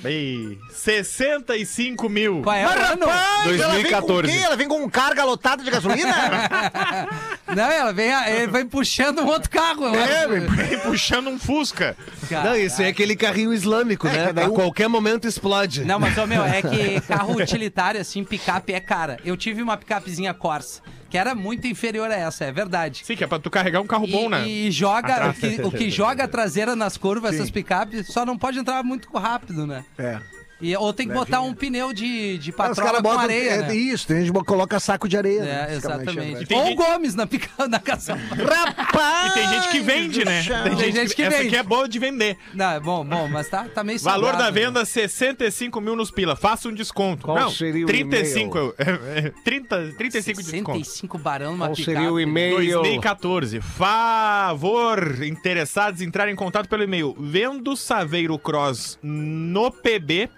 Ei, 0.04 0.58
65 0.74 2.10
mil. 2.10 2.42
Qual 2.42 2.56
é 2.56 2.66
o 2.66 2.70
ano? 2.70 3.06
Mas, 3.08 3.60
ela 3.60 3.74
vem 3.74 3.84
com 3.84 4.08
2014. 4.08 4.38
Ela 4.44 4.56
vem 4.56 4.68
com 4.68 4.90
carga 4.90 5.24
lotada 5.24 5.64
de 5.64 5.70
gasolina? 5.72 6.14
Não, 7.56 7.64
ela 7.72 7.94
vem, 7.94 8.12
ele 8.12 8.48
vem 8.48 8.66
puxando 8.66 9.20
um 9.20 9.28
outro 9.28 9.50
carro. 9.50 9.88
É. 9.96 10.24
Vem 10.64 10.80
puxando 10.80 11.28
um 11.30 11.38
Fusca. 11.38 11.96
Cara, 12.30 12.50
Não, 12.50 12.56
esse 12.56 12.84
é 12.84 12.88
aquele 12.88 13.16
carrinho 13.16 13.54
islâmico, 13.54 14.08
né? 14.08 14.32
daí 14.34 14.46
A 14.46 14.50
o- 14.50 14.54
qualquer 14.54 14.88
momento 14.88 15.28
explode. 15.28 15.84
Não, 15.84 16.00
mas, 16.00 16.18
ô, 16.18 16.26
meu, 16.26 16.44
é 16.44 16.62
que 16.62 17.00
carro 17.08 17.36
utilitário, 17.40 18.00
assim, 18.02 18.24
picape 18.24 18.74
é 18.74 18.80
cara. 18.80 19.20
Eu 19.24 19.38
tive 19.38 19.62
uma 19.62 19.78
picapezinha 19.78 20.34
Corsa, 20.34 20.82
que 21.10 21.18
era 21.18 21.36
muito 21.36 21.68
inferior 21.68 22.10
a 22.10 22.16
essa, 22.16 22.46
é 22.46 22.52
verdade. 22.52 23.02
Sim, 23.06 23.16
que 23.16 23.24
é 23.24 23.28
pra 23.28 23.38
tu 23.40 23.52
carregar 23.52 23.82
um 23.82 23.88
carro 23.88 24.08
bom, 24.08 24.26
E, 24.26 24.30
né? 24.30 24.48
e 24.48 24.72
joga, 24.72 25.30
o 25.30 25.34
que, 25.34 25.62
o 25.62 25.72
que 25.72 25.92
joga 25.92 26.24
a 26.24 26.28
traseira 26.28 26.76
nas 26.76 26.98
curvas, 26.98 27.36
essas 27.36 27.52
picapes, 27.52 28.08
só 28.08 28.26
não 28.26 28.38
pode 28.38 28.58
entrar 28.58 28.84
muito 28.84 29.16
rápido, 29.16 29.68
né? 29.68 29.84
É. 29.98 30.20
E, 30.62 30.76
ou 30.78 30.94
tem 30.94 31.08
que 31.08 31.14
botar 31.14 31.42
um 31.42 31.54
pneu 31.54 31.92
de, 31.92 32.38
de 32.38 32.52
caras 32.54 32.78
com 33.02 33.10
areia, 33.12 33.50
é, 33.50 33.58
né? 33.64 33.76
Isso, 33.76 34.08
tem 34.08 34.22
gente 34.26 34.32
que 34.32 34.44
coloca 34.46 34.80
saco 34.80 35.10
de 35.10 35.18
areia. 35.18 35.42
É, 35.42 35.44
né? 35.44 35.76
Exatamente. 35.76 36.46
tem 36.46 36.58
Ou 36.58 36.68
gente- 36.68 36.78
Gomes 36.78 37.16
na, 37.16 37.28
pica, 37.28 37.50
na 37.68 37.80
caçamba. 37.80 38.22
Rapaz! 38.36 39.32
E 39.32 39.34
tem 39.34 39.48
gente 39.50 39.70
que 39.70 39.80
vende, 39.82 40.24
né? 40.24 40.42
Tem 40.78 40.92
gente 40.94 41.16
que 41.16 41.22
essa 41.22 41.38
vende. 41.38 41.48
aqui 41.48 41.56
é 41.58 41.64
boa 41.64 41.88
de 41.90 42.00
vender. 42.00 42.38
Não, 42.54 42.72
é 42.72 42.80
bom, 42.80 43.04
bom, 43.04 43.28
mas 43.28 43.50
tá, 43.50 43.66
tá 43.66 43.84
meio 43.84 44.00
Valor 44.00 44.32
salgado, 44.32 44.44
da 44.44 44.52
né? 44.52 44.66
venda, 44.68 44.86
65 44.86 45.82
mil 45.82 45.96
nos 45.96 46.12
pila. 46.12 46.36
Faça 46.36 46.70
um 46.70 46.74
desconto. 46.74 47.24
Qual 47.26 47.38
Não, 47.38 47.50
seria 47.50 47.84
o 47.84 47.88
35. 47.88 48.58
eu- 48.58 48.76
é, 48.78 49.20
é, 49.28 49.34
30, 49.44 49.94
35 49.98 50.42
de 50.44 50.52
desconto. 50.52 50.78
65 50.80 51.18
barão 51.18 51.52
numa 51.52 51.68
Qual 51.68 51.76
seria 51.76 52.12
o 52.12 52.20
e-mail? 52.20 52.56
2014. 52.56 53.60
Favor, 53.62 55.24
interessados 55.24 56.02
entrar 56.02 56.30
em 56.30 56.36
contato 56.36 56.68
pelo 56.70 56.84
e-mail 56.84 57.16
Vendo 57.20 57.76
Saveiro 57.76 58.38
Cross 58.40 58.98
no 59.04 59.70
PB. 59.72 60.30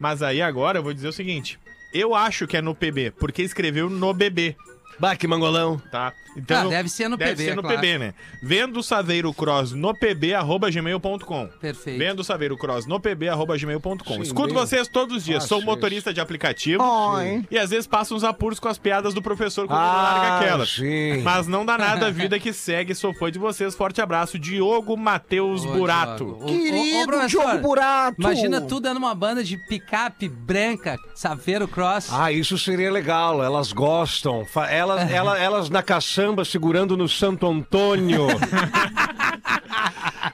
Mas 0.00 0.22
aí 0.22 0.40
agora 0.40 0.78
eu 0.78 0.82
vou 0.82 0.94
dizer 0.94 1.08
o 1.08 1.12
seguinte. 1.12 1.58
Eu 1.92 2.14
acho 2.14 2.46
que 2.46 2.56
é 2.56 2.62
no 2.62 2.74
PB, 2.74 3.12
porque 3.18 3.42
escreveu 3.42 3.90
no 3.90 4.14
BB, 4.14 4.56
Bah, 4.98 5.14
que 5.16 5.26
mangolão. 5.26 5.78
tá? 5.90 6.12
Então 6.36 6.66
Ah, 6.66 6.70
deve 6.70 6.88
ser 6.88 7.08
no 7.08 7.16
deve 7.16 7.32
PB, 7.32 7.44
ser 7.44 7.56
no 7.56 7.62
claro. 7.62 7.76
PB, 7.80 7.98
né? 7.98 8.14
Vendo 8.42 8.82
Saveiro 8.82 9.32
Cross 9.34 9.72
no 9.72 9.92
PB, 9.94 10.34
arroba 10.34 10.70
gmail.com. 10.70 11.48
Perfeito. 11.60 11.98
Vendo 11.98 12.22
Saveiro 12.24 12.56
Cross 12.56 12.86
no 12.86 13.00
PB, 13.00 13.28
arroba 13.28 13.56
gmail.com. 13.56 14.22
Escuto 14.22 14.48
bem 14.48 14.54
vocês 14.54 14.86
todos 14.88 15.16
os 15.16 15.24
dias. 15.24 15.44
Sou 15.44 15.58
fácil 15.58 15.66
motorista 15.66 16.12
de 16.14 16.20
aplicativo. 16.20 16.82
Oi. 16.82 17.44
E 17.50 17.58
às 17.58 17.70
vezes 17.70 17.86
passo 17.86 18.14
uns 18.14 18.22
apuros 18.24 18.60
com 18.60 18.68
as 18.68 18.78
piadas 18.78 19.12
do 19.14 19.20
professor 19.20 19.66
quando 19.66 19.78
Ah, 19.80 20.02
larga 20.02 20.36
aquela. 20.36 20.66
sim. 20.66 21.20
Mas 21.22 21.46
não 21.46 21.66
dá 21.66 21.76
nada 21.76 22.06
a 22.06 22.10
vida 22.12 22.38
que 22.38 22.52
segue. 22.52 22.94
Sou 22.94 23.12
fã 23.14 23.30
de 23.30 23.38
vocês. 23.38 23.74
Forte 23.74 24.00
abraço. 24.00 24.38
Diogo 24.38 24.96
Matheus 24.96 25.64
Burato. 25.64 26.38
Ô, 26.40 26.44
ô, 26.44 26.46
Querido 26.46 27.26
Diogo 27.28 27.58
Burato! 27.58 28.16
Imagina 28.20 28.60
tu 28.60 28.78
dando 28.80 28.98
uma 28.98 29.14
banda 29.14 29.42
de 29.42 29.56
picape 29.56 30.28
branca, 30.28 30.96
Saveiro 31.14 31.66
Cross. 31.66 32.08
Ah, 32.12 32.30
isso 32.30 32.56
seria 32.56 32.90
legal. 32.90 33.42
Elas 33.42 33.72
gostam. 33.72 34.46
Elas, 34.70 35.10
ela- 35.10 35.38
elas 35.38 35.68
na 35.70 35.82
caçamba 35.82 36.20
segurando 36.44 36.96
no 36.96 37.08
Santo 37.08 37.46
Antônio. 37.46 38.26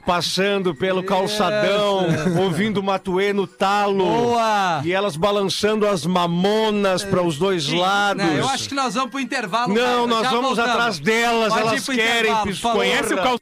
Passando 0.05 0.73
pelo 0.73 1.03
calçadão, 1.03 2.07
ouvindo 2.41 2.81
Matuê 2.81 3.33
no 3.33 3.45
talo. 3.45 4.05
Boa! 4.05 4.81
E 4.85 4.93
elas 4.93 5.17
balançando 5.17 5.85
as 5.85 6.05
mamonas 6.05 7.03
para 7.03 7.21
os 7.21 7.37
dois 7.37 7.67
lados. 7.67 8.23
Não, 8.23 8.33
eu 8.33 8.47
acho 8.47 8.69
que 8.69 8.75
nós 8.75 8.93
vamos 8.93 9.11
pro 9.11 9.19
intervalo. 9.19 9.73
Não, 9.73 9.83
cara. 9.83 10.07
nós 10.07 10.23
Já 10.23 10.29
vamos 10.29 10.47
voltamos. 10.47 10.71
atrás 10.71 10.99
delas, 10.99 11.53
Pode 11.53 11.67
elas 11.67 11.85
querem. 11.85 12.33
Conhece 12.61 13.13
o 13.13 13.17
cal... 13.17 13.37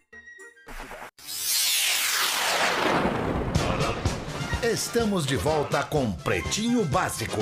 Estamos 4.64 5.28
de 5.28 5.36
volta 5.36 5.84
com 5.84 6.12
Pretinho 6.12 6.84
Básico. 6.86 7.42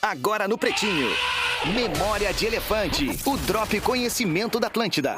Agora 0.00 0.46
no 0.46 0.56
Pretinho. 0.56 1.10
Memória 1.64 2.34
de 2.34 2.46
Elefante. 2.46 3.08
O 3.24 3.36
Drop 3.36 3.80
Conhecimento 3.80 4.58
da 4.58 4.66
Atlântida. 4.66 5.14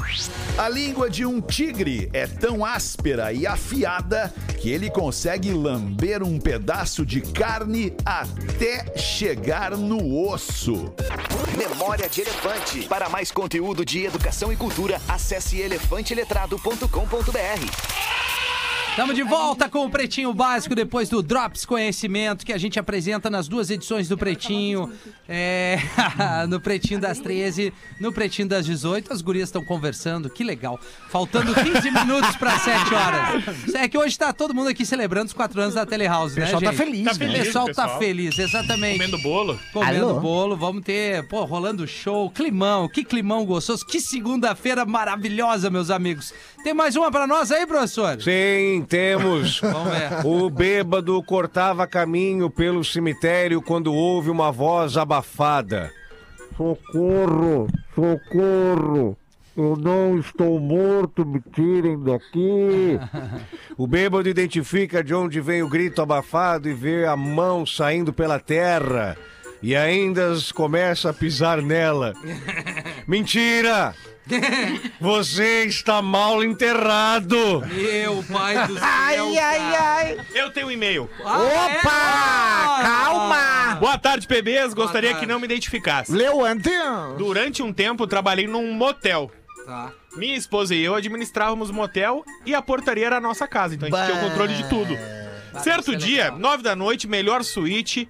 A 0.59 0.69
língua 0.69 1.09
de 1.09 1.25
um 1.25 1.41
tigre 1.41 2.11
é 2.13 2.27
tão 2.27 2.63
áspera 2.63 3.33
e 3.33 3.47
afiada 3.47 4.31
que 4.61 4.71
ele 4.71 4.91
consegue 4.91 5.53
lamber 5.53 6.23
um 6.23 6.39
pedaço 6.39 7.07
de 7.07 7.23
carne 7.23 7.95
até 8.05 8.95
chegar 8.95 9.75
no 9.75 10.29
osso. 10.29 10.93
Memória 11.57 12.11
de 12.11 12.21
Elefante. 12.21 12.83
Para 12.89 13.09
mais 13.09 13.31
conteúdo 13.31 13.83
de 13.83 14.05
educação 14.05 14.53
e 14.53 14.57
cultura, 14.57 15.01
acesse 15.09 15.59
elefanteletrado.com.br. 15.59 18.24
Estamos 18.95 19.17
de 19.17 19.25
volta 19.25 19.69
com 19.69 19.85
o 19.87 19.91
Pretinho 19.91 20.33
Básico 20.33 20.73
depois 20.73 21.09
do 21.09 21.21
Drops 21.21 21.65
Conhecimento 21.65 22.47
que 22.47 22.53
a 22.53 22.59
gente 22.59 22.79
apresenta 22.79 23.29
nas 23.29 23.49
duas 23.49 23.69
edições 23.69 24.07
do 24.09 24.17
Pretinho. 24.17 24.89
É, 25.29 25.79
no 26.49 26.61
Pretinho 26.61 27.01
das 27.01 27.19
13, 27.19 27.73
no 27.99 28.13
Pretinho 28.13 28.47
das 28.47 28.65
18. 28.65 29.13
As 29.13 29.21
gurias 29.21 29.49
estão 29.49 29.65
conversando, 29.65 30.31
que 30.31 30.45
legal. 30.45 30.79
Faltando 31.11 31.53
15 31.53 31.91
minutos 31.91 32.37
para 32.37 32.57
7 32.57 32.95
horas. 32.95 33.75
É 33.75 33.89
que 33.89 33.99
hoje 33.99 34.17
tá 34.17 34.33
todo 34.33 34.55
mundo 34.55 34.69
aqui 34.69 34.87
celebrando 34.87 35.27
os 35.27 35.33
4 35.33 35.61
anos 35.61 35.75
da 35.75 35.85
Telehouse, 35.85 36.37
O 36.37 36.39
né, 36.39 36.45
pessoal 36.45 36.63
tá 36.63 36.73
feliz, 36.73 37.05
Tá 37.05 37.13
né? 37.15 37.19
feliz. 37.19 37.41
O 37.41 37.45
pessoal 37.47 37.67
tá 37.67 37.83
pessoal. 37.83 37.99
feliz, 37.99 38.39
exatamente. 38.39 38.99
Comendo 38.99 39.19
bolo. 39.19 39.59
Comendo 39.73 40.09
Alô? 40.09 40.21
bolo, 40.21 40.57
vamos 40.57 40.85
ter, 40.85 41.27
pô, 41.27 41.45
rolando 41.45 41.85
show, 41.89 42.31
climão, 42.31 42.89
que 42.89 43.05
climão 43.05 43.45
gostoso, 43.45 43.85
que 43.85 44.01
segunda-feira 44.01 44.87
maravilhosa, 44.87 45.69
meus 45.69 45.91
amigos. 45.91 46.33
Tem 46.65 46.73
mais 46.73 46.97
uma 46.97 47.11
pra 47.11 47.27
nós 47.27 47.53
aí, 47.53 47.67
professor? 47.67 48.19
Sim, 48.23 48.87
temos. 48.89 49.61
Vamos 49.63 49.93
ver. 49.93 50.27
O 50.27 50.49
bêbado 50.49 51.23
cortava 51.23 51.87
caminho 51.87 52.49
pelo 52.49 52.83
cemitério 52.83 53.61
quando 53.61 53.93
houve 53.93 54.31
uma 54.31 54.51
voz 54.51 54.97
abafada. 54.97 55.93
Socorro, 56.57 57.69
socorro. 57.95 59.15
Eu 59.55 59.77
não 59.77 60.19
estou 60.19 60.59
morto, 60.59 61.27
me 61.27 61.41
tirem 61.55 62.03
daqui. 62.03 62.99
O 63.77 63.89
bêbado 63.89 64.29
identifica 64.29 65.03
de 65.03 65.13
onde 65.13 65.41
vem 65.41 65.61
o 65.61 65.69
grito 65.69 66.01
abafado 66.01 66.69
e 66.69 66.73
vê 66.73 67.05
a 67.07 67.17
mão 67.17 67.67
saindo 67.67 68.13
pela 68.13 68.39
terra. 68.39 69.17
E 69.61 69.75
ainda 69.75 70.33
começa 70.55 71.11
a 71.11 71.13
pisar 71.13 71.61
nela. 71.61 72.15
Mentira! 73.07 73.93
Você 75.01 75.65
está 75.65 76.01
mal 76.01 76.43
enterrado! 76.43 77.63
Meu 77.67 78.25
pai 78.33 78.67
do 78.67 78.75
céu. 78.79 78.83
Ai, 78.83 79.39
ai, 79.39 79.77
ai! 79.77 80.21
Eu 80.35 80.51
tenho 80.51 80.69
um 80.69 80.71
e-mail. 80.71 81.11
Opa! 81.21 82.81
Calma! 82.83 83.75
Boa 83.81 83.99
tarde, 83.99 84.27
PBs. 84.27 84.73
Gostaria 84.75 85.11
tarde. 85.11 85.27
que 85.27 85.31
não 85.33 85.39
me 85.39 85.45
identificasse. 85.47 86.11
Leu 86.13 86.45
antes? 86.45 86.73
Durante 87.19 87.63
um 87.63 87.73
tempo, 87.73 88.07
trabalhei 88.07 88.47
num 88.47 88.73
motel. 88.73 89.31
Tá. 89.67 89.93
Minha 90.17 90.37
esposa 90.37 90.75
e 90.75 90.83
eu 90.83 90.95
administrávamos 90.95 91.71
o 91.71 91.75
motel 91.75 92.25
e 92.47 92.55
a 92.55 92.63
portaria 92.63 93.07
era 93.07 93.17
a 93.17 93.21
nossa 93.21 93.49
casa, 93.49 93.75
então 93.75 93.89
a 93.89 93.91
gente 93.91 94.13
tinha 94.13 94.23
o 94.25 94.29
controle 94.29 94.55
de 94.55 94.69
tudo. 94.69 94.95
certo 95.63 95.91
isso 95.91 95.93
é 95.93 95.97
dia, 95.97 96.31
nove 96.31 96.63
da 96.63 96.77
noite, 96.77 97.09
melhor 97.09 97.43
suíte, 97.43 98.07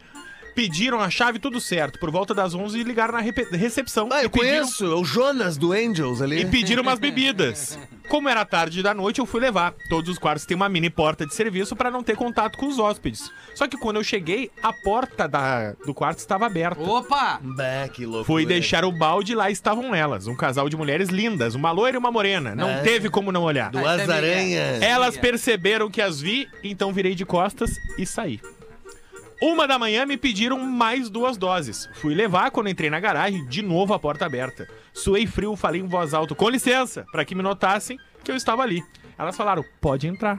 pediram 0.54 1.00
a 1.00 1.10
chave 1.10 1.38
tudo 1.38 1.60
certo. 1.60 1.98
Por 1.98 2.10
volta 2.10 2.34
das 2.34 2.54
11 2.54 2.82
ligaram 2.82 3.14
na 3.14 3.20
recepção 3.56 4.08
Ah, 4.12 4.20
e 4.22 4.24
eu 4.24 4.30
pediram, 4.30 4.58
conheço. 4.60 4.84
É 4.84 4.94
o 4.94 5.04
Jonas 5.04 5.56
do 5.56 5.72
Angels 5.72 6.20
ali. 6.22 6.40
e 6.42 6.46
pediram 6.46 6.82
umas 6.82 6.98
bebidas. 6.98 7.78
Como 8.08 8.28
era 8.28 8.44
tarde 8.44 8.82
da 8.82 8.92
noite, 8.92 9.18
eu 9.18 9.24
fui 9.26 9.40
levar. 9.40 9.74
Todos 9.88 10.10
os 10.10 10.18
quartos 10.18 10.44
têm 10.44 10.54
uma 10.54 10.68
mini 10.68 10.90
porta 10.90 11.26
de 11.26 11.34
serviço 11.34 11.74
para 11.74 11.90
não 11.90 12.02
ter 12.02 12.16
contato 12.16 12.58
com 12.58 12.66
os 12.66 12.78
hóspedes. 12.78 13.30
Só 13.54 13.66
que 13.66 13.78
quando 13.78 13.96
eu 13.96 14.04
cheguei, 14.04 14.50
a 14.62 14.72
porta 14.72 15.26
da- 15.26 15.72
do 15.86 15.94
quarto 15.94 16.18
estava 16.18 16.44
aberta. 16.44 16.82
Opa! 16.82 17.40
Bah, 17.42 17.88
que 17.90 18.04
louco. 18.04 18.24
Fui 18.26 18.44
deixar 18.44 18.84
o 18.84 18.92
balde 18.92 19.32
e 19.32 19.34
lá 19.34 19.50
estavam 19.50 19.94
elas. 19.94 20.26
Um 20.26 20.36
casal 20.36 20.68
de 20.68 20.76
mulheres 20.76 21.08
lindas, 21.08 21.54
uma 21.54 21.70
loira 21.70 21.96
e 21.96 21.98
uma 21.98 22.10
morena. 22.10 22.54
Não 22.54 22.68
É. 22.68 22.82
teve 22.82 23.08
como 23.08 23.32
não 23.32 23.42
olhar. 23.42 23.70
Duas 23.70 24.00
Até 24.02 24.12
aranhas. 24.12 24.82
Elas 24.82 25.16
perceberam 25.16 25.90
que 25.90 26.02
as 26.02 26.20
vi, 26.20 26.46
então 26.62 26.92
virei 26.92 27.14
de 27.14 27.24
costas 27.24 27.70
e 27.96 28.04
saí. 28.04 28.38
Uma 29.42 29.66
da 29.66 29.78
manhã 29.78 30.06
me 30.06 30.16
pediram 30.16 30.58
mais 30.58 31.10
duas 31.10 31.36
doses. 31.36 31.88
Fui 31.94 32.14
levar 32.14 32.50
quando 32.50 32.68
entrei 32.68 32.88
na 32.88 33.00
garagem, 33.00 33.46
de 33.46 33.62
novo 33.62 33.92
a 33.92 33.98
porta 33.98 34.24
aberta. 34.24 34.68
Suei 34.92 35.26
frio, 35.26 35.56
falei 35.56 35.80
em 35.80 35.86
voz 35.88 36.14
alta, 36.14 36.34
com 36.34 36.48
licença, 36.48 37.04
para 37.12 37.24
que 37.24 37.34
me 37.34 37.42
notassem 37.42 37.98
que 38.22 38.30
eu 38.30 38.36
estava 38.36 38.62
ali. 38.62 38.82
Elas 39.18 39.36
falaram, 39.36 39.64
pode 39.80 40.06
entrar. 40.06 40.38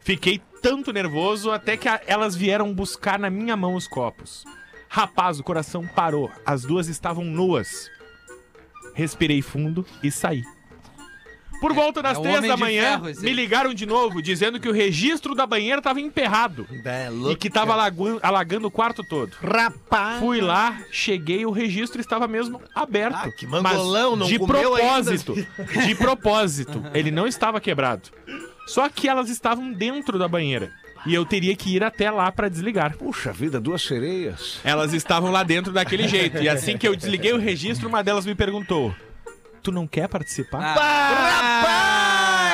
Fiquei 0.00 0.40
tanto 0.62 0.92
nervoso 0.92 1.50
até 1.50 1.76
que 1.76 1.88
a- 1.88 2.00
elas 2.06 2.36
vieram 2.36 2.72
buscar 2.72 3.18
na 3.18 3.28
minha 3.30 3.56
mão 3.56 3.74
os 3.74 3.88
copos. 3.88 4.44
Rapaz, 4.88 5.40
o 5.40 5.44
coração 5.44 5.86
parou. 5.86 6.30
As 6.44 6.62
duas 6.62 6.86
estavam 6.88 7.24
nuas. 7.24 7.90
Respirei 8.94 9.42
fundo 9.42 9.84
e 10.02 10.10
saí. 10.10 10.42
Por 11.60 11.72
volta 11.72 12.02
das 12.02 12.18
é 12.18 12.20
três 12.22 12.42
da 12.46 12.56
manhã, 12.56 13.00
Ferro, 13.02 13.20
me 13.22 13.32
ligaram 13.32 13.72
de 13.74 13.86
novo, 13.86 14.20
dizendo 14.22 14.60
que 14.60 14.68
o 14.68 14.72
registro 14.72 15.34
da 15.34 15.46
banheira 15.46 15.80
tava 15.80 16.00
emperrado. 16.00 16.66
e 17.30 17.36
que 17.36 17.48
tava 17.50 17.72
alagu- 17.72 18.18
alagando 18.22 18.66
o 18.68 18.70
quarto 18.70 19.02
todo. 19.02 19.32
Rapaz. 19.42 20.18
Fui 20.20 20.40
lá, 20.40 20.78
cheguei, 20.90 21.44
o 21.46 21.50
registro 21.50 22.00
estava 22.00 22.26
mesmo 22.28 22.60
aberto. 22.74 23.16
Ah, 23.16 23.30
que 23.30 23.46
mangolão, 23.46 24.10
Mas 24.10 24.18
não 24.20 24.26
de 24.26 24.38
comeu 24.38 24.72
propósito. 24.72 25.34
De 25.86 25.94
propósito. 25.94 26.82
Ele 26.94 27.10
não 27.10 27.26
estava 27.26 27.60
quebrado. 27.60 28.08
Só 28.66 28.88
que 28.88 29.08
elas 29.08 29.28
estavam 29.28 29.72
dentro 29.72 30.18
da 30.18 30.26
banheira. 30.28 30.70
E 31.06 31.14
eu 31.14 31.24
teria 31.24 31.54
que 31.54 31.72
ir 31.76 31.84
até 31.84 32.10
lá 32.10 32.32
pra 32.32 32.48
desligar. 32.48 32.96
Puxa 32.96 33.32
vida, 33.32 33.60
duas 33.60 33.82
sereias. 33.82 34.58
Elas 34.64 34.92
estavam 34.92 35.30
lá 35.30 35.44
dentro 35.44 35.72
daquele 35.72 36.08
jeito. 36.08 36.38
E 36.42 36.48
assim 36.48 36.76
que 36.76 36.86
eu 36.88 36.96
desliguei 36.96 37.32
o 37.32 37.38
registro, 37.38 37.88
uma 37.88 38.02
delas 38.02 38.26
me 38.26 38.34
perguntou: 38.34 38.92
Tu 39.66 39.72
não 39.72 39.84
quer 39.84 40.06
participar? 40.06 40.76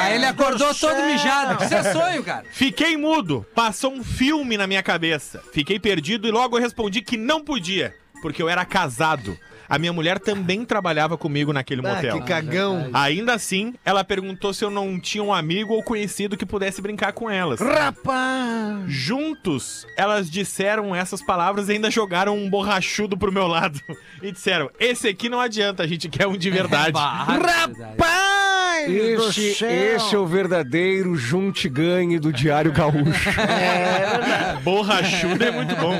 Aí 0.00 0.14
ele 0.14 0.24
acordou 0.24 0.74
todo 0.74 0.96
mijado. 1.04 1.62
Isso 1.62 1.74
é 1.74 1.92
sonho, 1.92 2.24
cara. 2.24 2.46
Fiquei 2.50 2.96
mudo, 2.96 3.44
passou 3.54 3.92
um 3.92 4.02
filme 4.02 4.56
na 4.56 4.66
minha 4.66 4.82
cabeça. 4.82 5.42
Fiquei 5.52 5.78
perdido 5.78 6.26
e 6.26 6.30
logo 6.30 6.56
eu 6.56 6.62
respondi 6.62 7.02
que 7.02 7.18
não 7.18 7.44
podia, 7.44 7.94
porque 8.22 8.42
eu 8.42 8.48
era 8.48 8.64
casado. 8.64 9.38
A 9.72 9.78
minha 9.78 9.90
mulher 9.90 10.18
também 10.18 10.66
trabalhava 10.66 11.16
comigo 11.16 11.50
naquele 11.50 11.80
Ah, 11.86 11.94
motel. 11.94 12.20
que 12.20 12.26
cagão. 12.26 12.90
Ainda 12.92 13.32
assim, 13.32 13.72
ela 13.86 14.04
perguntou 14.04 14.52
se 14.52 14.62
eu 14.62 14.70
não 14.70 15.00
tinha 15.00 15.24
um 15.24 15.32
amigo 15.32 15.72
ou 15.72 15.82
conhecido 15.82 16.36
que 16.36 16.44
pudesse 16.44 16.82
brincar 16.82 17.14
com 17.14 17.30
elas. 17.30 17.58
Rapaz. 17.58 18.84
Juntos, 18.86 19.86
elas 19.96 20.30
disseram 20.30 20.94
essas 20.94 21.22
palavras 21.24 21.70
e 21.70 21.72
ainda 21.72 21.90
jogaram 21.90 22.36
um 22.36 22.50
borrachudo 22.50 23.16
pro 23.16 23.32
meu 23.32 23.46
lado. 23.46 23.80
E 24.22 24.30
disseram: 24.30 24.68
Esse 24.78 25.08
aqui 25.08 25.30
não 25.30 25.40
adianta, 25.40 25.82
a 25.82 25.86
gente 25.86 26.06
quer 26.06 26.26
um 26.26 26.36
de 26.36 26.50
verdade. 26.50 26.92
Rapaz 26.98 28.86
do 28.86 29.28
Esse, 29.30 29.64
esse 29.64 30.14
é 30.14 30.18
o 30.18 30.26
verdadeiro 30.26 31.14
junte-ganhe 31.14 32.18
do 32.18 32.32
Diário 32.32 32.72
Gaúcho. 32.72 33.30
Borrachudo 34.62 35.42
é 35.44 35.50
muito 35.50 35.74
bom. 35.76 35.94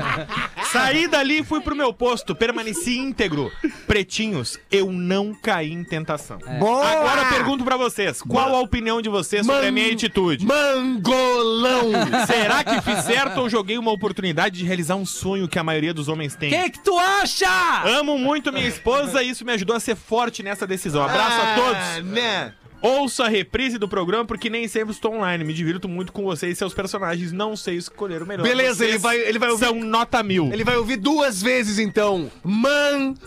Saí 0.73 1.07
dali 1.07 1.41
e 1.41 1.45
fui 1.45 1.61
pro 1.61 1.77
meu 1.77 1.93
posto. 1.93 2.35
Permaneci 2.35 2.97
íntegro. 2.99 3.53
Pretinhos, 3.87 4.59
eu 4.71 4.91
não 4.91 5.35
caí 5.35 5.71
em 5.73 5.85
tentação. 5.85 6.39
Boa! 6.59 6.87
Agora 6.89 7.23
eu 7.23 7.29
pergunto 7.29 7.65
pra 7.65 7.77
vocês: 7.77 8.23
qual 8.23 8.55
a 8.57 8.61
opinião 8.61 9.03
de 9.03 9.09
vocês 9.09 9.45
sobre 9.45 9.67
a 9.67 9.73
minha 9.73 9.93
atitude? 9.93 10.47
Mangolão. 10.47 11.91
Será 12.27 12.65
que 12.65 12.81
fiz 12.81 13.05
certo 13.05 13.39
ou 13.41 13.49
joguei 13.49 13.77
uma 13.79 13.91
oportunidade 13.93 14.59
de 14.59 14.65
realizar 14.65 14.97
um 14.97 15.05
sonho 15.07 15.47
que 15.49 15.59
a 15.59 15.65
maioria 15.65 15.93
dos 15.93 16.09
homens 16.09 16.35
tem? 16.35 16.49
O 16.53 16.63
que, 16.63 16.71
que 16.71 16.81
tu 16.81 16.99
acha? 16.99 17.49
Amo 17.85 18.19
muito 18.19 18.53
minha 18.53 18.67
esposa 18.69 19.23
e 19.23 19.31
isso 19.31 19.45
me 19.45 19.53
ajudou 19.53 19.77
a 19.77 19.81
ser 19.81 19.97
forte 19.97 20.43
nessa 20.43 20.67
decisão. 20.67 21.03
Abraço 21.03 21.41
a 21.41 21.53
Ah, 21.53 21.55
todos. 21.57 22.11
né? 22.13 22.53
Ouça 22.83 23.25
a 23.25 23.29
reprise 23.29 23.79
do 23.79 23.89
programa 23.89 24.25
porque 24.25 24.51
nem 24.51 24.67
sempre 24.67 24.93
estou 24.93 25.15
online. 25.15 25.45
Me 25.45 25.55
divirto 25.55 25.89
muito 25.89 26.13
com 26.13 26.25
vocês 26.25 26.55
e 26.55 26.59
seus 26.59 26.75
personagens. 26.75 27.33
Não 27.33 27.57
sei 27.57 27.77
escolher 27.77 28.23
o 28.23 28.27
melhor. 28.27 28.43
Beleza, 28.43 28.77
Vocês 28.79 28.91
ele 28.91 28.99
vai- 28.99 29.19
ele 29.19 29.39
vai 29.39 29.51
ouvir- 29.51 29.67
São 29.67 29.75
nota 29.81 30.23
mil. 30.23 30.53
Ele 30.53 30.65
vai 30.65 30.77
ouvir 30.77 30.97
duas 30.97 31.41
vezes 31.41 31.79
então. 31.79 32.31
Mangolão. 32.43 33.23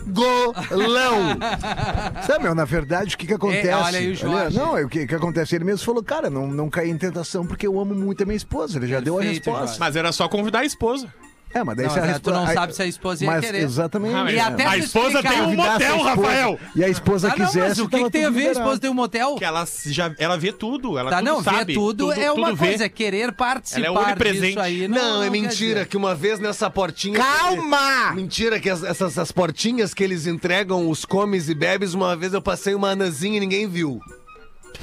Sabe, 2.26 2.44
meu, 2.44 2.54
na 2.54 2.64
verdade, 2.64 3.14
o 3.14 3.18
que 3.18 3.26
que 3.26 3.34
acontece? 3.34 3.68
É, 3.68 3.76
olha 3.76 3.98
aí 3.98 4.10
o 4.10 4.14
Jorge. 4.14 4.56
Não, 4.58 4.76
é 4.76 4.84
o 4.84 4.88
que 4.88 5.06
que 5.06 5.14
acontece? 5.14 5.54
Ele 5.56 5.64
mesmo 5.64 5.84
falou, 5.84 6.02
cara, 6.02 6.28
não, 6.28 6.46
não 6.46 6.68
caí 6.68 6.90
em 6.90 6.98
tentação 6.98 7.46
porque 7.46 7.66
eu 7.66 7.78
amo 7.80 7.94
muito 7.94 8.22
a 8.22 8.26
minha 8.26 8.36
esposa. 8.36 8.78
Ele 8.78 8.86
já 8.86 9.00
deu 9.00 9.14
a 9.14 9.18
Perfeito, 9.20 9.44
resposta. 9.46 9.66
Jorge. 9.66 9.80
Mas 9.80 9.96
era 9.96 10.12
só 10.12 10.28
convidar 10.28 10.60
a 10.60 10.64
esposa. 10.64 11.12
É, 11.54 11.64
mas 11.64 11.76
daí 11.76 11.86
Não, 11.86 11.92
se 11.94 12.00
a 12.00 12.06
é, 12.06 12.18
tu 12.18 12.30
não 12.30 12.46
sabe 12.46 12.74
se 12.74 12.82
a 12.82 12.86
esposa 12.86 13.24
ia 13.24 13.30
mas, 13.30 13.44
querer. 13.44 13.62
Exatamente. 13.62 14.14
Ah, 14.14 14.30
E 14.30 14.38
até 14.38 14.66
a 14.66 14.76
esposa 14.76 15.06
explicar- 15.20 15.32
tem 15.32 15.40
um 15.42 15.56
motel, 15.56 16.02
Rafael. 16.02 16.60
E 16.74 16.84
a 16.84 16.88
esposa 16.88 17.28
Ah, 17.28 17.30
não, 17.30 17.46
quisesse, 17.46 17.68
mas 17.68 17.78
o 17.78 17.88
que, 17.88 18.04
que 18.04 18.10
tem 18.10 18.24
a 18.24 18.26
tudo 18.26 18.36
ver? 18.38 18.48
A 18.48 18.52
esposa 18.52 18.78
tem 18.80 18.90
um 18.90 18.94
motel? 18.94 19.36
Que 19.36 19.44
ela 19.44 19.66
já 19.86 20.14
ela 20.18 20.36
vê 20.36 20.52
tudo, 20.52 20.98
ela 20.98 21.08
Tá, 21.10 21.18
tudo 21.18 21.26
não, 21.26 21.42
sabe. 21.42 21.64
ver 21.72 21.74
tudo, 21.74 22.12
é 22.12 22.30
uma 22.30 22.48
tudo 22.50 22.56
vê. 22.58 22.66
coisa, 22.66 22.84
é 22.84 22.88
querer 22.90 23.32
participar 23.32 23.86
Ela 23.86 24.00
é 24.00 24.04
onipresente. 24.06 24.46
disso 24.48 24.60
aí. 24.60 24.86
Não, 24.88 25.22
é 25.22 25.24
quer 25.26 25.30
mentira 25.30 25.84
que 25.86 25.96
uma 25.96 26.14
vez 26.14 26.38
nessa 26.38 26.68
portinha. 26.68 27.18
Calma! 27.18 28.12
Mentira 28.12 28.60
que 28.60 28.68
as- 28.68 28.82
essas, 28.82 29.12
essas 29.12 29.32
portinhas 29.32 29.94
que 29.94 30.04
eles 30.04 30.26
entregam 30.26 30.90
os 30.90 31.06
comes 31.06 31.48
e 31.48 31.54
bebes, 31.54 31.94
uma 31.94 32.14
vez 32.14 32.34
eu 32.34 32.42
passei 32.42 32.74
uma 32.74 32.90
anazinha 32.90 33.38
e 33.38 33.40
ninguém 33.40 33.66
viu. 33.66 33.98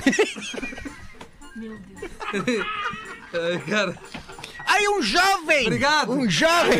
Aí 4.74 4.88
um 4.88 5.03
jovem! 5.03 5.67
Obrigado. 5.67 6.11
Um 6.11 6.28
jovem! 6.28 6.80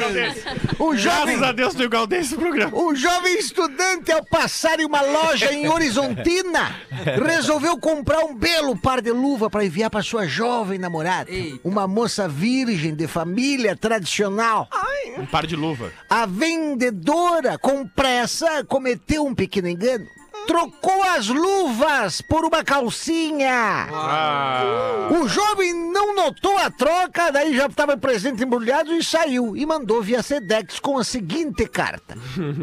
Um 0.80 0.98
jovem! 0.98 1.38
Graças 1.38 1.44
a 1.44 1.52
Deus 1.52 1.76
tem 1.76 1.86
igual 1.86 2.08
desse 2.08 2.36
programa. 2.36 2.76
Um 2.76 2.96
jovem 2.96 3.38
estudante, 3.38 4.12
ao 4.12 4.26
passar 4.26 4.80
em 4.80 4.86
uma 4.86 5.02
loja 5.02 5.54
em 5.54 5.68
Horizontina, 5.70 6.76
resolveu 7.24 7.78
comprar 7.78 8.26
um 8.26 8.34
belo 8.34 8.76
par 8.76 9.00
de 9.00 9.12
luva 9.12 9.48
para 9.48 9.64
enviar 9.64 9.92
para 9.92 10.02
sua 10.02 10.26
jovem 10.26 10.80
namorada. 10.80 11.30
Eita. 11.30 11.60
Uma 11.64 11.88
moça 11.88 12.28
virgem 12.28 12.96
de 12.96 13.06
família 13.06 13.76
tradicional. 13.76 14.68
Um 15.16 15.28
par 15.28 15.46
de 15.46 15.56
luva. 15.56 15.94
A 16.10 16.26
vendedora, 16.26 17.60
com 17.60 17.88
pressa, 17.88 18.64
cometeu 18.64 19.24
um 19.24 19.36
pequeno 19.36 19.68
engano. 19.68 20.08
Trocou 20.48 21.04
as 21.04 21.28
luvas 21.28 22.22
por 22.22 22.46
uma 22.46 22.64
calcinha. 22.64 23.88
Ah. 23.92 25.10
O 25.12 25.28
jovem 25.28 25.74
não 25.74 26.16
notou 26.16 26.58
a 26.58 26.70
troca, 26.70 27.32
daí 27.32 27.56
já 27.56 27.68
estava 27.68 27.98
presente 27.98 28.44
embrulhado 28.44 28.94
e 28.94 29.04
saiu. 29.04 29.56
E 29.56 29.66
mandou 29.66 30.02
via 30.02 30.22
Sedex 30.22 30.80
com 30.80 30.98
a 30.98 31.04
seguinte 31.04 31.68
carta: 31.68 32.16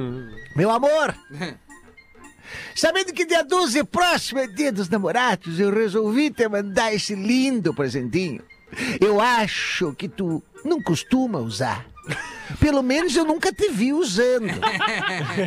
Meu 0.56 0.70
amor, 0.70 1.14
sabendo 2.74 3.12
que 3.12 3.24
dia 3.24 3.42
12 3.42 3.84
próximo 3.84 4.40
é 4.40 4.46
dia 4.46 4.72
dos 4.72 4.88
namorados, 4.88 5.58
eu 5.58 5.72
resolvi 5.72 6.30
te 6.30 6.48
mandar 6.48 6.92
esse 6.92 7.14
lindo 7.14 7.74
presentinho. 7.74 8.42
Eu 9.00 9.20
acho 9.20 9.92
que 9.94 10.08
tu 10.08 10.42
não 10.64 10.80
costuma 10.82 11.38
usar. 11.38 11.89
Pelo 12.58 12.82
menos 12.82 13.14
eu 13.14 13.24
nunca 13.24 13.52
te 13.52 13.70
vi 13.70 13.92
usando. 13.92 14.50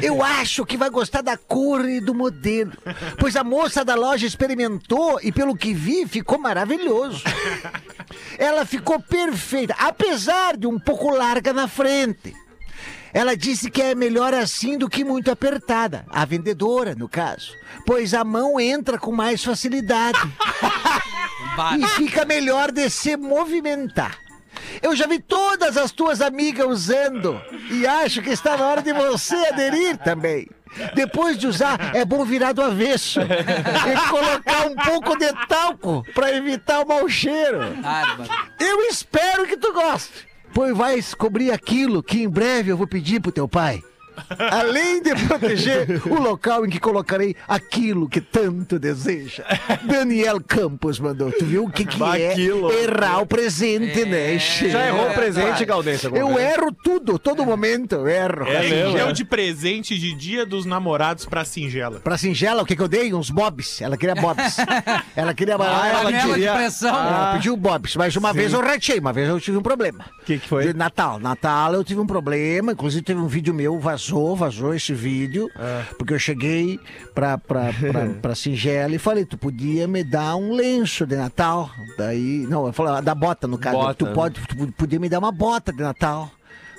Eu 0.02 0.24
acho 0.24 0.66
que 0.66 0.78
vai 0.78 0.90
gostar 0.90 1.22
da 1.22 1.38
cor 1.38 1.88
e 1.88 2.00
do 2.00 2.14
modelo. 2.14 2.72
Pois 3.20 3.36
a 3.36 3.44
moça 3.44 3.84
da 3.84 3.96
loja 3.96 4.26
experimentou 4.26 5.20
e, 5.22 5.32
pelo 5.32 5.56
que 5.56 5.74
vi, 5.74 6.08
ficou 6.08 6.40
maravilhoso. 6.40 7.24
Ela 8.38 8.66
ficou 8.66 9.00
perfeita, 9.02 9.76
apesar 9.78 10.58
de 10.58 10.66
um 10.66 10.80
pouco 10.80 11.10
larga 11.10 11.52
na 11.52 11.68
frente. 11.68 12.34
Ela 13.14 13.38
disse 13.38 13.70
que 13.70 13.82
é 13.82 13.94
melhor 13.94 14.34
assim 14.34 14.76
do 14.76 14.90
que 14.90 15.04
muito 15.04 15.30
apertada. 15.30 16.04
A 16.10 16.26
vendedora, 16.26 16.96
no 16.96 17.08
caso. 17.08 17.54
Pois 17.86 18.14
a 18.14 18.24
mão 18.24 18.60
entra 18.60 18.98
com 18.98 19.12
mais 19.12 19.44
facilidade. 19.44 20.18
E 21.78 21.88
fica 21.90 22.26
melhor 22.26 22.72
de 22.72 22.90
se 22.90 23.16
movimentar. 23.16 24.18
Eu 24.82 24.96
já 24.96 25.08
vi 25.08 25.20
todas 25.20 25.78
as 25.78 25.92
tuas 25.92 26.22
amigas 26.22 26.68
usando 26.68 27.42
e 27.72 27.86
acho 27.86 28.22
que 28.22 28.30
está 28.30 28.58
na 28.58 28.68
hora 28.68 28.82
de 28.82 28.94
você 28.94 29.36
aderir 29.36 29.98
também. 29.98 30.48
Depois 30.96 31.38
de 31.38 31.46
usar, 31.48 31.96
é 31.96 32.04
bom 32.04 32.26
virar 32.26 32.52
do 32.52 32.62
avesso 32.62 33.20
e 33.22 34.10
colocar 34.10 34.66
um 34.68 34.76
pouco 34.76 35.16
de 35.18 35.32
talco 35.48 36.04
para 36.14 36.36
evitar 36.36 36.82
o 36.82 36.88
mau 36.88 37.08
cheiro. 37.08 37.60
Eu 38.60 38.82
espero 38.90 39.46
que 39.46 39.56
tu 39.56 39.72
goste, 39.72 40.28
pois 40.54 40.76
vai 40.76 40.96
descobrir 40.96 41.52
aquilo 41.52 42.02
que 42.02 42.24
em 42.24 42.30
breve 42.30 42.72
eu 42.72 42.78
vou 42.78 42.88
pedir 42.88 43.22
pro 43.22 43.32
teu 43.32 43.48
pai. 43.48 43.84
Além 44.52 45.02
de 45.02 45.16
proteger 45.28 46.02
o 46.08 46.20
local 46.22 46.66
em 46.66 46.70
que 46.70 46.80
colocarei 46.80 47.36
aquilo 47.48 48.08
que 48.10 48.22
tanto 48.22 48.78
deseja. 48.80 49.44
Daniel 49.84 50.40
Campos 50.46 51.00
mandou. 51.00 51.32
Tu 51.32 51.46
viu 51.46 51.66
o 51.66 51.70
que, 51.72 51.86
que 51.86 52.02
é 52.04 52.32
Aquilo. 52.32 52.72
errar 52.72 53.22
o 53.22 53.26
presente, 53.26 54.06
né? 54.06 54.38
Che? 54.40 54.70
Já 54.70 54.88
errou 54.88 55.06
o 55.06 55.10
É, 55.10 55.14
presente, 55.14 55.70
alguma 55.70 56.18
Eu 56.18 56.34
vez? 56.36 56.54
erro 56.54 56.72
tudo, 56.84 57.20
todo 57.20 57.46
momento 57.46 57.96
eu 57.96 58.08
erro. 58.08 58.46
É? 58.48 58.92
Deu 58.94 59.12
de 59.12 59.24
presente 59.26 59.98
de 59.98 60.14
dia 60.14 60.46
dos 60.46 60.66
namorados 60.66 61.26
pra 61.26 61.46
singela. 61.46 62.00
Pra 62.00 62.18
Singela, 62.18 62.64
o 62.64 62.66
que, 62.66 62.76
que 62.76 62.82
eu 62.82 62.88
dei? 62.88 63.14
Uns 63.14 63.30
bobs. 63.30 63.82
Ela 63.82 63.98
queria 63.98 64.16
bobs. 64.16 64.58
ela 65.16 65.34
queria. 65.34 65.56
Ah, 65.60 65.88
ela 65.88 66.04
panela 66.04 66.12
queria- 66.34 66.52
de 66.52 66.58
pressão. 66.58 66.90
Ela 66.90 67.34
pediu 67.34 67.56
bobs, 67.58 67.96
mas 67.96 68.16
uma 68.16 68.34
vez 68.34 68.54
eu 68.54 68.62
ratei, 68.62 69.00
uma 69.00 69.14
vez 69.14 69.28
eu 69.30 69.40
tive 69.40 69.58
um 69.58 69.62
problema. 69.62 70.06
O 70.22 70.26
que, 70.26 70.40
que 70.40 70.48
foi? 70.48 70.68
De 70.68 70.74
Natal. 70.74 71.20
Natal 71.20 71.74
eu 71.74 71.84
tive 71.84 72.00
um 72.00 72.08
problema, 72.08 72.72
inclusive 72.72 73.04
teve 73.04 73.20
um 73.20 73.28
vídeo 73.28 73.54
meu, 73.54 73.80
vazou, 74.12 74.36
vazou 74.36 74.74
esse 74.74 74.94
vídeo, 74.94 75.50
Ah. 75.56 75.84
porque 75.98 76.14
eu 76.14 76.20
cheguei 76.20 76.80
pra, 77.14 77.38
pra, 77.38 77.72
pra, 77.74 78.06
pra 78.22 78.36
Singela 78.36 78.94
e 78.96 79.00
falei, 79.00 79.26
tu 79.26 79.38
podia 79.38 79.88
me 79.88 80.04
dar 80.04 80.36
um 80.36 80.54
lenço 80.54 81.06
de 81.06 81.16
Natal. 81.16 81.70
Daí, 81.98 82.46
não, 82.50 82.66
eu 82.68 82.74
falei, 82.74 83.02
da 83.02 83.16
bota 83.16 83.48
no 83.48 83.58
caso, 83.58 83.78
Bota, 83.78 83.94
tu 83.94 84.06
né? 84.06 84.14
pode, 84.14 84.42
tu 84.42 84.72
podia 84.74 85.00
me 85.00 85.08
dar 85.10 85.20
uma 85.20 85.32
bota 85.32 85.72
de 85.72 85.82
Natal. 85.82 86.30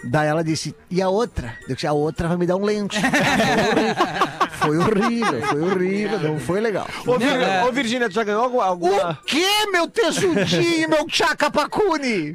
Daí 0.07 0.29
ela 0.29 0.45
disse, 0.45 0.75
e 0.91 1.01
a 1.03 1.09
outra? 1.09 1.55
Eu 1.69 1.75
disse, 1.75 1.87
a 1.87 1.93
outra 1.93 2.29
vai 2.29 2.37
me 2.37 2.47
dar 2.47 2.57
um 2.57 2.65
lenço. 2.65 2.99
foi 4.59 4.79
horrível, 4.79 5.43
foi 5.47 5.61
horrível, 5.63 6.19
não 6.21 6.39
foi 6.39 6.61
legal. 6.61 6.87
Ô, 7.07 7.19
Vir- 7.19 7.41
é. 7.41 7.65
ô, 7.65 7.73
Virgínia, 7.73 8.09
tu 8.09 8.15
já 8.15 8.25
ganhou 8.25 8.43
alguma. 8.43 8.65
alguma... 8.65 9.11
O 9.13 9.25
que, 9.27 9.67
meu 9.73 9.87
tesudinho, 9.89 10.89
meu 10.91 11.07
Chacapacune? 11.09 12.35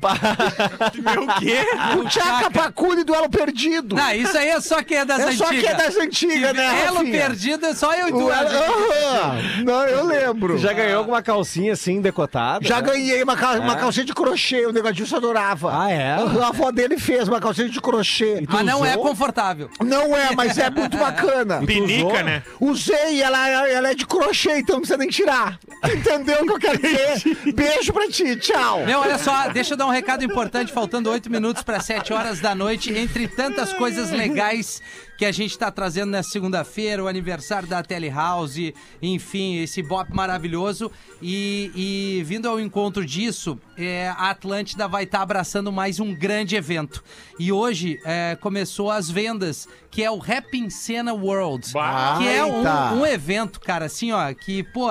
Meu 1.02 1.28
quê? 1.40 1.60
O 1.98 2.10
Chacapacune 2.10 3.04
do 3.04 3.14
Elo 3.16 3.30
Perdido. 3.30 3.96
Não, 3.96 4.12
isso 4.14 4.38
aí 4.38 4.50
é 4.50 4.60
só 4.62 4.84
quem 4.84 4.98
é 4.98 5.06
das 5.06 5.20
É 5.20 5.32
só 5.34 5.46
antigas. 5.48 5.64
que 5.64 5.68
é 5.68 5.76
das 5.76 5.98
antigas, 5.98 6.54
né, 6.56 6.86
Elo 6.86 7.00
perdido 7.10 7.66
é 7.66 7.74
só 7.74 7.94
eu 7.94 8.08
e 8.10 8.12
tu. 8.12 8.20
Elo- 8.20 8.32
Aham. 8.32 9.64
Não, 9.66 9.86
eu 9.86 10.06
lembro. 10.06 10.56
Tu 10.56 10.60
já 10.60 10.74
ganhou 10.74 11.00
alguma 11.00 11.22
calcinha 11.22 11.74
assim, 11.74 12.02
decotada? 12.02 12.66
Já 12.66 12.82
né? 12.82 12.90
ganhei 12.92 13.24
uma, 13.24 13.36
cal- 13.36 13.60
uma 13.60 13.76
calcinha 13.76 14.06
de 14.06 14.14
crochê, 14.14 14.66
o 14.66 14.72
negadinho 14.72 15.08
adorava. 15.16 15.72
Ah, 15.84 15.92
é? 15.92 16.12
A 16.14 16.48
avó 16.50 16.72
dele 16.72 16.98
fez 16.98 17.28
uma 17.28 17.40
calcinha 17.40 17.59
de 17.68 17.82
crochê. 17.82 18.44
Mas 18.48 18.66
não 18.66 18.86
é 18.86 18.96
confortável. 18.96 19.70
Não 19.84 20.16
é, 20.16 20.36
mas 20.36 20.58
é 20.58 20.70
muito 20.70 20.96
bacana. 20.98 21.62
Pinica, 21.66 22.24
né? 22.24 22.44
Usei, 22.60 23.22
ela, 23.22 23.68
ela 23.68 23.90
é 23.90 23.96
de 23.96 24.06
crochê, 24.06 24.60
então 24.60 24.76
não 24.76 24.82
precisa 24.82 24.98
nem 24.98 25.10
tirar. 25.10 25.60
Entendeu 25.84 26.44
o 26.44 26.46
que 26.46 26.52
eu 26.54 26.60
quero 26.60 26.80
dizer? 26.80 27.54
Beijo 27.54 27.92
pra 27.92 28.08
ti, 28.08 28.36
tchau. 28.36 28.86
Meu, 28.86 29.00
olha 29.00 29.18
só, 29.18 29.50
deixa 29.50 29.74
eu 29.74 29.78
dar 29.78 29.88
um 29.88 29.92
recado 29.92 30.24
importante, 30.24 30.72
faltando 30.72 31.10
oito 31.10 31.30
minutos 31.30 31.64
para 31.64 31.80
sete 31.80 32.14
horas 32.14 32.40
da 32.40 32.54
noite, 32.54 32.94
entre 32.94 33.28
tantas 33.28 33.74
coisas 33.74 34.12
legais 34.12 34.82
que 35.20 35.26
a 35.26 35.34
gente 35.34 35.60
tá 35.60 35.70
trazendo 35.70 36.12
nessa 36.12 36.30
segunda-feira, 36.30 37.04
o 37.04 37.08
aniversário 37.10 37.68
da 37.68 37.84
Telehouse, 37.84 38.74
enfim, 39.02 39.58
esse 39.58 39.84
bop 39.84 40.10
maravilhoso. 40.16 40.90
E, 41.22 41.70
e 41.76 42.24
vindo 42.24 42.48
ao 42.48 42.58
encontro 42.58 43.06
disso, 43.06 43.60
é, 43.78 44.08
a 44.16 44.30
Atlântida 44.30 44.88
vai 44.88 45.04
estar 45.04 45.22
abraçando 45.22 45.74
mais 45.74 46.00
um 46.00 46.16
grande 46.16 46.56
evento. 46.56 47.04
E 47.38 47.52
hoje 47.52 48.00
é, 48.06 48.38
começou 48.40 48.90
as 48.90 49.10
vendas, 49.12 49.68
que 49.92 50.02
é 50.02 50.10
o 50.10 50.20
Rap 50.20 50.58
in 50.58 50.70
Cena 50.70 51.14
World, 51.14 51.70
que 52.18 52.26
é 52.26 52.46
um, 52.46 53.02
um 53.02 53.06
evento, 53.06 53.60
cara, 53.60 53.88
assim, 53.88 54.14
ó, 54.14 54.34
que, 54.34 54.64
pô. 54.64 54.90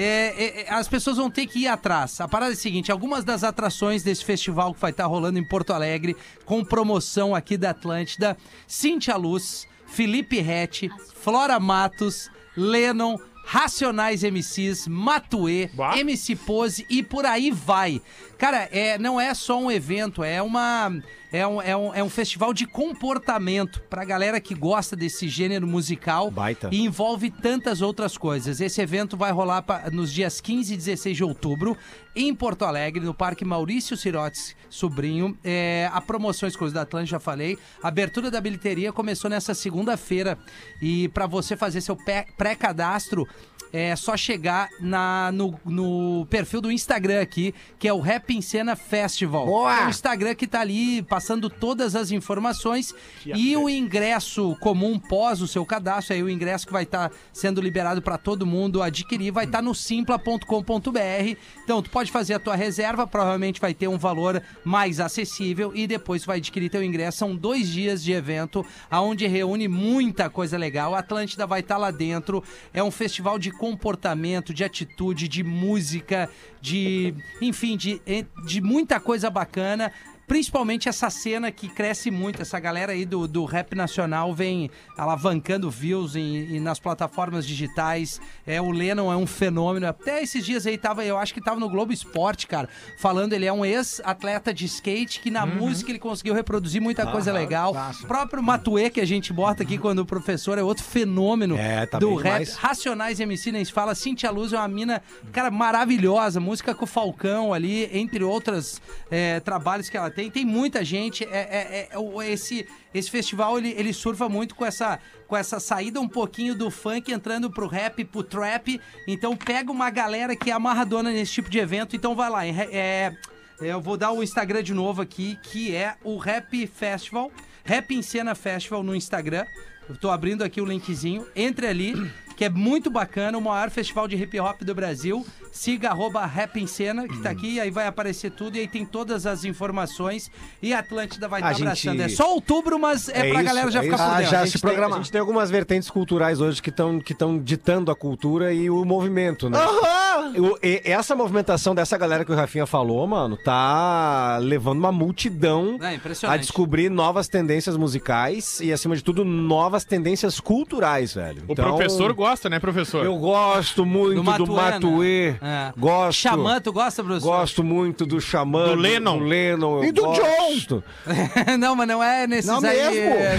É, 0.00 0.34
é, 0.36 0.60
é, 0.62 0.72
as 0.72 0.86
pessoas 0.86 1.16
vão 1.16 1.28
ter 1.28 1.46
que 1.46 1.60
ir 1.60 1.66
atrás. 1.66 2.20
A 2.20 2.28
parada 2.28 2.52
é 2.52 2.54
a 2.54 2.56
seguinte: 2.56 2.92
algumas 2.92 3.24
das 3.24 3.42
atrações 3.42 4.04
desse 4.04 4.24
festival 4.24 4.72
que 4.72 4.80
vai 4.80 4.92
estar 4.92 5.06
rolando 5.06 5.38
em 5.38 5.44
Porto 5.44 5.72
Alegre, 5.72 6.16
com 6.44 6.64
promoção 6.64 7.34
aqui 7.34 7.56
da 7.56 7.70
Atlântida, 7.70 8.36
Cintia 8.66 9.16
Luz, 9.16 9.66
Felipe 9.88 10.40
Rett, 10.40 10.88
Flora 11.14 11.58
Matos, 11.58 12.30
Lennon. 12.56 13.18
Racionais 13.50 14.22
MCs, 14.22 14.86
Matuê, 14.86 15.70
Bah. 15.72 15.96
MC 15.96 16.36
Pose 16.36 16.84
e 16.90 17.02
por 17.02 17.24
aí 17.24 17.50
vai. 17.50 17.98
Cara, 18.36 18.68
é, 18.70 18.98
não 18.98 19.18
é 19.18 19.32
só 19.32 19.58
um 19.58 19.70
evento, 19.70 20.22
é 20.22 20.42
uma. 20.42 20.92
É 21.30 21.46
um, 21.46 21.60
é 21.60 21.76
um, 21.76 21.94
é 21.94 22.02
um 22.02 22.08
festival 22.08 22.54
de 22.54 22.66
comportamento 22.66 23.82
pra 23.90 24.04
galera 24.04 24.40
que 24.40 24.54
gosta 24.54 24.96
desse 24.96 25.28
gênero 25.28 25.66
musical 25.66 26.30
Baita. 26.30 26.68
e 26.72 26.80
envolve 26.82 27.30
tantas 27.30 27.82
outras 27.82 28.16
coisas. 28.16 28.60
Esse 28.60 28.80
evento 28.80 29.16
vai 29.16 29.30
rolar 29.30 29.62
pa- 29.62 29.90
nos 29.92 30.12
dias 30.12 30.40
15 30.40 30.72
e 30.72 30.76
16 30.76 31.16
de 31.16 31.24
outubro 31.24 31.76
em 32.16 32.34
Porto 32.34 32.64
Alegre, 32.64 33.04
no 33.04 33.12
Parque 33.14 33.44
Maurício 33.44 33.96
Sirotes 33.96 34.56
Sobrinho. 34.70 35.36
É, 35.44 35.88
a 35.92 36.00
promoção 36.00 36.48
exclusiva 36.48 36.76
da 36.80 36.82
Atlântica, 36.82 37.12
já 37.16 37.20
falei. 37.20 37.58
A 37.82 37.88
abertura 37.88 38.30
da 38.30 38.40
bilheteria 38.40 38.92
começou 38.92 39.28
nessa 39.30 39.54
segunda-feira. 39.54 40.38
E 40.80 41.08
pra 41.08 41.26
você 41.26 41.56
fazer 41.56 41.80
seu 41.80 41.96
pré-cadastro, 42.38 43.26
é 43.72 43.94
só 43.96 44.16
chegar 44.16 44.68
na, 44.80 45.30
no, 45.32 45.58
no 45.64 46.26
perfil 46.26 46.60
do 46.60 46.72
Instagram 46.72 47.20
aqui, 47.20 47.54
que 47.78 47.88
é 47.88 47.92
o 47.92 48.00
Rap 48.00 48.34
em 48.34 48.40
Cena 48.40 48.76
Festival. 48.76 49.46
Boa! 49.46 49.82
É 49.82 49.86
o 49.86 49.90
Instagram 49.90 50.34
que 50.34 50.46
tá 50.46 50.60
ali 50.60 51.02
passando 51.02 51.50
todas 51.50 51.94
as 51.94 52.10
informações 52.10 52.94
e 53.24 53.56
o 53.56 53.68
ingresso 53.68 54.56
comum 54.60 54.98
pós 54.98 55.40
o 55.40 55.48
seu 55.48 55.64
cadastro, 55.64 56.14
aí 56.14 56.22
o 56.22 56.30
ingresso 56.30 56.66
que 56.66 56.72
vai 56.72 56.84
estar 56.84 57.10
sendo 57.32 57.60
liberado 57.60 58.00
para 58.00 58.18
todo 58.18 58.46
mundo 58.46 58.82
adquirir, 58.82 59.30
vai 59.30 59.44
estar 59.44 59.62
no 59.62 59.74
simpla.com.br. 59.74 61.36
Então, 61.64 61.82
tu 61.82 61.90
pode 61.90 62.10
fazer 62.10 62.34
a 62.34 62.38
tua 62.38 62.56
reserva, 62.56 63.06
provavelmente 63.06 63.60
vai 63.60 63.74
ter 63.74 63.88
um 63.88 63.98
valor 63.98 64.42
mais 64.64 65.00
acessível 65.00 65.72
e 65.74 65.86
depois 65.86 66.24
vai 66.24 66.38
adquirir 66.38 66.70
teu 66.70 66.82
ingresso. 66.82 67.18
São 67.18 67.36
dois 67.36 67.68
dias 67.68 68.02
de 68.02 68.12
evento, 68.12 68.64
aonde 68.90 69.26
reúne 69.26 69.68
muita 69.68 70.30
coisa 70.30 70.56
legal. 70.56 70.94
A 70.94 71.00
Atlântida 71.00 71.46
vai 71.46 71.60
estar 71.60 71.76
lá 71.76 71.90
dentro. 71.90 72.42
É 72.72 72.82
um 72.82 72.90
festival 72.90 73.38
de 73.38 73.50
comportamento, 73.58 74.54
de 74.54 74.64
atitude, 74.64 75.28
de 75.28 75.42
música, 75.42 76.30
de, 76.60 77.14
enfim, 77.42 77.76
de, 77.76 78.00
de 78.46 78.60
muita 78.62 78.98
coisa 79.00 79.28
bacana. 79.28 79.92
Principalmente 80.28 80.88
essa 80.88 81.08
cena 81.10 81.50
que 81.50 81.68
cresce 81.68 82.10
muito, 82.10 82.42
essa 82.42 82.60
galera 82.60 82.92
aí 82.92 83.04
do, 83.06 83.26
do 83.26 83.44
rap 83.46 83.74
nacional 83.74 84.34
vem 84.34 84.70
alavancando 84.96 85.70
views 85.70 86.14
em, 86.14 86.56
em- 86.56 86.60
nas 86.60 86.78
plataformas 86.78 87.46
digitais. 87.46 88.20
É, 88.46 88.60
o 88.60 88.70
Lennon 88.70 89.10
é 89.10 89.16
um 89.16 89.26
fenômeno. 89.26 89.86
Até 89.88 90.22
esses 90.22 90.44
dias 90.44 90.66
aí 90.66 90.76
tava, 90.76 91.02
eu 91.04 91.16
acho 91.16 91.32
que 91.32 91.40
tava 91.40 91.58
no 91.58 91.68
Globo 91.68 91.92
Esporte, 91.92 92.46
cara, 92.46 92.68
falando, 92.98 93.32
ele 93.32 93.46
é 93.46 93.52
um 93.52 93.64
ex-atleta 93.64 94.52
de 94.52 94.66
skate 94.66 95.20
que 95.20 95.30
na 95.30 95.46
música 95.46 95.90
ele 95.90 95.98
conseguiu 95.98 96.34
reproduzir 96.34 96.80
muita 96.82 97.06
coisa 97.06 97.32
legal. 97.32 97.74
O 98.02 98.06
próprio 98.06 98.42
Matuê, 98.42 98.90
que 98.90 99.00
a 99.00 99.06
gente 99.06 99.32
bota 99.32 99.62
aqui 99.62 99.78
quando 99.78 100.00
o 100.00 100.06
professor 100.06 100.58
é 100.58 100.62
outro 100.62 100.84
fenômeno 100.84 101.56
É, 101.56 101.86
tá 101.86 101.98
do 101.98 102.14
rap. 102.16 102.24
demais. 102.24 102.54
Racionais 102.54 103.18
MC, 103.18 103.50
nem 103.50 103.64
se 103.64 103.72
fala. 103.72 103.94
Cintia 103.94 104.30
Luz 104.30 104.52
é 104.52 104.58
uma 104.58 104.68
mina, 104.68 105.02
cara, 105.32 105.50
maravilhosa. 105.50 106.38
Música 106.38 106.74
com 106.74 106.84
o 106.84 106.86
Falcão 106.86 107.54
ali, 107.54 107.88
entre 107.96 108.22
outros 108.22 108.80
é, 109.10 109.40
trabalhos 109.40 109.88
que 109.88 109.96
ela 109.96 110.10
tem. 110.18 110.30
Tem 110.30 110.44
muita 110.44 110.84
gente. 110.84 111.24
É, 111.24 111.28
é- 111.38 111.88
é- 111.92 111.98
o- 111.98 112.20
esse, 112.22 112.66
esse 112.92 113.08
festival, 113.10 113.58
ele, 113.58 113.70
ele 113.76 113.92
surfa 113.92 114.28
muito 114.28 114.54
com 114.54 114.64
essa, 114.66 114.98
com 115.28 115.36
essa 115.36 115.60
saída 115.60 116.00
um 116.00 116.08
pouquinho 116.08 116.54
do 116.54 116.70
funk, 116.70 117.12
entrando 117.12 117.48
pro 117.50 117.66
rap, 117.68 118.04
pro 118.04 118.22
trap. 118.24 118.80
Então 119.06 119.36
pega 119.36 119.70
uma 119.70 119.90
galera 119.90 120.34
que 120.34 120.50
é 120.50 120.52
amarradona 120.54 121.10
nesse 121.10 121.32
tipo 121.34 121.48
de 121.48 121.58
evento. 121.58 121.94
Então 121.94 122.14
vai 122.16 122.28
lá. 122.30 122.44
É, 122.46 122.50
é- 122.72 123.16
eu 123.60 123.80
vou 123.80 123.96
dar 123.96 124.12
o 124.12 124.22
Instagram 124.22 124.62
de 124.62 124.72
novo 124.74 125.02
aqui, 125.02 125.38
que 125.42 125.74
é 125.74 125.94
o 126.04 126.16
Rap 126.16 126.66
Festival. 126.66 127.30
Rap 127.64 127.92
em 127.94 128.02
Cena 128.02 128.34
Festival 128.34 128.82
no 128.82 128.94
Instagram. 128.94 129.44
Eu 129.88 129.96
tô 129.96 130.10
abrindo 130.10 130.42
aqui 130.42 130.60
o 130.60 130.64
linkzinho. 130.64 131.26
Entre 131.34 131.66
ali, 131.66 131.94
que 132.38 132.44
é 132.44 132.48
muito 132.48 132.88
bacana, 132.88 133.36
o 133.36 133.40
maior 133.40 133.68
festival 133.68 134.06
de 134.06 134.14
hip 134.14 134.38
hop 134.38 134.62
do 134.62 134.72
Brasil. 134.72 135.26
Siga 135.50 135.90
arroba 135.90 136.24
Rap 136.24 136.56
em 136.60 136.68
Cena, 136.68 137.08
que 137.08 137.18
tá 137.20 137.30
aqui, 137.30 137.58
aí 137.58 137.68
vai 137.68 137.88
aparecer 137.88 138.30
tudo 138.30 138.56
e 138.56 138.60
aí 138.60 138.68
tem 138.68 138.84
todas 138.86 139.26
as 139.26 139.44
informações. 139.44 140.30
E 140.62 140.72
a 140.72 140.78
Atlântida 140.78 141.26
vai 141.26 141.40
estar 141.40 141.52
gente- 141.54 141.62
abraçando. 141.62 142.00
É 142.00 142.08
só 142.08 142.32
outubro, 142.32 142.78
mas 142.78 143.08
é, 143.08 143.12
É 143.26 143.30
pra 143.32 143.42
isso, 143.42 143.44
galera 143.44 143.70
já 143.72 143.80
é 143.80 143.82
ficar 143.82 143.96
isso. 143.96 144.04
por 144.04 144.10
Ah, 144.12 144.16
dentro. 144.18 144.30
já 144.30 144.40
a 144.40 144.44
gente 144.44 144.58
se 144.58 144.62
tem- 144.64 144.76
a 144.84 144.90
gente 144.98 145.10
tem 145.10 145.20
algumas 145.20 145.50
vertentes 145.50 145.90
culturais 145.90 146.40
hoje 146.40 146.62
que 146.62 146.70
estão 146.70 147.00
que 147.00 147.12
tão 147.12 147.40
ditando 147.40 147.90
a 147.90 147.96
cultura 147.96 148.52
e 148.54 148.70
o 148.70 148.84
movimento, 148.84 149.50
né? 149.50 149.58
Aham! 149.58 150.32
O- 150.38 150.58
e- 150.62 150.80
essa 150.84 151.16
movimentação 151.16 151.74
dessa 151.74 151.98
galera 151.98 152.24
que 152.24 152.30
o 152.30 152.36
Rafinha 152.36 152.66
falou, 152.66 153.04
mano, 153.06 153.36
tá 153.36 154.38
levando 154.40 154.78
uma 154.78 154.92
multidão 154.92 155.76
É 155.80 155.98
a 156.28 156.36
descobrir 156.36 156.88
novas 156.88 157.26
tendências 157.26 157.76
musicais 157.76 158.60
e, 158.60 158.72
acima 158.72 158.94
de 158.94 159.02
tudo, 159.02 159.24
novas 159.24 159.84
tendências 159.84 160.38
culturais, 160.38 161.14
velho. 161.14 161.42
O 161.48 161.52
Então, 161.52 161.64
professor 161.64 162.12
gosta, 162.12 162.27
né, 162.50 162.58
professor? 162.58 163.04
Eu 163.04 163.16
gosto 163.16 163.86
muito 163.86 164.22
Do 164.22 164.44
do 164.44 164.52
Matuê, 164.52 165.36
né? 165.40 165.72
É. 165.76 165.80
Gosto. 165.80 166.18
Xamã, 166.18 166.60
tu 166.60 166.72
gosta, 166.72 167.02
professor? 167.02 167.26
Gosto 167.26 167.64
muito 167.64 168.04
do 168.04 168.20
Xamã. 168.20 168.64
Do 168.68 168.74
Lennon. 168.74 169.18
Do 169.18 169.24
Lennon. 169.24 169.84
E 169.84 169.92
do 169.92 170.02
gosto. 170.02 170.84
não, 171.58 171.74
mas 171.74 171.88
não 171.88 172.02
é 172.02 172.26
nesses 172.26 172.50
Não 172.50 172.58
aí, 172.58 172.76
mesmo? 172.76 173.14
é, 173.14 173.38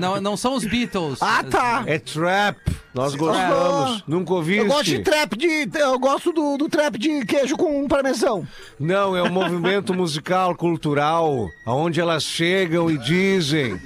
não, 0.00 0.20
não 0.20 0.36
são 0.36 0.54
os 0.54 0.64
Beatles. 0.64 1.22
Ah, 1.22 1.42
tá. 1.42 1.82
É 1.86 1.98
trap. 1.98 2.58
Nós 2.94 3.14
gostamos. 3.14 4.04
Nunca 4.06 4.34
ouviste? 4.34 4.60
Eu 4.62 4.66
gosto 4.68 4.84
de 4.84 4.98
trap 5.00 5.36
de. 5.36 5.68
Eu 5.78 5.98
gosto 5.98 6.30
do, 6.32 6.58
do 6.58 6.68
trap 6.68 6.98
de 6.98 7.24
queijo 7.24 7.56
com 7.56 7.88
parmesão. 7.88 8.46
Não, 8.78 9.16
é 9.16 9.22
um 9.22 9.30
movimento 9.30 9.94
musical, 9.94 10.54
cultural, 10.54 11.48
onde 11.66 12.00
elas 12.00 12.22
chegam 12.22 12.90
e 12.90 12.98
dizem: 12.98 13.80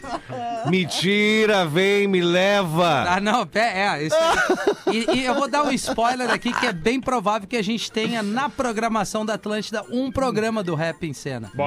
Me 0.66 0.84
tira, 0.86 1.64
vem, 1.64 2.09
me 2.09 2.20
leva. 2.20 3.04
Ah, 3.09 3.20
não, 3.20 3.46
pé- 3.46 3.78
é. 3.78 4.02
Isso 4.07 4.16
aí. 4.16 4.96
e, 5.09 5.18
e 5.18 5.24
eu 5.24 5.34
vou 5.34 5.48
dar 5.48 5.62
um 5.62 5.70
spoiler 5.72 6.28
aqui 6.30 6.52
que 6.52 6.66
é 6.66 6.72
bem 6.72 7.00
provável 7.00 7.46
que 7.46 7.57
a 7.57 7.62
gente 7.62 7.90
tenha 7.92 8.22
na 8.22 8.48
programação 8.48 9.24
da 9.24 9.34
Atlântida 9.34 9.84
um 9.90 10.11
programa 10.11 10.62
do 10.64 10.74
Rap 10.74 11.07
em 11.07 11.12
Cena. 11.12 11.50
Então, 11.54 11.66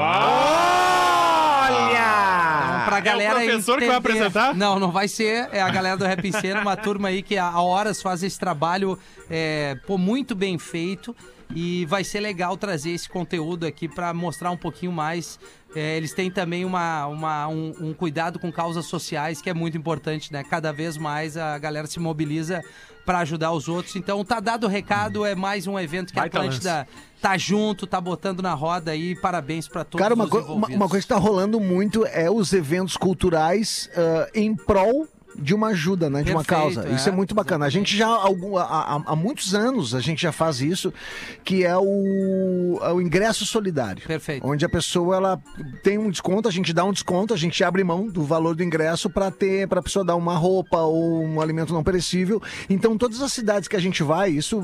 pra 2.90 3.00
galera 3.00 3.44
é 3.44 3.48
o 3.48 3.50
professor 3.50 3.80
que 3.80 3.86
vai 3.88 3.98
entender- 3.98 4.12
apresentar? 4.20 4.56
Não, 4.56 4.80
não 4.80 4.92
vai 4.92 5.08
ser. 5.08 5.50
É 5.52 5.62
a 5.62 5.70
galera 5.70 5.98
do 5.98 6.06
Rap 6.06 6.26
em 6.28 6.32
Cena, 6.32 6.62
uma 6.62 6.76
turma 6.78 7.08
aí 7.10 7.22
que 7.22 7.38
há 7.38 7.60
horas 7.62 8.02
faz 8.02 8.24
esse 8.24 8.40
trabalho 8.40 8.98
é, 9.30 9.78
pô, 9.88 9.98
muito 9.98 10.36
bem 10.36 10.58
feito. 10.58 11.16
E 11.56 11.86
vai 11.88 12.04
ser 12.04 12.20
legal 12.20 12.56
trazer 12.56 12.92
esse 12.92 13.10
conteúdo 13.10 13.66
aqui 13.66 13.88
pra 13.88 14.14
mostrar 14.14 14.52
um 14.52 14.58
pouquinho 14.58 14.92
mais. 14.92 15.40
É, 15.76 15.98
eles 15.98 16.14
têm 16.14 16.30
também 16.30 16.64
uma, 16.64 17.08
uma- 17.08 17.48
um, 17.48 17.74
um 17.82 17.94
cuidado 17.94 18.38
com 18.40 18.52
causas 18.52 18.86
sociais 18.86 19.42
que 19.42 19.50
é 19.50 19.54
muito 19.54 19.76
importante, 19.78 20.32
né? 20.32 20.44
Cada 20.44 20.72
vez 20.72 20.96
mais 20.98 21.36
a 21.38 21.58
galera 21.58 21.88
se 21.88 22.00
mobiliza 22.00 22.62
pra 23.04 23.20
ajudar 23.20 23.52
os 23.52 23.68
outros. 23.68 23.96
Então 23.96 24.24
tá 24.24 24.40
dado 24.40 24.66
o 24.66 24.70
recado, 24.70 25.26
é 25.26 25.34
mais 25.34 25.66
um 25.66 25.80
evento 25.80 26.14
que 26.14 26.20
a 26.20 26.24
Atlântida 26.26 26.88
tá 27.20 27.36
junto, 27.38 27.88
tá 27.88 28.00
botando 28.00 28.42
na 28.42 28.54
roda 28.54 28.92
aí. 28.92 29.16
Parabéns 29.16 29.68
pra 29.68 29.84
todos 29.84 30.04
Cara, 30.04 30.14
uma, 30.14 30.26
os 30.26 30.30
co- 30.30 30.54
uma, 30.54 30.68
uma 30.68 30.88
coisa 30.88 31.02
que 31.02 31.10
tá 31.14 31.18
rolando 31.18 31.60
muito 31.60 32.06
é 32.06 32.30
os 32.30 32.54
eventos 32.54 32.96
culturais 32.96 33.90
ah, 33.96 34.30
em 34.36 34.56
prol 34.56 35.08
de 35.40 35.54
uma 35.54 35.68
ajuda, 35.70 36.10
né? 36.10 36.24
De 36.24 36.32
uma 36.32 36.44
Perfeito, 36.44 36.76
causa. 36.76 36.90
Isso 36.96 37.10
é 37.10 37.12
é, 37.12 37.16
muito 37.16 37.34
bacana. 37.34 37.66
A 37.66 37.70
gente 37.70 37.96
já, 37.96 38.08
há 38.08 38.24
algum- 38.24 38.58
há, 38.58 39.16
muitos 39.16 39.56
anos, 39.56 39.96
a 39.96 40.00
gente 40.00 40.22
já 40.22 40.32
faz 40.32 40.62
isso, 40.62 40.94
que 41.44 41.64
é 41.66 41.76
o, 41.78 42.80
é 42.82 42.92
o 42.94 43.02
ingresso 43.02 43.46
solidário. 43.46 44.04
Perfeito. 44.06 44.46
Onde 44.48 44.64
a 44.66 44.70
pessoa 44.70 45.16
ela 45.16 45.42
tem 45.84 45.98
um 45.98 46.10
desconto, 46.10 46.48
a 46.48 46.52
gente 46.52 46.74
dá 46.74 46.84
um 46.84 46.92
desconto, 46.92 47.34
a 47.34 47.38
gente 47.38 47.64
abre 47.64 47.84
mão 47.84 48.08
do 48.08 48.24
valor 48.24 48.56
do 48.56 48.64
ingresso 48.64 49.10
para 49.10 49.32
ter, 49.32 49.68
para 49.68 49.80
a 49.80 49.84
pessoa 49.84 50.06
dar 50.06 50.16
uma 50.16 50.36
roupa 50.36 50.78
ou 50.78 51.24
um 51.24 51.42
alimento 51.42 51.74
não 51.74 51.84
perecível. 51.84 52.42
Então, 52.70 52.98
todas 52.98 53.22
as 53.22 53.34
cidades 53.34 53.68
que 53.68 53.76
a 53.76 53.80
gente 53.82 54.04
vai, 54.04 54.30
isso 54.30 54.60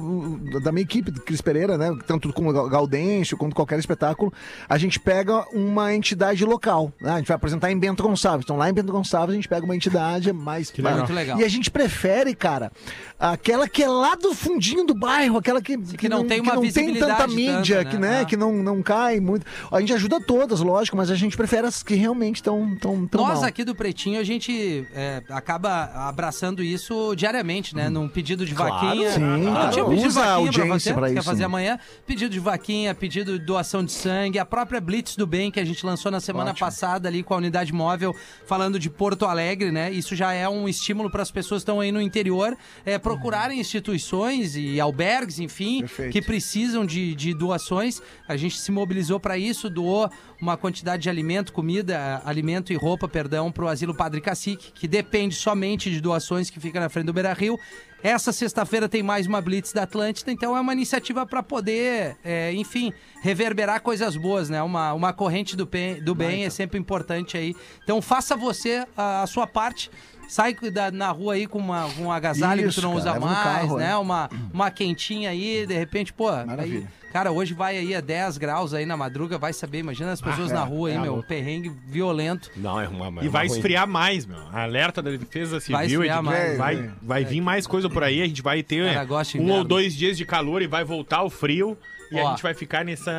da 0.64 0.72
minha 0.72 0.84
equipe, 0.84 1.12
do 1.12 1.22
Cris 1.22 1.42
Pereira, 1.42 1.78
né? 1.78 1.96
Tanto 2.08 2.32
com 2.34 2.48
o 2.48 2.70
Gaudêncio 2.70 3.38
quanto 3.38 3.56
qualquer 3.56 3.80
espetáculo, 3.80 4.32
a 4.68 4.78
gente 4.78 5.00
pega 5.00 5.46
uma 5.54 5.94
entidade 5.94 6.44
local. 6.46 6.92
né? 7.02 7.12
A 7.12 7.18
gente 7.18 7.28
vai 7.28 7.36
apresentar 7.36 7.72
em 7.72 7.78
Bento 7.80 8.04
Gonçalves. 8.04 8.46
Então, 8.46 8.58
lá 8.58 8.70
em 8.70 8.74
Bento 8.74 8.92
Gonçalves, 8.92 9.34
a 9.34 9.36
gente 9.36 9.48
pega 9.48 9.66
uma 9.66 9.76
entidade 9.76 10.32
mais. 10.34 10.65
Legal. 10.82 10.98
Muito 11.00 11.14
legal. 11.14 11.40
E 11.40 11.44
a 11.44 11.48
gente 11.48 11.70
prefere, 11.72 12.34
cara, 12.36 12.72
aquela 13.20 13.68
que 13.68 13.84
é 13.84 13.88
lá 13.88 14.16
do 14.16 14.34
fundinho 14.34 14.86
do 14.86 14.94
bairro, 14.94 15.38
aquela 15.38 15.62
que, 15.62 15.78
que, 15.78 16.10
não 16.10 16.26
tem 16.26 16.42
que 16.42 16.50
uma 16.50 16.56
não 16.56 16.62
tem 16.72 16.94
tanta 16.96 17.28
mídia, 17.28 17.78
tanta, 17.80 17.90
que, 17.90 17.98
né? 17.98 18.10
né, 18.10 18.22
Ah. 18.22 18.26
que 18.26 18.38
não, 18.38 18.54
não 18.54 18.82
cai 18.82 19.20
muito. 19.20 19.46
A 19.72 19.80
gente 19.80 19.94
ajuda 19.94 20.20
todas, 20.20 20.60
lógico, 20.62 20.96
mas 20.98 21.10
a 21.10 21.16
gente 21.16 21.36
prefere 21.36 21.68
as 21.68 21.82
que 21.84 21.96
realmente 21.96 22.38
estão 22.38 22.76
tão, 22.80 23.08
tão 23.08 23.22
Nós 23.26 23.40
mal. 23.40 23.48
aqui 23.48 23.64
do 23.64 23.76
Pretinho, 23.76 24.20
a 24.20 24.24
gente 24.24 24.86
é, 24.94 25.22
acaba 25.30 25.92
abraçando 26.08 26.64
isso 26.64 27.16
diariamente, 27.16 27.76
né? 27.76 27.90
Num 27.90 28.08
pedido 28.08 28.46
de 28.46 28.54
vaquinha. 28.54 29.12
Sim, 29.12 29.20
não 29.20 29.52
claro. 29.52 29.72
tinha 29.72 29.86
pedido 29.86 30.02
de 30.02 30.08
Usa 30.08 30.20
a 30.22 30.24
vaquinha 30.24 30.52
pra 30.52 30.62
audiência 30.62 30.80
você? 30.80 30.94
pra 30.94 31.08
Quer 31.08 31.14
isso, 31.20 31.24
fazer 31.24 31.40
né? 31.40 31.46
amanhã? 31.46 31.80
Pedido 32.06 32.32
de 32.32 32.40
vaquinha, 32.40 32.94
pedido 32.96 33.38
de 33.40 33.46
doação 33.46 33.84
de 33.84 33.92
sangue, 33.92 34.40
a 34.40 34.46
própria 34.46 34.80
Blitz 34.82 35.16
do 35.16 35.26
Bem, 35.28 35.52
que 35.52 35.60
a 35.60 35.66
gente 35.66 35.86
lançou 35.86 36.12
na 36.12 36.20
semana 36.20 36.54
passada 36.54 37.08
ali 37.08 37.24
com 37.24 37.34
a 37.34 37.38
unidade 37.38 37.74
móvel, 37.74 38.16
falando 38.46 38.80
de 38.80 38.90
Porto 38.90 39.26
Alegre, 39.26 39.72
né? 39.72 39.92
Isso 39.92 40.16
já 40.16 40.34
é 40.34 40.48
um 40.48 40.55
estímulo 40.68 41.10
para 41.10 41.22
as 41.22 41.32
pessoas 41.32 41.62
que 41.62 41.64
estão 41.64 41.80
aí 41.80 41.92
no 41.92 42.02
interior 42.02 42.58
é, 42.86 42.98
procurarem 42.98 43.60
instituições 43.60 44.56
e 44.56 44.80
albergues, 44.80 45.40
enfim, 45.40 45.82
Perfeito. 45.82 46.12
que 46.12 46.22
precisam 46.22 46.86
de, 46.86 47.14
de 47.14 47.34
doações. 47.34 48.02
A 48.28 48.38
gente 48.38 48.58
se 48.58 48.72
mobilizou 48.72 49.20
para 49.20 49.38
isso, 49.38 49.70
doou 49.70 50.10
uma 50.42 50.58
quantidade 50.58 51.04
de 51.04 51.10
alimento, 51.10 51.54
comida, 51.54 52.22
alimento 52.26 52.72
e 52.72 52.76
roupa, 52.76 53.08
perdão, 53.08 53.52
para 53.52 53.66
o 53.66 53.68
Asilo 53.68 53.94
Padre 53.94 54.22
Cacique, 54.22 54.72
que 54.72 54.88
depende 54.88 55.36
somente 55.36 55.90
de 55.90 56.00
doações 56.00 56.50
que 56.50 56.60
fica 56.60 56.80
na 56.80 56.90
frente 56.90 57.06
do 57.06 57.14
Beira 57.14 57.34
Rio. 57.34 57.60
Essa 58.04 58.32
sexta-feira 58.32 58.88
tem 58.88 59.02
mais 59.02 59.26
uma 59.26 59.42
Blitz 59.42 59.74
da 59.74 59.82
Atlântida, 59.82 60.32
então 60.32 60.56
é 60.56 60.62
uma 60.62 60.74
iniciativa 60.74 61.26
para 61.26 61.42
poder, 61.42 62.16
é, 62.24 62.54
enfim, 62.54 62.94
reverberar 63.20 63.82
coisas 63.82 64.16
boas, 64.16 64.48
né? 64.48 64.62
Uma, 64.62 64.94
uma 64.94 65.12
corrente 65.12 65.56
do 65.56 65.66
bem, 65.66 66.00
do 66.04 66.14
bem 66.14 66.46
é 66.46 66.52
sempre 66.52 66.78
importante 66.78 67.36
aí. 67.36 67.56
Então 67.84 68.00
faça 68.04 68.36
você 68.36 68.86
a, 68.96 69.24
a 69.24 69.28
sua 69.28 69.48
parte. 69.48 69.90
Sai 70.28 70.54
da- 70.72 70.92
na 70.92 71.12
rua 71.12 71.34
aí 71.36 71.48
com 71.48 71.60
uma, 71.60 71.90
com 71.92 72.04
um 72.04 72.12
agasalho 72.12 72.64
que 72.64 72.70
Isso, 72.70 72.82
tu 72.82 72.84
não 72.88 72.96
cara, 72.98 73.12
usa 73.18 73.20
mais, 73.20 73.44
carro, 73.44 73.78
né? 73.78 73.92
é. 73.92 73.96
Uma, 73.98 74.30
uma 74.54 74.72
quentinha 74.72 75.30
aí, 75.30 75.66
de 75.66 75.74
repente, 75.74 76.12
pô. 76.14 76.30
aí- 76.30 76.46
Maravilha. 76.46 76.88
cara, 77.14 77.32
hoje 77.32 77.54
vai 77.54 77.78
aí 77.78 77.94
a 77.96 78.02
10 78.02 78.38
graus 78.38 78.74
aí 78.74 78.86
na 78.86 78.98
madruga, 78.98 79.38
vai 79.38 79.54
saber. 79.54 79.80
Imagina 79.80 80.12
as 80.12 80.22
pessoas 80.22 80.52
na 80.52 80.64
rua 80.64 80.90
aí, 80.90 80.96
é 80.96 81.00
meu. 81.00 81.24
Perrengue 81.24 81.72
violento. 81.88 82.52
Não, 82.58 82.80
é 82.82 82.88
uma. 82.88 83.24
E 83.24 83.28
vai 83.28 83.46
esfriar 83.46 83.88
mais, 83.88 84.26
meu. 84.26 84.40
Alerta 84.52 85.02
da 85.02 85.12
Defesa 85.12 85.60
Civil. 85.60 86.00
Vai 86.00 86.10
é 86.10 86.22
mais. 86.22 86.58
Vai, 86.58 86.76
É. 86.76 86.90
vai 87.02 87.24
vir 87.26 87.42
mais 87.42 87.66
coisa 87.68 87.90
por 87.90 88.04
aí. 88.04 88.22
A 88.22 88.28
gente 88.28 88.42
vai 88.42 88.62
ter 88.64 88.94
Cara, 88.94 89.08
é, 89.08 89.42
um 89.42 89.52
ou 89.52 89.64
dois 89.64 89.94
dias 89.96 90.18
de 90.18 90.26
calor 90.26 90.62
e 90.62 90.68
vai 90.68 90.84
voltar 90.84 91.24
o 91.24 91.30
frio. 91.30 91.78
E 92.16 92.20
Ó. 92.22 92.28
a 92.28 92.30
gente 92.32 92.44
vai 92.44 92.54
ficar 92.54 92.84
nessa. 92.86 93.12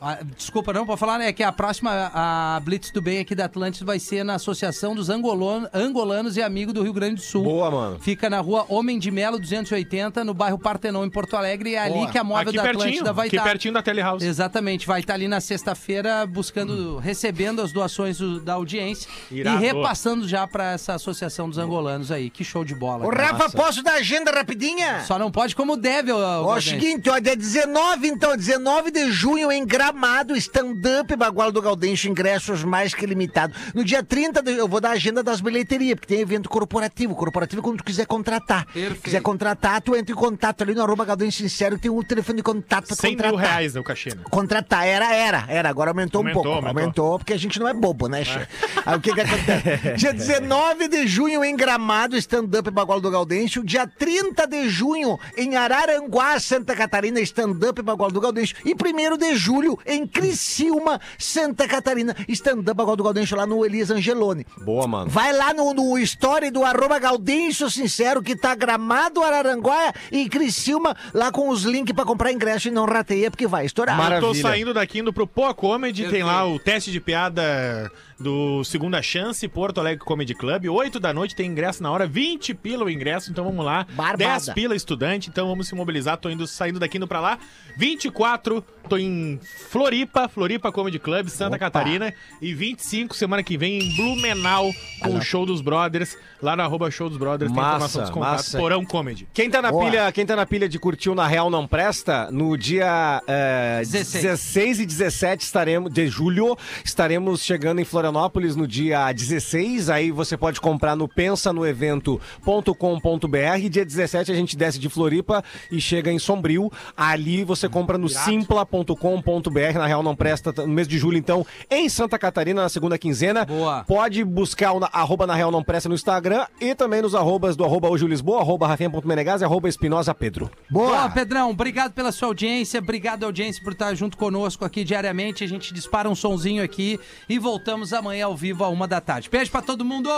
Ah, 0.00 0.18
desculpa, 0.36 0.72
não, 0.72 0.86
pra 0.86 0.96
falar, 0.96 1.18
né? 1.18 1.32
Que 1.32 1.42
a 1.42 1.50
próxima 1.50 2.10
a 2.14 2.60
Blitz 2.62 2.90
do 2.90 3.02
Bem 3.02 3.18
aqui 3.18 3.34
da 3.34 3.46
Atlântica 3.46 3.84
vai 3.84 3.98
ser 3.98 4.24
na 4.24 4.34
Associação 4.34 4.94
dos 4.94 5.10
Angolon- 5.10 5.66
Angolanos 5.74 6.36
e 6.36 6.42
Amigos 6.42 6.72
do 6.72 6.82
Rio 6.82 6.92
Grande 6.92 7.16
do 7.16 7.20
Sul. 7.20 7.42
Boa, 7.44 7.70
mano. 7.70 7.98
Fica 7.98 8.30
na 8.30 8.38
rua 8.40 8.64
Homem 8.68 8.98
de 8.98 9.10
Melo 9.10 9.38
280, 9.40 10.22
no 10.24 10.32
bairro 10.34 10.58
Partenon, 10.58 11.04
em 11.04 11.10
Porto 11.10 11.36
Alegre. 11.36 11.70
E 11.70 11.74
é 11.74 11.78
ali 11.80 11.94
Boa. 11.94 12.10
que 12.10 12.18
a 12.18 12.24
móvel 12.24 12.48
aqui 12.48 12.56
da 12.56 12.62
pertinho. 12.62 12.82
Atlântida 12.84 13.12
vai 13.12 13.26
aqui 13.26 13.36
estar. 13.36 13.48
pertinho 13.48 13.74
da 13.74 13.82
Telehouse. 13.82 14.24
Exatamente, 14.26 14.86
vai 14.86 15.00
estar 15.00 15.14
ali 15.14 15.26
na 15.28 15.40
sexta-feira 15.40 16.26
buscando, 16.26 16.98
recebendo 16.98 17.60
as 17.60 17.72
doações 17.72 18.18
do- 18.18 18.40
da 18.40 18.54
audiência 18.54 19.08
Irado. 19.30 19.56
e 19.56 19.60
repassando 19.66 20.28
já 20.28 20.46
pra 20.46 20.72
essa 20.72 20.94
associação 20.94 21.48
dos 21.48 21.58
angolanos 21.58 22.12
aí. 22.12 22.30
Que 22.30 22.44
show 22.44 22.64
de 22.64 22.74
bola. 22.74 23.04
Ô. 23.06 23.10
Rafa, 23.10 23.50
posso 23.50 23.82
dar 23.82 23.94
agenda 23.94 24.30
rapidinha? 24.30 25.00
Só 25.00 25.18
não 25.18 25.30
pode 25.30 25.56
como 25.56 25.76
deve, 25.76 26.12
ô, 26.12 26.16
Ó, 26.18 26.56
o 26.56 26.60
seguinte, 26.62 27.08
ó, 27.10 27.18
dia 27.18 27.34
19, 27.36 28.06
então, 28.08 28.27
19 28.36 28.90
de 28.90 29.10
junho 29.10 29.50
em 29.52 29.64
Gramado, 29.66 30.36
stand-up 30.36 31.14
Baguala 31.16 31.52
do 31.52 31.60
Gaudêncio, 31.62 32.10
ingressos 32.10 32.64
mais 32.64 32.94
que 32.94 33.04
limitados. 33.06 33.56
No 33.74 33.84
dia 33.84 34.02
30, 34.02 34.42
de- 34.42 34.52
eu 34.52 34.68
vou 34.68 34.80
dar 34.80 34.90
a 34.90 34.92
agenda 34.92 35.22
das 35.22 35.40
bilheterias, 35.40 35.94
porque 35.94 36.14
tem 36.14 36.20
evento 36.22 36.48
corporativo. 36.48 37.14
Corporativo 37.14 37.60
é 37.60 37.62
quando 37.64 37.78
tu 37.78 37.84
quiser 37.84 38.06
contratar. 38.06 38.66
Perfeito. 38.66 39.02
Quiser 39.02 39.20
contratar, 39.22 39.80
tu 39.80 39.94
entra 39.96 40.12
em 40.12 40.16
contato 40.18 40.62
ali 40.62 40.74
no 40.74 40.82
arroba 40.82 41.04
Gaudêncio 41.04 41.42
Sincero, 41.42 41.78
tem 41.78 41.90
um 41.90 42.02
telefone 42.02 42.36
de 42.38 42.42
contato 42.42 42.86
pra 42.86 42.96
tu 42.96 43.00
100 43.00 43.10
contratar. 43.16 43.30
mil 43.32 43.40
reais 43.40 43.76
é 43.76 43.80
o 43.80 43.84
cachê, 43.84 44.10
né? 44.10 44.22
Contratar, 44.30 44.86
era, 44.86 45.14
era, 45.14 45.44
era, 45.48 45.68
agora 45.68 45.90
aumentou, 45.90 46.20
Aumentou, 46.20 46.40
um 46.40 46.44
pouco. 46.44 46.58
aumentou. 46.66 46.82
Aumentou. 46.82 47.18
porque 47.18 47.32
a 47.32 47.38
gente 47.38 47.58
não 47.58 47.68
é 47.68 47.74
bobo, 47.74 48.08
né, 48.08 48.24
che? 48.24 48.38
Aí 48.86 48.96
o 48.96 49.00
que 49.00 49.12
que 49.12 49.20
acontece? 49.20 49.94
Dia 49.96 50.12
19 50.12 50.88
de 50.88 51.06
junho 51.06 51.44
em 51.44 51.56
Gramado, 51.56 52.16
stand-up 52.16 52.70
Baguala 52.70 53.00
do 53.00 53.10
Gaudêncio. 53.10 53.64
Dia 53.64 53.86
30 53.86 54.46
de 54.46 54.68
junho 54.68 55.18
em 55.36 55.56
Araranguá, 55.56 56.38
Santa 56.40 56.74
Catarina, 56.74 57.20
stand-up 57.20 57.80
Do 58.10 58.20
Gaudêncio. 58.20 58.56
E 58.64 58.72
1 58.72 59.16
de 59.18 59.36
julho 59.36 59.78
em 59.84 60.06
Criciúma, 60.06 61.00
Santa 61.18 61.68
Catarina, 61.68 62.16
stand-up 62.28 62.78
Baguala 62.78 62.96
do 62.96 63.02
Gaudêncio 63.02 63.36
lá 63.36 63.44
no 63.44 63.64
Elias 63.66 63.90
Angeloni. 63.90 64.46
Boa, 64.64 64.86
mano. 64.86 65.10
Vai 65.10 65.32
lá 65.32 65.52
no, 65.52 65.74
no 65.74 65.98
story 65.98 66.50
do 66.50 66.64
arroba 66.64 66.98
Gaudêncio 66.98 67.68
Sincero, 67.68 68.22
que 68.22 68.36
tá 68.36 68.54
Gramado, 68.54 69.20
Araranguá 69.20 69.92
e 70.12 70.28
Criciúma, 70.28 70.96
lá 71.12 71.32
com 71.32 71.48
os 71.48 71.64
links 71.64 71.94
pra 71.94 72.04
comprar 72.04 72.32
ingresso 72.32 72.68
e 72.68 72.70
não 72.70 72.84
rateia, 72.84 73.30
porque 73.30 73.48
vai 73.48 73.66
estourar. 73.66 73.96
Maravilha. 73.96 74.28
Eu 74.28 74.32
tô 74.32 74.40
saindo 74.40 74.72
daqui 74.72 75.00
indo 75.00 75.12
pro 75.12 75.26
Poa 75.26 75.52
Comedy, 75.52 76.08
tem 76.08 76.22
lá 76.22 76.46
o 76.46 76.58
teste 76.58 76.92
de 76.92 77.00
piada 77.00 77.90
do 78.18 78.64
Segunda 78.64 79.00
Chance, 79.00 79.46
Porto 79.48 79.78
Alegre 79.78 80.04
Comedy 80.04 80.34
Club. 80.34 80.66
8 80.68 80.98
da 80.98 81.12
noite 81.14 81.36
tem 81.36 81.50
ingresso 81.50 81.82
na 81.82 81.90
hora, 81.90 82.06
20 82.06 82.52
pila 82.54 82.84
o 82.84 82.90
ingresso, 82.90 83.30
então 83.30 83.44
vamos 83.44 83.64
lá. 83.64 83.86
Barbada. 83.92 84.16
10 84.16 84.50
pila 84.50 84.74
estudante, 84.74 85.28
então 85.28 85.46
vamos 85.48 85.68
se 85.68 85.74
mobilizar. 85.74 86.16
Tô 86.16 86.28
indo, 86.28 86.46
saindo 86.46 86.80
daqui 86.80 86.96
indo 86.96 87.06
pra 87.06 87.20
lá. 87.20 87.38
24, 87.76 88.64
tô 88.88 88.96
em 88.98 89.38
Floripa, 89.68 90.28
Floripa 90.28 90.72
Comedy 90.72 90.98
Club, 90.98 91.28
Santa 91.28 91.56
Catarina. 91.58 92.12
E 92.42 92.52
25, 92.52 93.14
semana 93.14 93.42
que 93.42 93.56
vem, 93.56 93.78
em 93.78 93.96
Blumenau, 93.96 94.72
com 95.00 95.14
o 95.14 95.22
Show 95.22 95.46
dos 95.46 95.60
Brothers. 95.60 96.16
Lá 96.42 96.56
no 96.56 96.62
arroba 96.62 96.90
Show 96.90 97.08
dos 97.08 97.18
Brothers, 97.18 97.52
tem 97.52 97.56
Massa, 97.60 97.76
informação 97.76 98.02
dos 98.02 98.10
contatos. 98.10 98.46
massa. 98.46 98.58
Porão 98.58 98.84
Comedy. 98.84 99.28
Quem 99.32 99.48
tá, 99.48 99.62
na 99.62 99.70
Boa. 99.70 99.84
pilha, 99.84 100.12
quem 100.12 100.26
tá 100.26 100.34
na 100.34 100.46
pilha 100.46 100.68
de 100.68 100.78
curtir 100.78 101.10
o 101.10 101.14
Na 101.14 101.26
Real 101.26 101.50
Não 101.50 101.66
Presta, 101.66 102.30
no 102.32 102.56
dia 102.56 103.22
é, 103.26 103.78
16. 103.80 104.22
16 104.24 104.80
e 104.80 104.86
17 104.86 105.44
estaremos, 105.44 105.92
de 105.92 106.08
julho, 106.08 106.56
estaremos 106.84 107.42
chegando 107.42 107.80
em 107.80 107.84
Florianópolis 107.84 108.07
no 108.12 108.66
dia 108.66 109.12
16. 109.12 109.90
Aí 109.90 110.10
você 110.10 110.36
pode 110.36 110.60
comprar 110.60 110.96
no 110.96 111.08
pensanoevento.com.br. 111.08 113.68
Dia 113.70 113.84
17 113.84 114.32
a 114.32 114.34
gente 114.34 114.56
desce 114.56 114.78
de 114.78 114.88
Floripa 114.88 115.42
e 115.70 115.80
chega 115.80 116.10
em 116.12 116.18
Sombrio. 116.18 116.70
Ali 116.96 117.44
você 117.44 117.68
compra 117.68 117.98
no 117.98 118.08
simpla.com.br. 118.08 119.78
Na 119.78 119.86
Real 119.86 120.02
Não 120.02 120.16
Presta, 120.16 120.52
no 120.58 120.68
mês 120.68 120.88
de 120.88 120.98
julho, 120.98 121.18
então, 121.18 121.46
em 121.70 121.88
Santa 121.88 122.18
Catarina, 122.18 122.62
na 122.62 122.68
segunda 122.68 122.98
quinzena. 122.98 123.44
Boa. 123.44 123.84
Pode 123.84 124.24
buscar 124.24 124.72
o 124.72 124.80
na- 124.80 124.88
arroba 124.92 125.26
na 125.26 125.34
Real 125.34 125.50
Não 125.50 125.62
Presta 125.62 125.88
no 125.88 125.94
Instagram 125.94 126.46
e 126.60 126.74
também 126.74 127.02
nos 127.02 127.14
arrobas 127.14 127.56
do 127.56 127.64
arroba 127.64 127.88
hoje 127.88 128.06
Lisboa, 128.08 128.40
arroba 128.40 128.66
rafinha.menegas 128.66 129.42
e 129.42 129.44
arroba 129.44 129.68
espinosa 129.68 130.14
pedro. 130.14 130.50
Boa, 130.70 131.08
Pedrão, 131.10 131.50
obrigado 131.50 131.92
pela 131.92 132.10
sua 132.12 132.28
audiência, 132.28 132.80
obrigado 132.80 133.24
audiência 133.24 133.62
por 133.62 133.72
estar 133.72 133.94
junto 133.94 134.16
conosco 134.16 134.64
aqui 134.64 134.82
diariamente. 134.84 135.44
A 135.44 135.46
gente 135.46 135.74
dispara 135.74 136.08
um 136.08 136.14
sonzinho 136.14 136.62
aqui 136.62 136.98
e 137.28 137.38
voltamos 137.38 137.92
amanhã 137.98 138.26
ao 138.26 138.36
vivo 138.36 138.64
a 138.64 138.68
uma 138.68 138.88
da 138.88 139.00
tarde. 139.00 139.28
Beijo 139.28 139.50
pra 139.50 139.62
todo 139.62 139.84
mundo! 139.84 140.08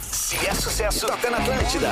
Se 0.00 0.46
é 0.46 0.54
sucesso, 0.54 1.06
toca 1.06 1.30
na 1.30 1.38
Atlântida. 1.38 1.88